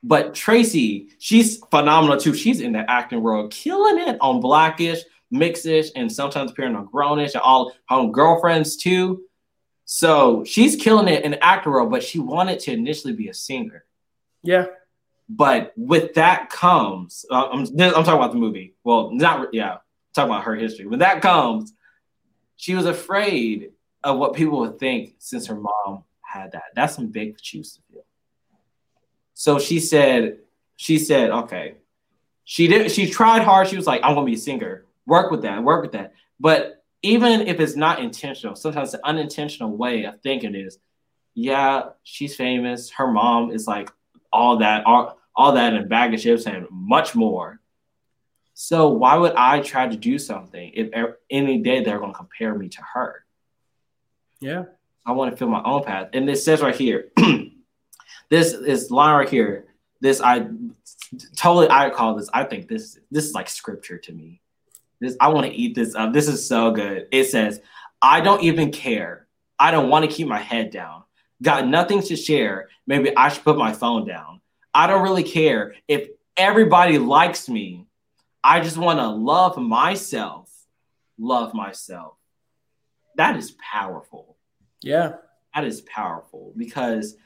But 0.03 0.35
Tracee, 0.35 1.11
she's 1.19 1.59
phenomenal 1.71 2.19
too. 2.19 2.35
She's 2.35 2.61
in 2.61 2.73
the 2.73 2.91
acting 2.91 3.23
world, 3.23 3.53
killing 3.53 4.09
it 4.09 4.17
on 4.21 4.41
Blackish, 4.41 5.03
Mixish, 5.33 5.91
and 5.95 6.11
sometimes 6.11 6.51
appearing 6.51 6.75
on 6.75 6.89
Grownish 6.89 7.35
and 7.35 7.43
all 7.43 7.73
her 7.89 8.09
girlfriends 8.09 8.77
too. 8.77 9.23
So 9.85 10.45
she's 10.45 10.75
killing 10.75 11.07
it 11.07 11.25
in 11.25 11.33
the 11.33 11.45
acting 11.45 11.71
world, 11.71 11.93
but 11.93 12.03
she 12.03 12.19
wanted 12.19 12.59
to 12.61 12.73
initially 12.73 13.13
be 13.13 13.29
a 13.29 13.35
singer. 13.35 13.85
Yeah. 14.43 14.67
But 15.29 15.73
with 15.77 16.15
that 16.15 16.51
comes, 16.51 17.25
uh, 17.31 17.51
I'm, 17.53 17.61
I'm 17.61 17.77
talking 17.77 18.15
about 18.15 18.33
the 18.33 18.39
movie. 18.39 18.75
Well, 18.83 19.13
not 19.13 19.55
yeah, 19.55 19.77
talking 20.13 20.33
about 20.33 20.43
her 20.45 20.57
history. 20.57 20.87
When 20.87 20.99
that 21.01 21.23
comes, 21.23 21.73
she 22.61 22.75
was 22.75 22.85
afraid 22.85 23.71
of 24.05 24.19
what 24.19 24.35
people 24.35 24.61
would 24.61 24.79
think 24.79 25.15
since 25.19 25.47
her 25.47 25.55
mom 25.55 26.05
had 26.21 26.53
that. 26.53 26.65
That's 26.75 26.95
some 26.95 27.07
big 27.07 27.39
shoes 27.41 27.73
to 27.73 27.81
fill. 27.91 28.05
So 29.33 29.59
she 29.59 29.81
said, 29.81 30.41
she 30.77 30.99
said, 30.99 31.31
okay. 31.31 31.77
She 32.45 32.67
did 32.69 32.91
she 32.91 33.09
tried 33.09 33.45
hard. 33.45 33.69
She 33.69 33.77
was 33.77 33.87
like, 33.87 34.03
I'm 34.05 34.15
gonna 34.15 34.27
be 34.27 34.35
a 34.35 34.39
singer. 34.39 34.85
Work 35.07 35.31
with 35.31 35.43
that, 35.43 35.63
work 35.65 35.81
with 35.81 35.93
that. 35.93 36.13
But 36.39 36.85
even 37.01 37.43
if 37.43 37.61
it's 37.61 37.77
not 37.77 38.01
intentional, 38.01 38.55
sometimes 38.57 38.93
the 38.93 39.07
unintentional 39.07 39.75
way 39.75 40.05
of 40.05 40.21
thinking 40.21 40.55
is, 40.55 40.79
yeah, 41.35 41.85
she's 42.03 42.37
famous. 42.37 42.91
Her 42.91 43.11
mom 43.11 43.53
is 43.53 43.67
like 43.67 43.91
all 44.31 44.59
that, 44.59 44.85
all, 44.85 45.19
all 45.35 45.53
that 45.53 45.73
in 45.73 45.89
bag 45.89 46.13
of 46.13 46.21
chips 46.21 46.47
and 46.47 46.67
much 46.71 47.15
more. 47.15 47.60
So 48.63 48.89
why 48.89 49.17
would 49.17 49.33
I 49.37 49.61
try 49.61 49.89
to 49.89 49.97
do 49.97 50.19
something 50.19 50.73
if 50.75 50.91
any 51.31 51.63
day 51.63 51.83
they're 51.83 51.99
going 51.99 52.13
to 52.13 52.17
compare 52.17 52.55
me 52.55 52.69
to 52.69 52.83
her? 52.93 53.25
Yeah. 54.39 54.65
I 55.07 55.13
want 55.13 55.31
to 55.31 55.37
feel 55.39 55.49
my 55.49 55.63
own 55.65 55.83
path. 55.83 56.11
And 56.13 56.29
this 56.29 56.45
says 56.45 56.61
right 56.61 56.77
here, 56.77 57.11
this 58.29 58.53
is 58.53 58.91
line 58.91 59.17
right 59.17 59.29
here. 59.31 59.65
This 60.03 60.21
I 60.21 60.47
totally 61.39 61.71
I 61.71 61.89
call 61.89 62.17
this. 62.17 62.29
I 62.35 62.45
think 62.45 62.69
this 62.69 62.99
this 63.11 63.25
is 63.25 63.33
like 63.33 63.49
scripture 63.49 63.97
to 63.97 64.13
me. 64.13 64.43
This 65.01 65.17
I 65.19 65.29
want 65.29 65.47
to 65.47 65.53
eat 65.55 65.75
this 65.75 65.95
up. 65.95 66.13
This 66.13 66.29
is 66.29 66.47
so 66.47 66.71
good. 66.71 67.09
It 67.11 67.25
says, 67.31 67.63
"I 68.03 68.21
don't 68.21 68.43
even 68.43 68.73
care. 68.73 69.27
I 69.59 69.71
don't 69.71 69.89
want 69.89 70.05
to 70.05 70.15
keep 70.15 70.29
my 70.29 70.39
head 70.39 70.71
down. 70.71 71.05
Got 71.41 71.67
nothing 71.67 72.03
to 72.03 72.15
share. 72.15 72.69
Maybe 72.87 73.17
I 73.17 73.31
should 73.31 73.43
put 73.43 73.57
my 73.57 73.73
phone 73.73 74.07
down. 74.07 74.43
I 74.75 74.87
don't 74.87 75.03
really 75.03 75.25
care 75.25 75.77
if 75.89 76.11
everybody 76.37 76.99
likes 76.99 77.49
me. 77.49 77.87
I 78.43 78.61
just 78.61 78.77
want 78.77 78.99
to 78.99 79.09
love 79.09 79.57
myself. 79.59 80.51
Love 81.19 81.55
myself. 81.55 82.15
That 83.17 83.37
is 83.37 83.53
powerful. 83.53 84.37
Yeah. 84.83 85.17
That 85.55 85.65
is 85.65 85.81
powerful 85.83 86.53
because 86.57 87.17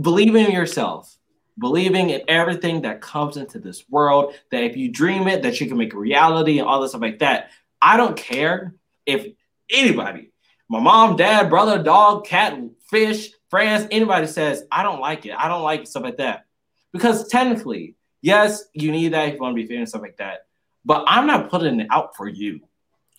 believing 0.00 0.46
in 0.46 0.52
yourself, 0.52 1.16
believing 1.58 2.10
in 2.10 2.22
everything 2.28 2.82
that 2.82 3.00
comes 3.00 3.36
into 3.36 3.58
this 3.58 3.88
world, 3.90 4.34
that 4.50 4.64
if 4.64 4.76
you 4.76 4.88
dream 4.88 5.28
it, 5.28 5.42
that 5.42 5.60
you 5.60 5.68
can 5.68 5.76
make 5.76 5.92
a 5.92 5.98
reality 5.98 6.58
and 6.58 6.66
all 6.66 6.80
this 6.80 6.92
stuff 6.92 7.02
like 7.02 7.18
that. 7.18 7.50
I 7.80 7.96
don't 7.96 8.16
care 8.16 8.74
if 9.04 9.26
anybody, 9.68 10.30
my 10.68 10.80
mom, 10.80 11.16
dad, 11.16 11.50
brother, 11.50 11.82
dog, 11.82 12.24
cat, 12.24 12.58
fish, 12.88 13.30
friends, 13.50 13.86
anybody 13.90 14.26
says, 14.26 14.64
I 14.70 14.82
don't 14.82 15.00
like 15.00 15.26
it. 15.26 15.34
I 15.36 15.48
don't 15.48 15.62
like 15.62 15.80
it, 15.80 15.88
stuff 15.88 16.04
like 16.04 16.18
that. 16.18 16.46
Because 16.92 17.28
technically, 17.28 17.96
yes, 18.22 18.64
you 18.72 18.92
need 18.92 19.12
that 19.12 19.28
if 19.28 19.34
you 19.34 19.40
want 19.40 19.56
to 19.56 19.62
be 19.62 19.66
famous, 19.66 19.90
stuff 19.90 20.02
like 20.02 20.16
that. 20.18 20.46
But 20.84 21.04
I'm 21.06 21.26
not 21.26 21.50
putting 21.50 21.80
it 21.80 21.86
out 21.90 22.16
for 22.16 22.28
you. 22.28 22.60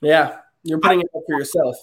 Yeah. 0.01 0.38
You're 0.64 0.80
putting 0.80 1.01
it 1.01 1.07
out 1.16 1.24
for 1.28 1.38
yourself. 1.38 1.76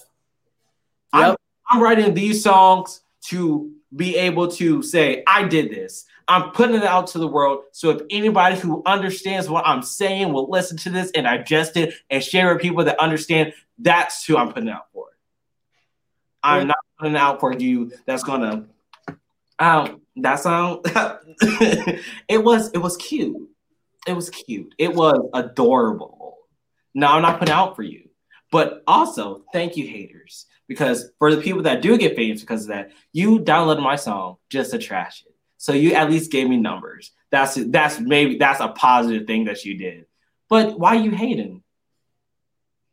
Yep. 1.13 1.23
I'm, 1.23 1.35
I'm 1.69 1.83
writing 1.83 2.13
these 2.13 2.43
songs 2.43 3.01
to 3.27 3.71
be 3.95 4.15
able 4.17 4.47
to 4.47 4.81
say, 4.81 5.23
I 5.27 5.43
did 5.43 5.69
this. 5.71 6.05
I'm 6.27 6.51
putting 6.51 6.75
it 6.77 6.83
out 6.83 7.07
to 7.07 7.19
the 7.19 7.27
world. 7.27 7.63
So 7.71 7.89
if 7.89 8.01
anybody 8.09 8.57
who 8.57 8.81
understands 8.85 9.49
what 9.49 9.67
I'm 9.67 9.81
saying 9.81 10.31
will 10.31 10.49
listen 10.49 10.77
to 10.77 10.89
this 10.89 11.11
and 11.11 11.25
digest 11.25 11.75
it 11.77 11.93
and 12.09 12.23
share 12.23 12.53
with 12.53 12.61
people 12.61 12.83
that 12.85 12.99
understand, 12.99 13.53
that's 13.77 14.23
who 14.25 14.37
I'm 14.37 14.53
putting 14.53 14.69
out 14.69 14.85
for. 14.93 15.07
I'm 16.43 16.67
not 16.67 16.77
putting 16.97 17.15
it 17.15 17.19
out 17.19 17.39
for 17.39 17.53
you 17.53 17.91
that's 18.05 18.23
gonna 18.23 18.65
um 19.59 20.01
that 20.17 20.39
song 20.39 20.81
it 20.85 22.43
was 22.43 22.71
it 22.71 22.79
was 22.79 22.97
cute. 22.97 23.37
It 24.07 24.13
was 24.13 24.29
cute. 24.29 24.73
It 24.77 24.93
was 24.93 25.29
adorable. 25.33 26.37
Now 26.93 27.15
I'm 27.15 27.21
not 27.21 27.39
putting 27.39 27.53
out 27.53 27.75
for 27.75 27.83
you. 27.83 28.09
But 28.51 28.83
also, 28.85 29.45
thank 29.53 29.77
you, 29.77 29.87
haters. 29.87 30.45
Because 30.67 31.11
for 31.19 31.33
the 31.33 31.41
people 31.41 31.63
that 31.63 31.81
do 31.81 31.97
get 31.97 32.15
famous 32.15 32.41
because 32.41 32.63
of 32.63 32.69
that, 32.69 32.91
you 33.13 33.39
downloaded 33.39 33.81
my 33.81 33.95
song 33.95 34.37
just 34.49 34.71
to 34.71 34.77
trash 34.77 35.23
it. 35.25 35.33
So 35.57 35.73
you 35.73 35.93
at 35.93 36.09
least 36.09 36.31
gave 36.31 36.49
me 36.49 36.57
numbers. 36.57 37.11
That's 37.29 37.55
that's 37.55 37.99
maybe 37.99 38.37
that's 38.37 38.59
a 38.59 38.69
positive 38.69 39.27
thing 39.27 39.45
that 39.45 39.63
you 39.63 39.77
did. 39.77 40.05
But 40.49 40.77
why 40.77 40.95
you 40.95 41.11
hating? 41.11 41.63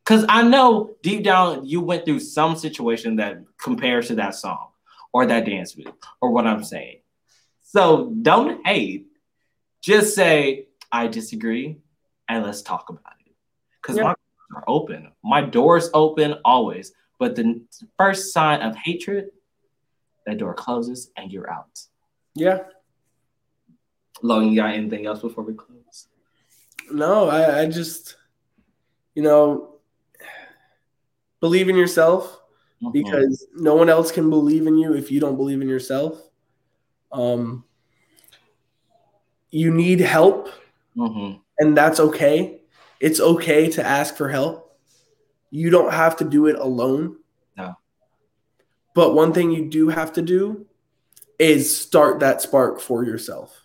Because 0.05 0.25
I 0.29 0.43
know 0.43 0.97
deep 1.03 1.25
down 1.25 1.67
you 1.67 1.81
went 1.81 2.05
through 2.05 2.21
some 2.21 2.57
situation 2.57 3.17
that 3.17 3.43
compares 3.61 4.09
to 4.09 4.15
that 4.17 4.35
song 4.35 4.69
or 5.13 5.27
that 5.27 5.45
dance 5.45 5.77
move 5.77 5.93
or 6.21 6.31
what 6.31 6.47
I'm 6.47 6.65
saying. 6.65 7.01
So 7.63 8.15
don't 8.23 8.67
hate. 8.67 9.07
Just 9.83 10.15
say, 10.15 10.68
I 10.91 11.07
disagree 11.07 11.79
and 12.29 12.45
let's 12.45 12.63
talk 12.63 12.89
about 12.89 13.15
it. 13.27 13.33
Because 13.81 13.97
yeah. 13.97 14.03
my 14.05 14.09
doors 14.15 14.57
are 14.57 14.65
open. 14.67 15.13
My 15.23 15.41
door's 15.43 15.91
open 15.95 16.35
always. 16.45 16.93
But 17.19 17.35
the 17.35 17.63
first 17.99 18.33
sign 18.33 18.63
of 18.63 18.77
hatred, 18.77 19.31
that 20.27 20.39
door 20.39 20.55
closes 20.55 21.11
and 21.17 21.33
you're 21.33 21.51
out. 21.51 21.81
Yeah. 22.35 22.61
Logan, 24.23 24.51
you 24.51 24.57
got 24.57 24.75
anything 24.75 25.07
else 25.07 25.21
before 25.21 25.45
we 25.45 25.55
close? 25.55 26.09
No, 26.91 27.29
I, 27.29 27.61
I 27.61 27.67
just, 27.67 28.17
you 29.15 29.23
know, 29.23 29.75
believe 31.41 31.69
in 31.69 31.77
yourself 31.77 32.41
mm-hmm. 32.83 32.91
because 32.91 33.47
no 33.55 33.75
one 33.75 33.89
else 33.89 34.11
can 34.11 34.31
believe 34.31 34.67
in 34.67 34.77
you 34.77 34.95
if 34.95 35.11
you 35.11 35.21
don't 35.21 35.37
believe 35.37 35.61
in 35.61 35.69
yourself. 35.69 36.21
Um, 37.13 37.65
you 39.51 39.73
need 39.73 40.01
help, 40.01 40.51
mm-hmm. 40.99 41.39
and 41.59 41.77
that's 41.77 42.01
okay. 42.01 42.61
It's 43.01 43.21
okay 43.21 43.71
to 43.71 43.85
ask 43.85 44.17
for 44.17 44.29
help. 44.29 44.77
You 45.51 45.71
don't 45.71 45.93
have 45.93 46.17
to 46.17 46.25
do 46.25 46.47
it 46.47 46.57
alone. 46.57 47.17
No. 47.57 47.77
But 48.95 49.15
one 49.15 49.33
thing 49.33 49.51
you 49.53 49.69
do 49.69 49.89
have 49.89 50.13
to 50.15 50.23
do 50.23 50.67
is 51.39 51.77
start 51.77 52.21
that 52.21 52.43
spark 52.43 52.81
for 52.81 53.05
yourself. 53.05 53.63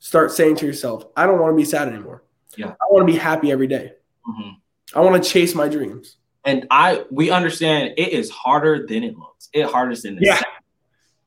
Start 0.00 0.32
saying 0.32 0.56
to 0.56 0.66
yourself, 0.66 1.06
I 1.16 1.26
don't 1.26 1.40
want 1.40 1.52
to 1.52 1.56
be 1.56 1.64
sad 1.64 1.88
anymore. 1.88 2.24
Yeah. 2.56 2.70
I 2.70 2.84
want 2.90 3.06
to 3.06 3.12
be 3.12 3.18
happy 3.18 3.52
every 3.52 3.66
day. 3.66 3.92
Mm-hmm. 4.28 4.50
I 4.94 5.00
want 5.00 5.22
to 5.22 5.28
chase 5.28 5.54
my 5.54 5.68
dreams. 5.68 6.16
And 6.44 6.66
I 6.70 7.04
we 7.10 7.30
understand 7.30 7.94
it 7.96 8.08
is 8.08 8.30
harder 8.30 8.86
than 8.86 9.04
it 9.04 9.16
looks. 9.16 9.48
It 9.52 9.66
harder 9.66 9.94
than 9.94 10.16
it 10.16 10.24
yeah. 10.24 10.34
Sounds. 10.34 10.46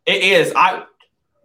It 0.06 0.24
is. 0.24 0.54
I 0.56 0.86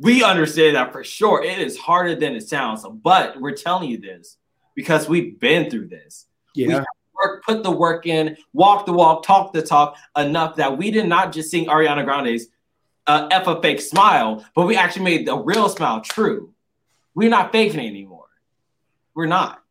we 0.00 0.22
understand 0.22 0.76
that 0.76 0.92
for 0.92 1.04
sure. 1.04 1.42
It 1.42 1.58
is 1.58 1.76
harder 1.76 2.14
than 2.14 2.34
it 2.34 2.48
sounds. 2.48 2.84
But 3.02 3.40
we're 3.40 3.52
telling 3.52 3.90
you 3.90 3.98
this 3.98 4.36
because 4.74 5.08
we've 5.08 5.38
been 5.38 5.70
through 5.70 5.88
this. 5.88 6.26
Yeah. 6.54 6.84
Work, 7.14 7.44
put 7.44 7.62
the 7.62 7.70
work 7.70 8.06
in, 8.06 8.36
walk 8.52 8.84
the 8.84 8.92
walk, 8.92 9.22
talk 9.22 9.52
the 9.54 9.62
talk 9.62 9.96
enough 10.18 10.56
that 10.56 10.76
we 10.76 10.90
did 10.90 11.06
not 11.06 11.32
just 11.32 11.50
sing 11.50 11.66
Ariana 11.66 12.04
Grande's 12.04 12.48
uh, 13.06 13.28
F 13.30 13.46
a 13.46 13.60
fake 13.62 13.80
smile, 13.80 14.44
but 14.54 14.66
we 14.66 14.76
actually 14.76 15.04
made 15.04 15.26
the 15.26 15.36
real 15.36 15.68
smile 15.68 16.02
true. 16.02 16.52
We're 17.14 17.30
not 17.30 17.52
faking 17.52 17.80
it 17.80 17.86
anymore. 17.86 18.26
We're 19.14 19.26
not. 19.26 19.62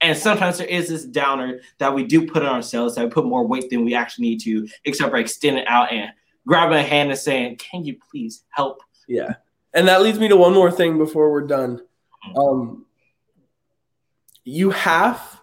And 0.00 0.16
sometimes 0.16 0.58
there 0.58 0.66
is 0.66 0.88
this 0.88 1.04
downer 1.04 1.60
that 1.78 1.94
we 1.94 2.04
do 2.04 2.26
put 2.26 2.42
on 2.42 2.54
ourselves 2.54 2.94
that 2.94 3.04
we 3.04 3.10
put 3.10 3.24
more 3.24 3.46
weight 3.46 3.70
than 3.70 3.84
we 3.84 3.94
actually 3.94 4.30
need 4.30 4.40
to, 4.42 4.68
except 4.84 5.10
for 5.10 5.16
extending 5.16 5.64
out 5.66 5.92
and 5.92 6.10
grabbing 6.46 6.78
a 6.78 6.82
hand 6.82 7.10
and 7.10 7.18
saying, 7.18 7.56
Can 7.56 7.84
you 7.84 7.96
please 8.10 8.44
help? 8.50 8.82
Yeah. 9.08 9.34
And 9.74 9.88
that 9.88 10.02
leads 10.02 10.18
me 10.18 10.28
to 10.28 10.36
one 10.36 10.54
more 10.54 10.70
thing 10.70 10.98
before 10.98 11.30
we're 11.30 11.46
done. 11.46 11.80
Mm-hmm. 12.26 12.38
Um, 12.38 12.86
you 14.44 14.70
have 14.70 15.40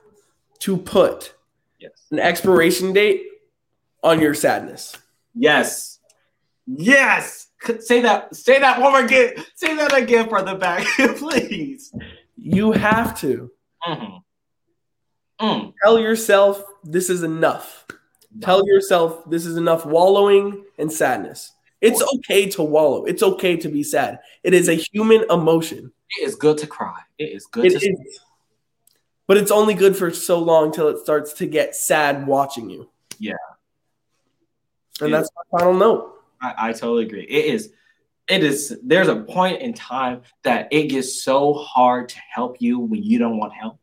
to 0.60 0.78
put 0.78 1.34
yes. 1.80 1.91
an 2.12 2.20
expiration 2.20 2.93
date 2.93 3.24
on 4.03 4.20
your 4.20 4.34
sadness. 4.34 4.97
Yes. 5.34 5.99
Yes. 6.68 7.47
Say 7.80 8.01
that. 8.01 8.36
Say 8.36 8.60
that 8.60 8.80
one 8.80 8.91
more 8.91 9.03
again. 9.03 9.34
Say 9.55 9.76
that 9.76 9.95
again 9.97 10.30
for 10.30 10.41
the 10.41 10.55
back, 10.55 10.86
please. 11.18 11.93
You 12.38 12.72
have 12.72 13.20
to. 13.22 13.51
Mm-hmm. 13.86 15.45
Mm. 15.45 15.74
Tell 15.84 15.99
yourself 15.99 16.64
this 16.84 17.10
is 17.10 17.24
enough. 17.24 17.86
No. 18.34 18.45
Tell 18.45 18.68
yourself 18.68 19.30
this 19.30 19.45
is 19.45 19.57
enough 19.57 19.86
wallowing 19.86 20.66
and 20.78 20.91
sadness. 20.91 21.53
It's 21.82 22.01
okay 22.15 22.49
to 22.51 22.63
wallow. 22.63 23.05
It's 23.05 23.23
okay 23.23 23.55
to 23.57 23.69
be 23.69 23.84
sad. 23.84 24.19
It 24.43 24.53
is 24.53 24.67
a 24.67 24.73
human 24.73 25.23
emotion. 25.30 25.91
It 26.17 26.27
is 26.27 26.36
good 26.36 26.57
to 26.59 26.67
cry. 26.67 26.99
It 27.17 27.36
is 27.36 27.45
good 27.45 27.65
it 27.65 27.80
to 27.80 27.89
is. 27.89 28.19
But 29.27 29.38
it's 29.38 29.51
only 29.51 29.75
good 29.75 29.95
for 29.95 30.11
so 30.11 30.39
long 30.39 30.71
till 30.71 30.89
it 30.89 30.97
starts 30.97 31.34
to 31.34 31.45
get 31.45 31.75
sad 31.75 32.25
watching 32.25 32.69
you. 32.69 32.89
Yeah. 33.19 33.34
And 34.99 35.09
it 35.09 35.11
that's 35.11 35.30
my 35.36 35.59
final 35.59 35.73
note. 35.73 36.15
I, 36.41 36.53
I 36.57 36.73
totally 36.73 37.05
agree. 37.05 37.23
It 37.23 37.45
is 37.45 37.71
it 38.30 38.43
is 38.43 38.77
there's 38.84 39.07
a 39.07 39.15
point 39.15 39.61
in 39.61 39.73
time 39.73 40.21
that 40.43 40.67
it 40.71 40.88
gets 40.88 41.21
so 41.23 41.53
hard 41.53 42.09
to 42.09 42.17
help 42.34 42.57
you 42.59 42.80
when 42.80 43.03
you 43.03 43.19
don't 43.19 43.38
want 43.38 43.53
help. 43.53 43.80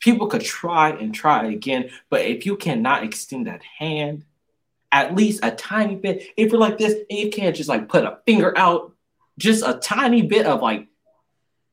People 0.00 0.26
could 0.26 0.42
try 0.42 0.90
and 0.90 1.14
try 1.14 1.46
again, 1.46 1.90
but 2.10 2.22
if 2.22 2.44
you 2.44 2.56
cannot 2.56 3.04
extend 3.04 3.46
that 3.46 3.62
hand, 3.62 4.24
at 4.92 5.14
least 5.14 5.40
a 5.42 5.50
tiny 5.50 5.96
bit, 5.96 6.28
if 6.36 6.52
you're 6.52 6.60
like 6.60 6.78
this 6.78 6.92
and 6.92 7.18
you 7.18 7.30
can't 7.30 7.56
just 7.56 7.68
like 7.68 7.88
put 7.88 8.04
a 8.04 8.18
finger 8.26 8.56
out, 8.56 8.94
just 9.38 9.66
a 9.66 9.74
tiny 9.74 10.22
bit 10.22 10.46
of 10.46 10.60
like, 10.60 10.86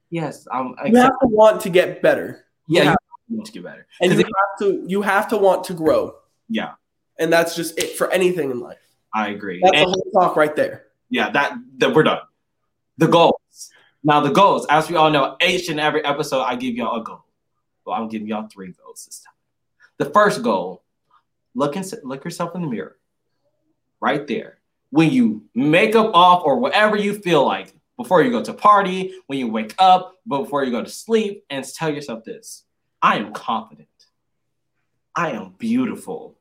yes, 0.10 0.48
I'm. 0.52 0.74
You 0.86 0.96
have 0.98 1.20
to 1.20 1.28
want 1.28 1.62
to 1.62 1.70
get 1.70 2.02
better. 2.02 2.46
Yeah, 2.68 2.84
you, 2.84 2.96
you 3.28 3.38
want 3.38 3.48
to 3.48 3.52
get 3.52 3.64
better, 3.64 3.88
and 4.02 4.12
you 4.12 4.18
have 4.18 4.60
to 4.60 4.86
you 4.88 5.02
have 5.02 5.28
to 5.30 5.38
want 5.38 5.66
to 5.66 5.74
grow. 5.74 6.16
Yeah, 6.48 6.74
and 7.18 7.32
that's 7.32 7.56
just 7.56 7.78
it 7.78 7.98
for 7.98 8.10
anything 8.12 8.52
in 8.52 8.60
life. 8.60 8.78
I 9.14 9.30
agree. 9.30 9.60
That's 9.62 9.76
and, 9.76 9.88
the 9.88 9.92
whole 9.92 10.12
talk 10.22 10.36
right 10.36 10.56
there. 10.56 10.86
Yeah, 11.10 11.30
that 11.32 11.58
that 11.78 11.94
we're 11.94 12.04
done. 12.04 12.20
The 12.98 13.08
goals. 13.08 13.36
Now 14.02 14.22
the 14.22 14.32
goals, 14.32 14.66
as 14.70 14.90
we 14.90 14.96
all 14.96 15.10
know, 15.10 15.36
each 15.46 15.68
and 15.68 15.80
every 15.80 16.06
episode 16.06 16.42
I 16.42 16.56
give 16.56 16.76
y'all 16.76 17.02
a 17.02 17.04
goal. 17.04 17.26
Well, 17.86 18.00
I'm 18.00 18.08
giving 18.08 18.28
y'all 18.28 18.48
three 18.48 18.72
goals 18.72 19.06
this 19.06 19.20
time. 19.20 19.34
The 19.98 20.06
first 20.14 20.42
goal: 20.42 20.84
look 21.54 21.76
and 21.76 21.92
look 22.04 22.24
yourself 22.24 22.56
in 22.56 22.62
the 22.62 22.68
mirror, 22.68 22.98
right 24.00 24.26
there. 24.28 24.60
When 24.92 25.12
you 25.12 25.44
make 25.54 25.96
up 25.96 26.12
off 26.14 26.44
or 26.44 26.60
whatever 26.60 26.96
you 26.98 27.14
feel 27.14 27.46
like 27.46 27.74
before 27.98 28.24
you 28.24 28.32
go 28.32 28.44
to 28.44 28.54
party, 28.54 29.14
when 29.28 29.40
you 29.40 29.50
wake 29.50 29.76
up, 29.78 30.16
before 30.28 30.64
you 30.64 30.72
go 30.72 30.84
to 30.84 30.90
sleep, 30.90 31.44
and 31.50 31.64
tell 31.64 31.94
yourself 31.94 32.24
this: 32.24 32.64
I 33.02 33.18
am 33.18 33.34
confident. 33.34 33.88
I 35.16 35.32
am 35.32 35.54
beautiful 35.58 36.40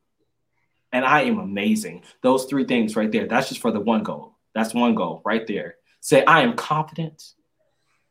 and 0.92 1.04
I 1.04 1.22
am 1.22 1.38
amazing. 1.38 2.02
Those 2.22 2.44
three 2.44 2.64
things 2.64 2.96
right 2.96 3.10
there, 3.10 3.26
that's 3.26 3.48
just 3.48 3.60
for 3.60 3.70
the 3.70 3.80
one 3.80 4.02
goal. 4.02 4.36
That's 4.54 4.74
one 4.74 4.94
goal 4.94 5.22
right 5.24 5.46
there. 5.46 5.76
Say, 6.00 6.24
I 6.24 6.42
am 6.42 6.54
confident, 6.54 7.34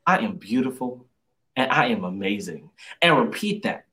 I 0.05 0.19
am 0.19 0.35
beautiful, 0.35 1.07
and 1.55 1.71
I 1.71 1.87
am 1.87 2.03
amazing. 2.03 2.69
And 3.01 3.17
repeat 3.17 3.63
that. 3.63 3.85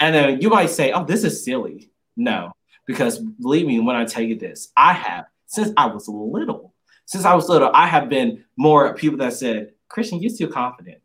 And 0.00 0.14
then 0.14 0.40
you 0.40 0.48
might 0.48 0.70
say, 0.70 0.92
oh, 0.92 1.04
this 1.04 1.24
is 1.24 1.44
silly. 1.44 1.90
No, 2.16 2.52
Because 2.86 3.18
believe 3.18 3.66
me 3.66 3.80
when 3.80 3.96
I 3.96 4.04
tell 4.04 4.22
you 4.22 4.38
this, 4.38 4.72
I 4.76 4.92
have 4.92 5.26
since 5.46 5.72
I 5.76 5.86
was 5.86 6.08
little. 6.08 6.74
Since 7.06 7.24
I 7.24 7.34
was 7.34 7.48
little, 7.48 7.70
I 7.72 7.86
have 7.86 8.08
been 8.08 8.44
more 8.56 8.94
people 8.94 9.18
that 9.18 9.32
said, 9.32 9.72
Christian, 9.88 10.20
you're 10.20 10.36
too 10.36 10.48
confident. 10.48 10.98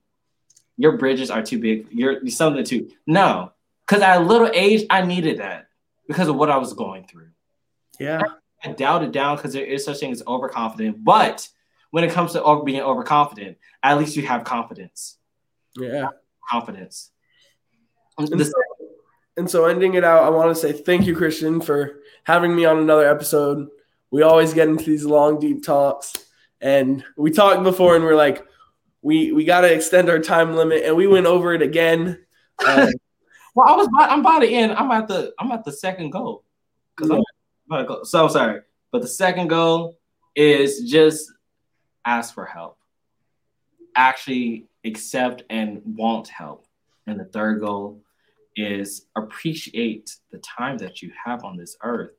Your 0.77 0.97
bridges 0.97 1.29
are 1.29 1.43
too 1.43 1.59
big. 1.59 1.87
You're, 1.91 2.23
you're 2.23 2.29
something 2.29 2.63
too. 2.63 2.89
No, 3.05 3.51
because 3.85 4.01
at 4.01 4.17
a 4.17 4.23
little 4.23 4.49
age, 4.53 4.85
I 4.89 5.03
needed 5.03 5.39
that 5.39 5.67
because 6.07 6.27
of 6.27 6.35
what 6.35 6.49
I 6.49 6.57
was 6.57 6.73
going 6.73 7.05
through. 7.05 7.29
Yeah. 7.99 8.21
I 8.63 8.71
doubted 8.71 9.11
down 9.11 9.35
because 9.35 9.53
there 9.53 9.65
is 9.65 9.85
such 9.85 9.99
thing 9.99 10.11
as 10.11 10.23
overconfident. 10.25 11.03
But 11.03 11.47
when 11.91 12.03
it 12.03 12.11
comes 12.11 12.33
to 12.33 12.43
over, 12.43 12.63
being 12.63 12.81
overconfident, 12.81 13.57
at 13.83 13.97
least 13.97 14.15
you 14.15 14.25
have 14.25 14.43
confidence. 14.43 15.17
Yeah. 15.75 16.07
Confidence. 16.49 17.11
And 18.17 18.27
so, 18.27 18.51
and 19.37 19.49
so 19.49 19.65
ending 19.65 19.93
it 19.93 20.03
out, 20.03 20.23
I 20.23 20.29
want 20.29 20.49
to 20.49 20.55
say 20.55 20.71
thank 20.73 21.05
you, 21.05 21.15
Christian, 21.15 21.61
for 21.61 22.01
having 22.23 22.55
me 22.55 22.65
on 22.65 22.77
another 22.77 23.09
episode. 23.09 23.69
We 24.09 24.23
always 24.23 24.53
get 24.53 24.67
into 24.67 24.85
these 24.85 25.05
long, 25.05 25.39
deep 25.39 25.63
talks. 25.63 26.13
And 26.59 27.03
we 27.17 27.31
talked 27.31 27.63
before 27.63 27.95
and 27.95 28.03
we're 28.03 28.15
like, 28.15 28.45
we 29.01 29.31
we 29.31 29.45
got 29.45 29.61
to 29.61 29.73
extend 29.73 30.09
our 30.09 30.19
time 30.19 30.55
limit, 30.55 30.83
and 30.85 30.95
we 30.95 31.07
went 31.07 31.25
over 31.25 31.53
it 31.53 31.61
again. 31.61 32.23
Uh, 32.63 32.87
well, 33.55 33.67
I 33.67 33.75
was 33.75 33.87
I'm 33.97 34.19
about 34.19 34.39
to 34.39 34.47
end. 34.47 34.73
I'm 34.73 34.91
at 34.91 35.07
the 35.07 35.33
I'm 35.39 35.51
at 35.51 35.65
the 35.65 35.71
second 35.71 36.11
goal 36.11 36.43
because 36.95 37.09
yeah. 37.09 37.17
I'm 37.17 37.23
about 37.67 37.77
to 37.81 37.87
go. 37.87 38.03
So 38.03 38.27
sorry, 38.27 38.61
but 38.91 39.01
the 39.01 39.07
second 39.07 39.47
goal 39.47 39.97
is 40.35 40.89
just 40.89 41.31
ask 42.05 42.33
for 42.33 42.45
help. 42.45 42.77
Actually, 43.95 44.67
accept 44.85 45.43
and 45.49 45.81
want 45.83 46.27
help. 46.27 46.65
And 47.07 47.19
the 47.19 47.25
third 47.25 47.59
goal 47.59 48.01
is 48.55 49.07
appreciate 49.15 50.15
the 50.31 50.37
time 50.39 50.77
that 50.79 51.01
you 51.01 51.11
have 51.25 51.43
on 51.43 51.57
this 51.57 51.77
earth 51.83 52.11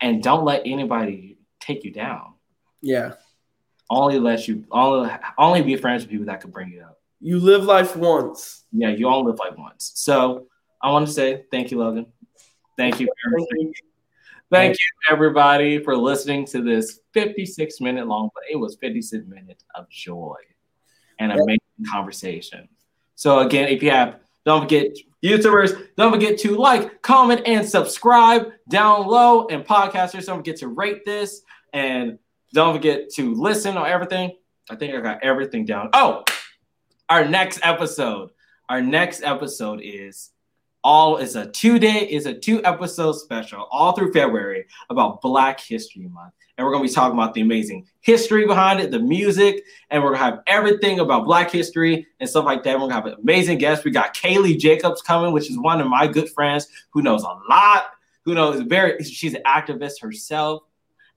and 0.00 0.22
don't 0.22 0.44
let 0.44 0.62
anybody 0.64 1.38
take 1.60 1.84
you 1.84 1.92
down. 1.92 2.34
Yeah. 2.82 3.14
Only 3.90 4.18
let 4.18 4.46
you 4.46 4.64
only 4.70 5.10
only 5.38 5.62
be 5.62 5.76
friends 5.76 6.02
with 6.02 6.10
people 6.10 6.26
that 6.26 6.40
can 6.40 6.50
bring 6.50 6.70
you 6.70 6.82
up. 6.82 7.00
You 7.20 7.40
live 7.40 7.64
life 7.64 7.96
once. 7.96 8.64
Yeah, 8.70 8.90
you 8.90 9.08
only 9.08 9.30
live 9.30 9.40
life 9.40 9.56
once. 9.56 9.92
So 9.94 10.46
I 10.82 10.90
want 10.90 11.06
to 11.06 11.12
say 11.12 11.44
thank 11.50 11.70
you, 11.70 11.78
Logan. 11.78 12.06
Thank 12.76 13.00
you. 13.00 13.08
Thank 13.34 13.48
you. 13.52 13.72
Thank 14.50 14.74
you, 14.74 15.12
everybody, 15.12 15.78
for 15.78 15.94
listening 15.94 16.46
to 16.46 16.62
this 16.62 17.00
56 17.12 17.80
minute 17.82 18.06
long, 18.06 18.30
but 18.34 18.44
it 18.50 18.56
was 18.56 18.76
56 18.80 19.26
minutes 19.26 19.64
of 19.74 19.88
joy 19.90 20.36
and 21.18 21.32
amazing 21.32 21.58
conversation. 21.90 22.66
So 23.14 23.40
again, 23.40 23.68
if 23.68 23.82
you 23.82 23.90
have, 23.90 24.20
don't 24.48 24.62
forget 24.62 24.96
YouTubers, 25.22 25.88
don't 25.98 26.10
forget 26.10 26.38
to 26.38 26.56
like, 26.56 27.02
comment, 27.02 27.42
and 27.44 27.68
subscribe 27.68 28.50
down 28.70 29.06
low. 29.06 29.46
And 29.48 29.62
podcasters, 29.62 30.24
don't 30.24 30.38
forget 30.38 30.56
to 30.56 30.68
rate 30.68 31.04
this 31.04 31.42
and 31.74 32.18
don't 32.54 32.74
forget 32.74 33.10
to 33.10 33.34
listen 33.34 33.76
on 33.76 33.86
everything. 33.86 34.34
I 34.70 34.76
think 34.76 34.94
I 34.94 35.00
got 35.00 35.22
everything 35.22 35.66
down. 35.66 35.90
Oh, 35.92 36.24
our 37.10 37.28
next 37.28 37.60
episode. 37.62 38.30
Our 38.70 38.80
next 38.80 39.22
episode 39.22 39.80
is 39.82 40.30
all 40.84 41.16
is 41.16 41.36
a 41.36 41.46
two 41.50 41.78
day 41.78 42.08
is 42.08 42.26
a 42.26 42.34
two 42.34 42.64
episode 42.64 43.12
special 43.12 43.66
all 43.70 43.92
through 43.92 44.12
February 44.12 44.66
about 44.90 45.20
Black 45.20 45.60
History 45.60 46.08
Month. 46.08 46.34
And 46.56 46.66
we're 46.66 46.72
gonna 46.72 46.84
be 46.84 46.90
talking 46.90 47.18
about 47.18 47.34
the 47.34 47.40
amazing 47.40 47.86
history 48.00 48.46
behind 48.46 48.80
it, 48.80 48.90
the 48.90 48.98
music, 48.98 49.62
and 49.90 50.02
we're 50.02 50.12
gonna 50.14 50.24
have 50.24 50.40
everything 50.46 51.00
about 51.00 51.24
Black 51.24 51.50
history 51.50 52.06
and 52.20 52.28
stuff 52.28 52.44
like 52.44 52.62
that. 52.64 52.74
We're 52.74 52.88
gonna 52.88 52.94
have 52.94 53.06
an 53.06 53.16
amazing 53.22 53.58
guest. 53.58 53.84
We 53.84 53.90
got 53.90 54.14
Kaylee 54.14 54.58
Jacobs 54.58 55.02
coming, 55.02 55.32
which 55.32 55.50
is 55.50 55.58
one 55.58 55.80
of 55.80 55.88
my 55.88 56.06
good 56.06 56.30
friends 56.30 56.68
who 56.90 57.02
knows 57.02 57.22
a 57.22 57.36
lot, 57.48 57.90
who 58.24 58.34
knows 58.34 58.60
very 58.62 59.02
she's 59.04 59.34
an 59.34 59.42
activist 59.46 60.00
herself. 60.00 60.62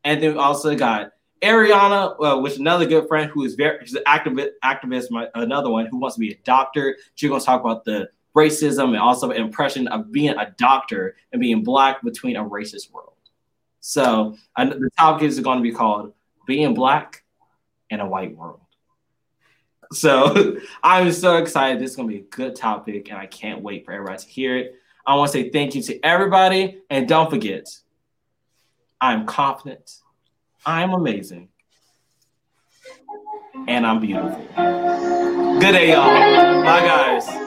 And 0.03 0.21
then 0.21 0.33
we 0.33 0.39
also 0.39 0.75
got 0.75 1.11
Ariana, 1.41 2.15
uh, 2.19 2.39
which 2.39 2.57
another 2.57 2.85
good 2.85 3.07
friend 3.07 3.31
who 3.31 3.43
is 3.43 3.55
very 3.55 3.83
she's 3.85 3.95
an 3.95 4.03
activist, 4.05 4.49
activist, 4.63 5.09
my, 5.09 5.27
another 5.33 5.69
one 5.69 5.87
who 5.87 5.97
wants 5.97 6.15
to 6.15 6.19
be 6.19 6.31
a 6.31 6.37
doctor. 6.43 6.97
She's 7.15 7.31
to 7.31 7.39
talk 7.39 7.61
about 7.61 7.83
the 7.83 8.09
racism 8.35 8.89
and 8.89 8.97
also 8.97 9.31
an 9.31 9.41
impression 9.41 9.87
of 9.87 10.11
being 10.11 10.37
a 10.37 10.53
doctor 10.57 11.15
and 11.31 11.39
being 11.39 11.63
black 11.63 12.01
between 12.03 12.35
a 12.35 12.43
racist 12.43 12.91
world. 12.91 13.13
So 13.79 14.37
the 14.57 14.89
topic 14.97 15.23
is 15.23 15.39
going 15.39 15.57
to 15.57 15.63
be 15.63 15.71
called 15.71 16.13
"Being 16.45 16.73
Black 16.73 17.23
in 17.89 17.99
a 17.99 18.07
White 18.07 18.35
World." 18.35 18.61
So 19.91 20.57
I'm 20.83 21.11
so 21.11 21.37
excited. 21.37 21.81
This 21.81 21.91
is 21.91 21.95
going 21.95 22.07
to 22.07 22.13
be 22.13 22.21
a 22.21 22.23
good 22.23 22.55
topic, 22.55 23.09
and 23.09 23.17
I 23.17 23.25
can't 23.25 23.61
wait 23.61 23.85
for 23.85 23.91
everybody 23.91 24.19
to 24.19 24.27
hear 24.27 24.57
it. 24.57 24.75
I 25.05 25.15
want 25.15 25.31
to 25.31 25.37
say 25.37 25.49
thank 25.49 25.73
you 25.73 25.81
to 25.83 25.99
everybody, 26.05 26.81
and 26.89 27.07
don't 27.07 27.29
forget, 27.29 27.67
I'm 29.01 29.25
confident 29.25 30.01
I'm 30.65 30.93
amazing. 30.93 31.49
And 33.67 33.85
I'm 33.85 33.99
beautiful. 33.99 34.45
Good 35.59 35.71
day, 35.71 35.91
y'all. 35.91 36.63
Bye, 36.63 36.81
guys. 36.81 37.40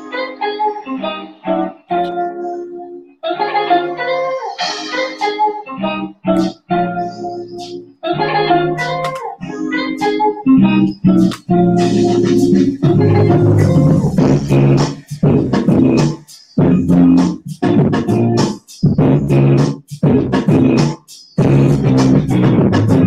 Thank 11.04 11.34
you. 12.78 13.93